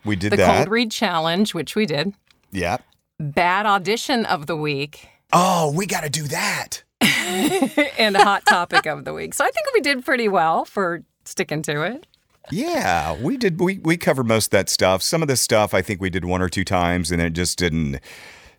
we 0.07 0.15
did 0.15 0.31
the 0.31 0.37
that. 0.37 0.57
cold 0.57 0.69
read 0.69 0.91
challenge, 0.91 1.53
which 1.53 1.75
we 1.75 1.85
did, 1.85 2.13
yeah. 2.51 2.77
bad 3.19 3.65
audition 3.65 4.25
of 4.25 4.47
the 4.47 4.55
week. 4.55 5.09
Oh, 5.33 5.71
we 5.75 5.85
got 5.85 6.01
to 6.01 6.09
do 6.09 6.23
that. 6.23 6.83
and 7.01 8.15
hot 8.17 8.45
topic 8.45 8.85
of 8.85 9.05
the 9.05 9.13
week. 9.13 9.33
So 9.33 9.43
I 9.43 9.49
think 9.51 9.67
we 9.73 9.81
did 9.81 10.03
pretty 10.03 10.27
well 10.27 10.65
for 10.65 11.03
sticking 11.25 11.61
to 11.63 11.83
it. 11.83 12.07
Yeah, 12.49 13.15
we 13.21 13.37
did. 13.37 13.59
We 13.59 13.79
we 13.79 13.97
covered 13.97 14.27
most 14.27 14.47
of 14.47 14.51
that 14.51 14.69
stuff. 14.69 15.03
Some 15.03 15.21
of 15.21 15.27
the 15.27 15.35
stuff 15.35 15.73
I 15.73 15.81
think 15.81 15.99
we 15.99 16.09
did 16.09 16.25
one 16.25 16.41
or 16.41 16.49
two 16.49 16.63
times, 16.63 17.11
and 17.11 17.21
it 17.21 17.33
just 17.33 17.57
didn't, 17.57 17.99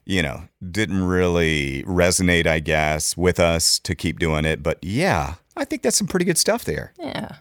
you 0.05 0.23
know, 0.23 0.43
didn't 0.71 1.05
really 1.05 1.85
resonate. 1.85 2.47
I 2.47 2.61
guess 2.61 3.17
with 3.17 3.41
us 3.41 3.79
to 3.81 3.95
keep 3.95 4.19
doing 4.19 4.45
it. 4.45 4.63
But 4.63 4.79
yeah, 4.83 5.35
I 5.57 5.65
think 5.65 5.83
that's 5.83 5.97
some 5.97 6.07
pretty 6.07 6.27
good 6.27 6.39
stuff 6.39 6.65
there. 6.65 6.93
Yeah. 6.99 7.37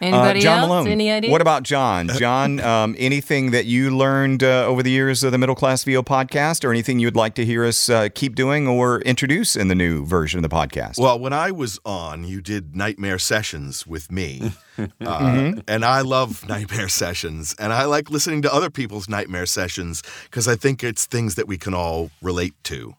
Uh, 0.00 0.34
John 0.34 0.58
else? 0.58 0.68
Malone. 0.68 0.88
Any 0.88 1.10
idea? 1.10 1.30
What 1.30 1.40
about 1.40 1.62
John? 1.62 2.08
John, 2.08 2.60
um, 2.72 2.94
anything 2.98 3.50
that 3.50 3.66
you 3.66 3.96
learned 3.96 4.42
uh, 4.42 4.64
over 4.66 4.82
the 4.82 4.90
years 4.90 5.22
of 5.22 5.32
the 5.32 5.38
Middle 5.38 5.54
Class 5.54 5.84
VO 5.84 6.02
podcast, 6.02 6.64
or 6.64 6.70
anything 6.70 6.98
you'd 6.98 7.16
like 7.16 7.34
to 7.34 7.44
hear 7.44 7.64
us 7.64 7.88
uh, 7.88 8.08
keep 8.14 8.34
doing 8.34 8.66
or 8.66 9.00
introduce 9.02 9.56
in 9.56 9.68
the 9.68 9.74
new 9.74 10.04
version 10.04 10.42
of 10.42 10.48
the 10.48 10.54
podcast? 10.54 10.98
Well, 10.98 11.18
when 11.18 11.32
I 11.32 11.50
was 11.50 11.78
on, 11.84 12.24
you 12.24 12.40
did 12.40 12.74
nightmare 12.74 13.18
sessions 13.18 13.86
with 13.86 14.10
me. 14.10 14.52
uh, 14.78 14.86
Mm-hmm. 15.20 15.60
And 15.68 15.84
I 15.84 16.00
love 16.00 16.48
nightmare 16.48 16.88
sessions. 16.88 17.54
And 17.58 17.72
I 17.72 17.84
like 17.84 18.10
listening 18.10 18.42
to 18.42 18.52
other 18.52 18.70
people's 18.70 19.08
nightmare 19.08 19.46
sessions 19.46 20.02
because 20.24 20.48
I 20.48 20.56
think 20.56 20.82
it's 20.82 21.06
things 21.06 21.34
that 21.34 21.46
we 21.46 21.58
can 21.58 21.74
all 21.74 22.10
relate 22.22 22.54
to. 22.64 22.94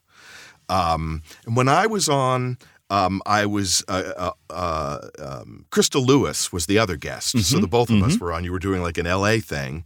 Um, 0.70 1.24
and 1.45 1.56
when 1.56 1.68
I 1.68 1.86
was 1.88 2.08
on, 2.08 2.58
um, 2.92 3.22
I 3.26 3.46
was 3.46 3.86
uh, 3.88 4.12
uh, 4.18 4.32
uh, 4.50 5.00
um, 5.18 5.66
Crystal 5.72 6.06
Lewis 6.06 6.52
was 6.52 6.66
the 6.66 6.78
other 6.78 6.98
guest, 6.98 7.39
so 7.46 7.58
the 7.58 7.68
both 7.68 7.89
of 7.89 8.04
us 8.04 8.20
were 8.20 8.34
on. 8.34 8.44
You 8.44 8.52
were 8.52 8.60
doing 8.60 8.82
like 8.82 8.98
an 8.98 9.06
LA 9.06 9.38
thing, 9.38 9.86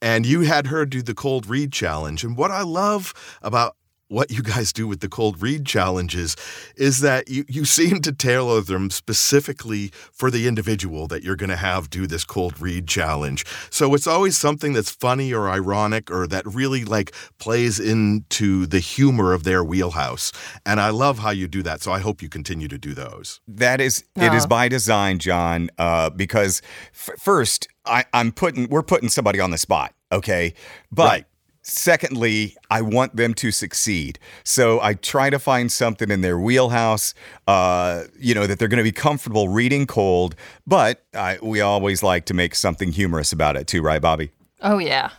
and 0.00 0.24
you 0.24 0.40
had 0.40 0.68
her 0.68 0.86
do 0.86 1.02
the 1.02 1.14
cold 1.14 1.46
read 1.46 1.70
challenge. 1.70 2.24
And 2.24 2.34
what 2.34 2.50
I 2.50 2.62
love 2.62 3.12
about 3.42 3.76
what 4.08 4.30
you 4.30 4.42
guys 4.42 4.72
do 4.72 4.86
with 4.86 5.00
the 5.00 5.08
cold 5.08 5.42
read 5.42 5.66
challenges 5.66 6.36
is 6.76 7.00
that 7.00 7.28
you, 7.28 7.44
you 7.48 7.64
seem 7.64 8.00
to 8.02 8.12
tailor 8.12 8.60
them 8.60 8.90
specifically 8.90 9.90
for 10.12 10.30
the 10.30 10.46
individual 10.46 11.06
that 11.08 11.22
you're 11.24 11.36
going 11.36 11.50
to 11.50 11.56
have 11.56 11.90
do 11.90 12.06
this 12.06 12.24
cold 12.24 12.60
read 12.60 12.86
challenge. 12.86 13.44
So 13.70 13.92
it's 13.94 14.06
always 14.06 14.36
something 14.36 14.72
that's 14.72 14.90
funny 14.90 15.32
or 15.32 15.48
ironic 15.48 16.10
or 16.10 16.26
that 16.28 16.46
really 16.46 16.84
like 16.84 17.12
plays 17.38 17.80
into 17.80 18.66
the 18.66 18.78
humor 18.78 19.32
of 19.32 19.42
their 19.44 19.64
wheelhouse. 19.64 20.32
And 20.64 20.80
I 20.80 20.90
love 20.90 21.18
how 21.18 21.30
you 21.30 21.48
do 21.48 21.62
that. 21.64 21.82
So 21.82 21.90
I 21.92 21.98
hope 21.98 22.22
you 22.22 22.28
continue 22.28 22.68
to 22.68 22.78
do 22.78 22.94
those. 22.94 23.40
That 23.48 23.80
is, 23.80 24.04
it 24.16 24.32
is 24.32 24.44
Oh. 24.44 24.48
by 24.48 24.68
design, 24.68 25.18
John. 25.18 25.68
Uh, 25.78 26.10
because 26.10 26.62
f- 26.94 27.18
first, 27.18 27.66
I, 27.84 28.04
I'm 28.12 28.30
putting, 28.32 28.68
we're 28.68 28.82
putting 28.82 29.08
somebody 29.08 29.40
on 29.40 29.50
the 29.50 29.58
spot, 29.58 29.94
okay? 30.12 30.54
But 30.92 31.06
Right. 31.10 31.24
Secondly, 31.68 32.56
I 32.70 32.80
want 32.80 33.16
them 33.16 33.34
to 33.34 33.50
succeed. 33.50 34.20
So 34.44 34.80
I 34.80 34.94
try 34.94 35.30
to 35.30 35.38
find 35.40 35.70
something 35.70 36.12
in 36.12 36.20
their 36.20 36.38
wheelhouse, 36.38 37.12
uh, 37.48 38.04
you 38.16 38.36
know, 38.36 38.46
that 38.46 38.60
they're 38.60 38.68
going 38.68 38.78
to 38.78 38.84
be 38.84 38.92
comfortable 38.92 39.48
reading 39.48 39.84
cold. 39.84 40.36
But 40.64 41.04
I, 41.12 41.38
we 41.42 41.60
always 41.60 42.04
like 42.04 42.24
to 42.26 42.34
make 42.34 42.54
something 42.54 42.92
humorous 42.92 43.32
about 43.32 43.56
it 43.56 43.66
too, 43.66 43.82
right, 43.82 44.00
Bobbi? 44.00 44.30
Oh 44.62 44.78
yeah, 44.78 45.10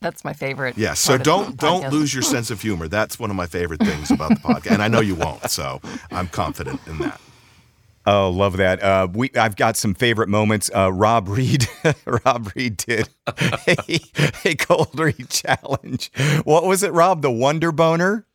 that's 0.00 0.24
my 0.24 0.32
favorite. 0.32 0.76
Yeah, 0.76 0.94
so 0.94 1.16
don't 1.18 1.56
don't 1.56 1.84
podcast. 1.84 1.92
lose 1.92 2.12
your 2.12 2.24
sense 2.24 2.50
of 2.50 2.60
humor. 2.60 2.88
That's 2.88 3.20
one 3.20 3.30
of 3.30 3.36
my 3.36 3.46
favorite 3.46 3.80
things 3.80 4.10
about 4.10 4.30
the 4.30 4.36
podcast, 4.36 4.72
and 4.72 4.82
I 4.82 4.88
know 4.88 5.00
you 5.00 5.14
won't. 5.14 5.48
So 5.50 5.80
I'm 6.10 6.26
confident 6.26 6.80
in 6.88 6.98
that. 6.98 7.20
Oh, 8.04 8.30
love 8.30 8.56
that. 8.56 8.82
Uh, 8.82 9.08
we 9.12 9.30
I've 9.36 9.56
got 9.56 9.76
some 9.76 9.94
favorite 9.94 10.28
moments. 10.28 10.70
Uh, 10.74 10.92
Rob 10.92 11.28
Reed, 11.28 11.68
Rob 12.24 12.50
Reed 12.56 12.76
did 12.76 13.08
a, 13.26 14.00
a 14.44 14.54
cold 14.56 14.98
read 14.98 15.28
challenge. 15.28 16.10
What 16.44 16.64
was 16.64 16.82
it, 16.82 16.92
Rob? 16.92 17.22
The 17.22 17.30
Wonder 17.30 17.70
Boner. 17.70 18.26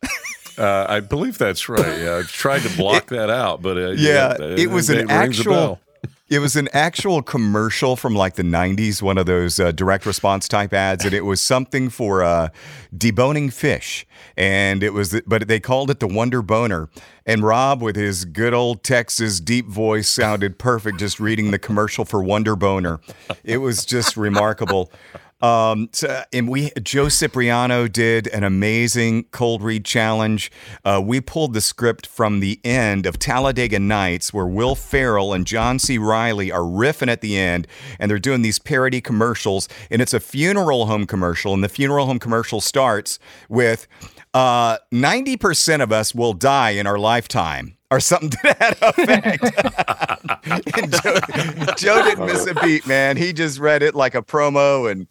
Uh, 0.56 0.86
I 0.88 1.00
believe 1.00 1.38
that's 1.38 1.68
right. 1.68 1.98
Yeah, 2.00 2.16
I've 2.16 2.32
tried 2.32 2.62
to 2.62 2.76
block 2.76 3.06
that 3.10 3.30
out, 3.30 3.62
but 3.62 3.76
uh, 3.76 3.90
Yeah, 3.90 4.36
uh, 4.40 4.56
it 4.58 4.70
was 4.70 4.90
an 4.90 5.06
rings 5.06 5.38
actual. 5.38 5.80
It 6.28 6.40
was 6.40 6.56
an 6.56 6.68
actual 6.74 7.22
commercial 7.22 7.96
from 7.96 8.14
like 8.14 8.34
the 8.34 8.42
'90s, 8.42 9.00
one 9.00 9.16
of 9.16 9.24
those 9.24 9.58
uh, 9.58 9.72
direct 9.72 10.04
response 10.04 10.46
type 10.46 10.74
ads, 10.74 11.06
and 11.06 11.14
it 11.14 11.24
was 11.24 11.40
something 11.40 11.88
for 11.88 12.22
uh, 12.22 12.50
deboning 12.94 13.50
fish, 13.50 14.06
and 14.36 14.82
it 14.82 14.92
was, 14.92 15.18
but 15.26 15.48
they 15.48 15.58
called 15.58 15.90
it 15.90 16.00
the 16.00 16.06
Wonder 16.06 16.42
Boner. 16.42 16.90
And 17.24 17.42
Rob, 17.42 17.80
with 17.80 17.96
his 17.96 18.26
good 18.26 18.52
old 18.52 18.82
Texas 18.82 19.40
deep 19.40 19.68
voice, 19.68 20.06
sounded 20.08 20.58
perfect 20.58 20.98
just 20.98 21.18
reading 21.18 21.50
the 21.50 21.58
commercial 21.58 22.04
for 22.04 22.22
Wonder 22.22 22.56
Boner. 22.56 23.00
It 23.42 23.58
was 23.58 23.86
just 23.86 24.14
remarkable. 24.16 24.92
Um, 25.40 25.88
so, 25.92 26.22
and 26.32 26.48
we, 26.48 26.70
Joe 26.82 27.08
Cipriano 27.08 27.86
did 27.86 28.26
an 28.28 28.42
amazing 28.42 29.24
cold 29.24 29.62
read 29.62 29.84
challenge. 29.84 30.50
Uh, 30.84 31.00
we 31.04 31.20
pulled 31.20 31.52
the 31.54 31.60
script 31.60 32.06
from 32.06 32.40
the 32.40 32.60
end 32.64 33.06
of 33.06 33.18
Talladega 33.18 33.78
Nights, 33.78 34.32
where 34.32 34.46
Will 34.46 34.74
Ferrell 34.74 35.32
and 35.32 35.46
John 35.46 35.78
C. 35.78 35.96
Reilly 35.96 36.50
are 36.50 36.60
riffing 36.60 37.08
at 37.08 37.20
the 37.20 37.38
end, 37.38 37.68
and 38.00 38.10
they're 38.10 38.18
doing 38.18 38.42
these 38.42 38.58
parody 38.58 39.00
commercials. 39.00 39.68
And 39.90 40.02
it's 40.02 40.14
a 40.14 40.20
funeral 40.20 40.86
home 40.86 41.06
commercial, 41.06 41.54
and 41.54 41.62
the 41.62 41.68
funeral 41.68 42.06
home 42.06 42.18
commercial 42.18 42.60
starts 42.60 43.18
with 43.48 43.86
uh, 44.34 44.78
90% 44.92 45.82
of 45.82 45.92
us 45.92 46.14
will 46.14 46.32
die 46.32 46.70
in 46.70 46.86
our 46.86 46.98
lifetime. 46.98 47.76
Or 47.90 48.00
something 48.00 48.28
to 48.28 48.38
that 48.42 48.76
effect. 48.82 49.42
Joe, 51.78 51.94
Joe 51.96 52.04
didn't 52.04 52.26
miss 52.26 52.46
a 52.46 52.54
beat, 52.54 52.86
man. 52.86 53.16
He 53.16 53.32
just 53.32 53.58
read 53.58 53.82
it 53.82 53.94
like 53.94 54.14
a 54.14 54.20
promo, 54.20 54.92
and 54.92 55.06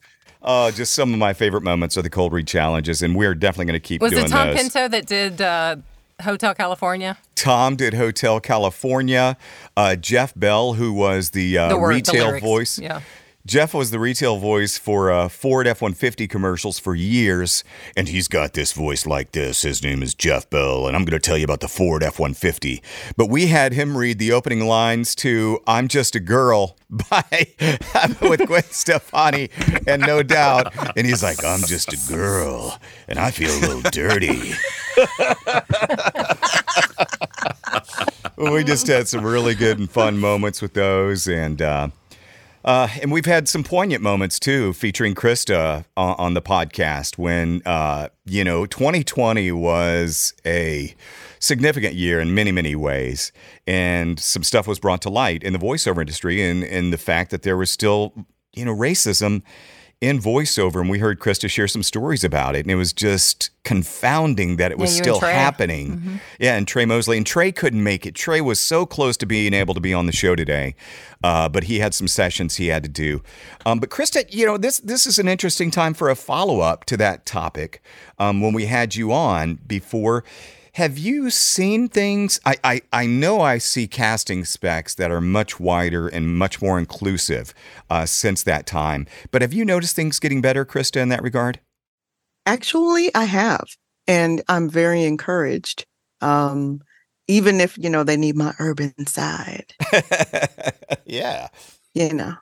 uh, 0.48 0.72
just 0.72 0.94
some 0.94 1.14
of 1.14 1.20
my 1.20 1.34
favorite 1.34 1.62
moments 1.64 1.98
of 1.98 2.04
the 2.04 2.10
cold 2.10 2.34
read 2.34 2.48
challenges. 2.48 3.02
And 3.04 3.16
we're 3.16 3.36
definitely 3.36 3.66
going 3.66 3.80
to 3.82 3.88
keep 3.88 4.02
Was 4.02 4.12
doing 4.12 4.26
it 4.26 4.30
Tom 4.30 4.48
those. 4.48 4.58
Pinto 4.58 4.88
that 4.88 5.06
did 5.06 5.42
uh, 5.42 5.76
Hotel 6.24 6.56
California? 6.56 7.18
Tom 7.36 7.76
did 7.76 7.94
Hotel 7.94 8.40
California. 8.40 9.38
Uh, 9.76 9.96
Jeff 9.96 10.34
Bell, 10.36 10.74
who 10.74 10.94
was 10.94 11.30
the, 11.32 11.58
uh, 11.58 11.70
The 11.70 11.78
word- 11.78 11.92
the 11.92 11.96
retail 12.12 12.26
lyrics, 12.28 12.44
voice. 12.46 12.80
yeah. 12.80 13.02
Jeff 13.48 13.74
was 13.74 13.92
the 13.92 14.00
retail 14.00 14.36
voice 14.40 14.78
for 14.78 15.10
uh, 15.10 15.30
Ford 15.30 15.68
F 15.68 15.82
150 15.82 16.28
commercials 16.28 16.80
for 16.80 16.94
years. 16.94 17.64
And 17.96 18.10
he's 18.10 18.28
got 18.28 18.52
this 18.52 18.74
voice 18.74 19.06
like 19.06 19.32
this. 19.32 19.62
His 19.62 19.82
name 19.82 20.04
is 20.04 20.14
Jeff 20.14 20.50
Bell. 20.50 20.86
And 20.86 20.98
I'm 20.98 21.06
going 21.06 21.18
to 21.18 21.26
tell 21.26 21.38
you 21.38 21.46
about 21.46 21.62
the 21.62 21.70
Ford 21.70 22.04
F 22.04 22.20
150. 22.20 22.84
But 23.16 23.30
we 23.30 23.48
had 23.48 23.72
him 23.72 23.96
read 23.96 24.20
the 24.20 24.34
opening 24.34 24.66
lines 24.66 25.16
to 25.16 25.62
I'm 25.66 25.88
Just 25.88 26.14
a 26.14 26.20
Girl 26.20 26.76
by 26.90 27.24
with 28.22 28.46
Gwen 28.46 28.64
Stefani 28.64 29.50
and 29.88 30.02
No 30.02 30.24
Doubt. 30.24 30.98
And 30.98 31.08
he's 31.08 31.24
like, 31.24 31.42
I'm 31.42 31.62
just 31.62 31.94
a 31.94 32.14
girl. 32.14 32.78
And 33.08 33.18
I 33.18 33.32
feel 33.32 33.52
a 33.52 33.62
little 33.62 33.90
dirty. 33.92 34.56
we 38.52 38.66
just 38.66 38.88
had 38.88 39.08
some 39.08 39.26
really 39.26 39.56
good 39.56 39.80
and 39.80 39.90
fun 39.90 40.18
moments 40.18 40.62
with 40.62 40.74
those, 40.74 41.28
and 41.28 41.62
uh, 41.62 41.88
uh, 42.68 42.90
and 43.02 43.14
we've 43.14 43.26
had 43.26 43.48
some 43.48 43.64
poignant 43.64 44.04
moments 44.04 44.42
too, 44.42 44.74
featuring 44.74 45.16
Krysta 45.16 45.86
on, 45.96 46.16
on 46.18 46.34
the 46.34 46.42
podcast. 46.42 47.18
When 47.18 47.62
uh, 47.66 48.10
you 48.26 48.44
know, 48.44 48.66
2020 48.66 49.54
was 49.54 50.34
a 50.46 50.94
significant 51.40 51.96
year 51.96 52.20
in 52.20 52.36
many 52.36 52.52
many 52.52 52.76
ways, 52.76 53.32
and 53.66 54.20
some 54.20 54.44
stuff 54.44 54.68
was 54.68 54.80
brought 54.80 55.02
to 55.04 55.10
light 55.10 55.44
in 55.44 55.54
the 55.54 55.60
voiceover 55.60 56.02
industry, 56.02 56.42
and 56.42 56.62
and 56.62 56.92
the 56.92 56.98
fact 56.98 57.32
that 57.32 57.44
there 57.44 57.56
was 57.56 57.72
still 57.72 58.14
you 58.54 58.66
know 58.66 58.76
racism 58.76 59.44
in 60.00 60.20
voiceover, 60.20 60.80
and 60.80 60.90
we 60.92 61.00
heard 61.00 61.20
Krysta 61.20 61.50
share 61.50 61.68
some 61.68 61.82
stories 61.82 62.24
about 62.24 62.56
it, 62.56 62.60
and 62.60 62.70
it 62.72 62.76
was 62.76 62.94
just 62.94 63.50
confounding 63.64 64.58
that 64.58 64.72
it 64.72 64.78
was 64.78 64.96
Yeah, 64.96 65.02
still 65.02 65.20
Trey. 65.20 65.30
Mm-hmm. 65.30 65.38
happening. 65.40 66.20
Yeah, 66.40 66.56
and 66.56 66.68
Trey 66.68 66.86
Mosley 66.86 67.18
and 67.18 67.26
Trey 67.26 67.52
couldn't 67.52 67.84
make 67.84 68.06
it. 68.06 68.14
Trey 68.14 68.40
was 68.40 68.60
so 68.60 68.86
close 68.86 69.18
to 69.18 69.26
being 69.26 69.54
able 69.56 69.74
to 69.74 69.80
be 69.80 69.94
on 69.96 70.06
the 70.06 70.12
show 70.12 70.36
today, 70.36 70.76
uh, 71.24 71.50
but 71.50 71.64
he 71.64 71.80
had 71.80 71.94
some 71.96 72.08
sessions 72.08 72.56
he 72.58 72.68
had 72.68 72.84
to 72.84 72.90
do. 72.90 73.24
Um, 73.66 73.80
but 73.80 73.90
Krysta, 73.90 74.32
you 74.32 74.46
know 74.46 74.58
this 74.58 74.80
this 74.80 75.08
is 75.08 75.18
an 75.18 75.28
interesting 75.28 75.72
time 75.72 75.94
for 75.96 76.10
a 76.10 76.16
follow 76.16 76.60
up 76.60 76.86
to 76.86 76.98
that 76.98 77.26
topic. 77.26 77.82
Um, 78.20 78.42
when 78.42 78.54
we 78.54 78.66
had 78.68 78.96
you 78.96 79.12
on 79.12 79.56
before, 79.68 80.24
have 80.78 80.96
you 80.96 81.32
seen 81.32 81.88
things? 81.88 82.40
I, 82.46 82.56
I 82.64 82.82
I 82.94 83.08
know 83.08 83.42
I 83.42 83.58
see 83.58 83.88
casting 83.88 84.46
specs 84.46 84.94
that 84.94 85.10
are 85.10 85.20
much 85.20 85.60
wider 85.60 86.08
and 86.08 86.38
much 86.38 86.62
more 86.62 86.78
inclusive 86.78 87.52
uh, 87.90 88.06
since 88.06 88.44
that 88.44 88.68
time. 88.68 89.08
But 89.32 89.42
have 89.42 89.54
you 89.54 89.66
noticed 89.66 89.96
things 89.96 90.20
getting 90.20 90.40
better, 90.40 90.66
Krysta, 90.66 91.02
in 91.02 91.10
that 91.10 91.24
regard? 91.24 91.60
Actually, 92.46 93.10
I 93.16 93.24
have, 93.24 93.66
and 94.08 94.44
I'm 94.48 94.70
very 94.70 95.04
encouraged. 95.04 95.88
Um, 96.22 96.82
even 97.28 97.60
if 97.60 97.76
you 97.80 97.90
know 97.90 98.04
they 98.04 98.16
need 98.16 98.36
my 98.36 98.54
urban 98.60 99.08
side, 99.08 99.74
yeah. 101.08 101.48
you 101.96 102.14
know. 102.14 102.36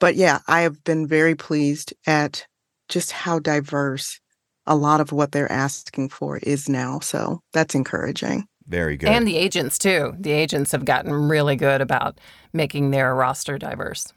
But 0.00 0.14
yeah, 0.14 0.38
I 0.48 0.62
have 0.62 0.82
been 0.84 1.06
very 1.06 1.34
pleased 1.34 1.92
at 2.06 2.46
just 2.88 3.12
how 3.12 3.40
diverse 3.40 4.20
a 4.66 4.76
lot 4.76 5.00
of 5.00 5.12
what 5.12 5.32
they're 5.32 5.50
asking 5.50 6.08
for 6.08 6.38
is 6.38 6.68
now. 6.68 7.00
So 7.00 7.40
that's 7.52 7.74
encouraging. 7.74 8.46
Very 8.66 8.96
good. 8.96 9.10
And 9.10 9.26
the 9.26 9.36
agents, 9.36 9.78
too. 9.78 10.14
The 10.18 10.32
agents 10.32 10.72
have 10.72 10.84
gotten 10.84 11.12
really 11.12 11.56
good 11.56 11.80
about 11.80 12.18
making 12.52 12.90
their 12.90 13.14
roster 13.14 13.58
diverse. 13.58 14.12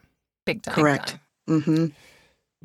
Big 0.46 0.62
time. 0.62 0.76
Correct. 0.76 1.18
time. 1.48 1.62
hmm 1.62 1.86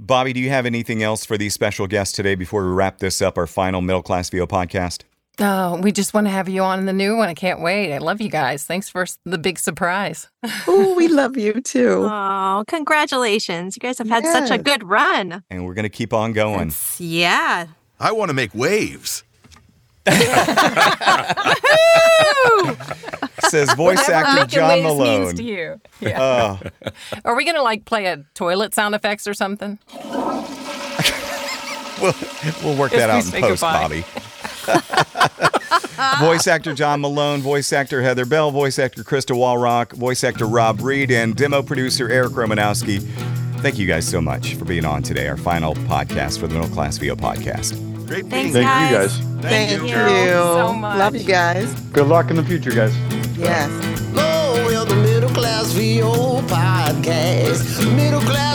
Bobbi, 0.01 0.33
do 0.33 0.41
you 0.41 0.49
have 0.49 0.65
anything 0.65 1.03
else 1.03 1.27
for 1.27 1.37
these 1.37 1.53
special 1.53 1.87
guests 1.87 2.15
today 2.17 2.35
before 2.35 2.65
we 2.65 2.73
wrap 2.73 2.99
this 2.99 3.21
up, 3.21 3.37
our 3.37 3.47
final 3.47 3.83
Middle 3.83 4.03
Class 4.03 4.31
VO 4.31 4.47
podcast? 4.47 5.03
Oh, 5.39 5.81
we 5.81 5.93
just 5.93 6.13
want 6.13 6.27
to 6.27 6.31
have 6.31 6.49
you 6.49 6.63
on 6.63 6.79
in 6.79 6.87
the 6.87 6.93
new 6.93 7.17
one. 7.17 7.29
I 7.29 7.35
can't 7.35 7.61
wait. 7.63 7.95
I 7.95 7.99
love 7.99 8.21
you 8.21 8.29
guys. 8.29 8.65
Thanks 8.65 8.89
for 8.91 9.07
the 9.25 9.39
big 9.39 9.59
surprise. 9.59 10.29
Oh, 10.69 10.95
we 10.99 11.09
love 11.09 11.37
you 11.39 11.61
too. 11.63 12.07
Oh, 12.09 12.65
congratulations. 12.69 13.75
You 13.77 13.81
guys 13.81 13.97
have 13.99 14.09
had 14.09 14.25
such 14.25 14.51
a 14.51 14.59
good 14.59 14.85
run. 14.85 15.43
And 15.51 15.65
we're 15.65 15.75
going 15.75 15.85
to 15.85 15.89
keep 15.89 16.13
on 16.13 16.33
going. 16.33 16.69
It's- 16.69 17.01
yeah. 17.01 17.69
I 17.99 18.13
want 18.13 18.29
to 18.29 18.35
make 18.35 18.55
waves. 18.55 19.25
Says 23.49 23.73
voice 23.75 23.99
Whatever 23.99 24.13
actor 24.41 24.47
John 24.47 24.83
Malone. 24.83 25.21
means 25.25 25.35
to 25.35 25.43
you. 25.45 25.81
Yeah. 26.01 26.21
Uh, 26.21 26.59
Are 27.25 27.37
we 27.37 27.45
going 27.45 27.55
to 27.57 27.63
like 27.63 27.85
play 27.85 28.07
a 28.07 28.25
toilet 28.35 28.75
sound 28.75 28.95
effects 28.97 29.27
or 29.29 29.35
something? 29.35 29.79
we'll, 32.01 32.13
we'll 32.65 32.77
work 32.77 32.93
As 32.93 32.99
that 32.99 33.09
we 33.09 33.13
out 33.13 33.25
in 33.25 33.31
post, 33.41 33.63
goodbye. 33.63 33.89
Bobbi. 34.03 34.29
voice 36.21 36.47
actor 36.47 36.75
John 36.75 37.01
Malone, 37.01 37.41
voice 37.41 37.73
actor 37.73 38.03
Heather 38.03 38.25
Bell, 38.25 38.51
voice 38.51 38.79
actor 38.79 39.03
Krysta 39.03 39.37
Wallrauch, 39.37 39.93
voice 39.93 40.25
actor 40.25 40.47
Rob 40.47 40.81
Reed, 40.81 41.11
and 41.11 41.35
demo 41.35 41.63
producer 41.63 42.09
Eric 42.09 42.33
Romanowski. 42.33 43.01
Thank 43.61 43.79
you 43.79 43.87
guys 43.87 44.07
so 44.09 44.21
much 44.21 44.55
for 44.55 44.65
being 44.65 44.85
on 44.85 45.03
today, 45.03 45.29
our 45.29 45.37
final 45.37 45.75
podcast 45.75 46.41
for 46.41 46.47
the 46.47 46.55
Middle 46.55 46.71
Class 46.71 46.99
VO 46.99 47.15
podcast. 47.17 47.77
Great 48.07 48.27
Thanks, 48.27 48.53
being 48.53 48.53
Thank 48.53 48.91
you 48.91 48.97
guys. 48.97 49.19
guys. 49.19 49.43
Thank 49.43 49.83
you. 49.83 49.89
you. 49.89 49.95
so 49.95 50.73
much. 50.73 50.99
Love 50.99 51.17
you 51.17 51.25
guys. 51.25 51.73
Good 51.93 52.07
luck 52.07 52.31
in 52.31 52.37
the 52.37 52.45
future, 52.45 52.71
guys. 52.71 52.97
Yes. 53.37 53.71
Oh, 54.17 54.65
well, 54.67 54.85
the 54.85 54.97
Middle 54.97 55.31
Class 55.31 55.73
VO 55.73 56.41
podcast. 56.43 57.97
Middle 57.97 58.21
Class 58.21 58.53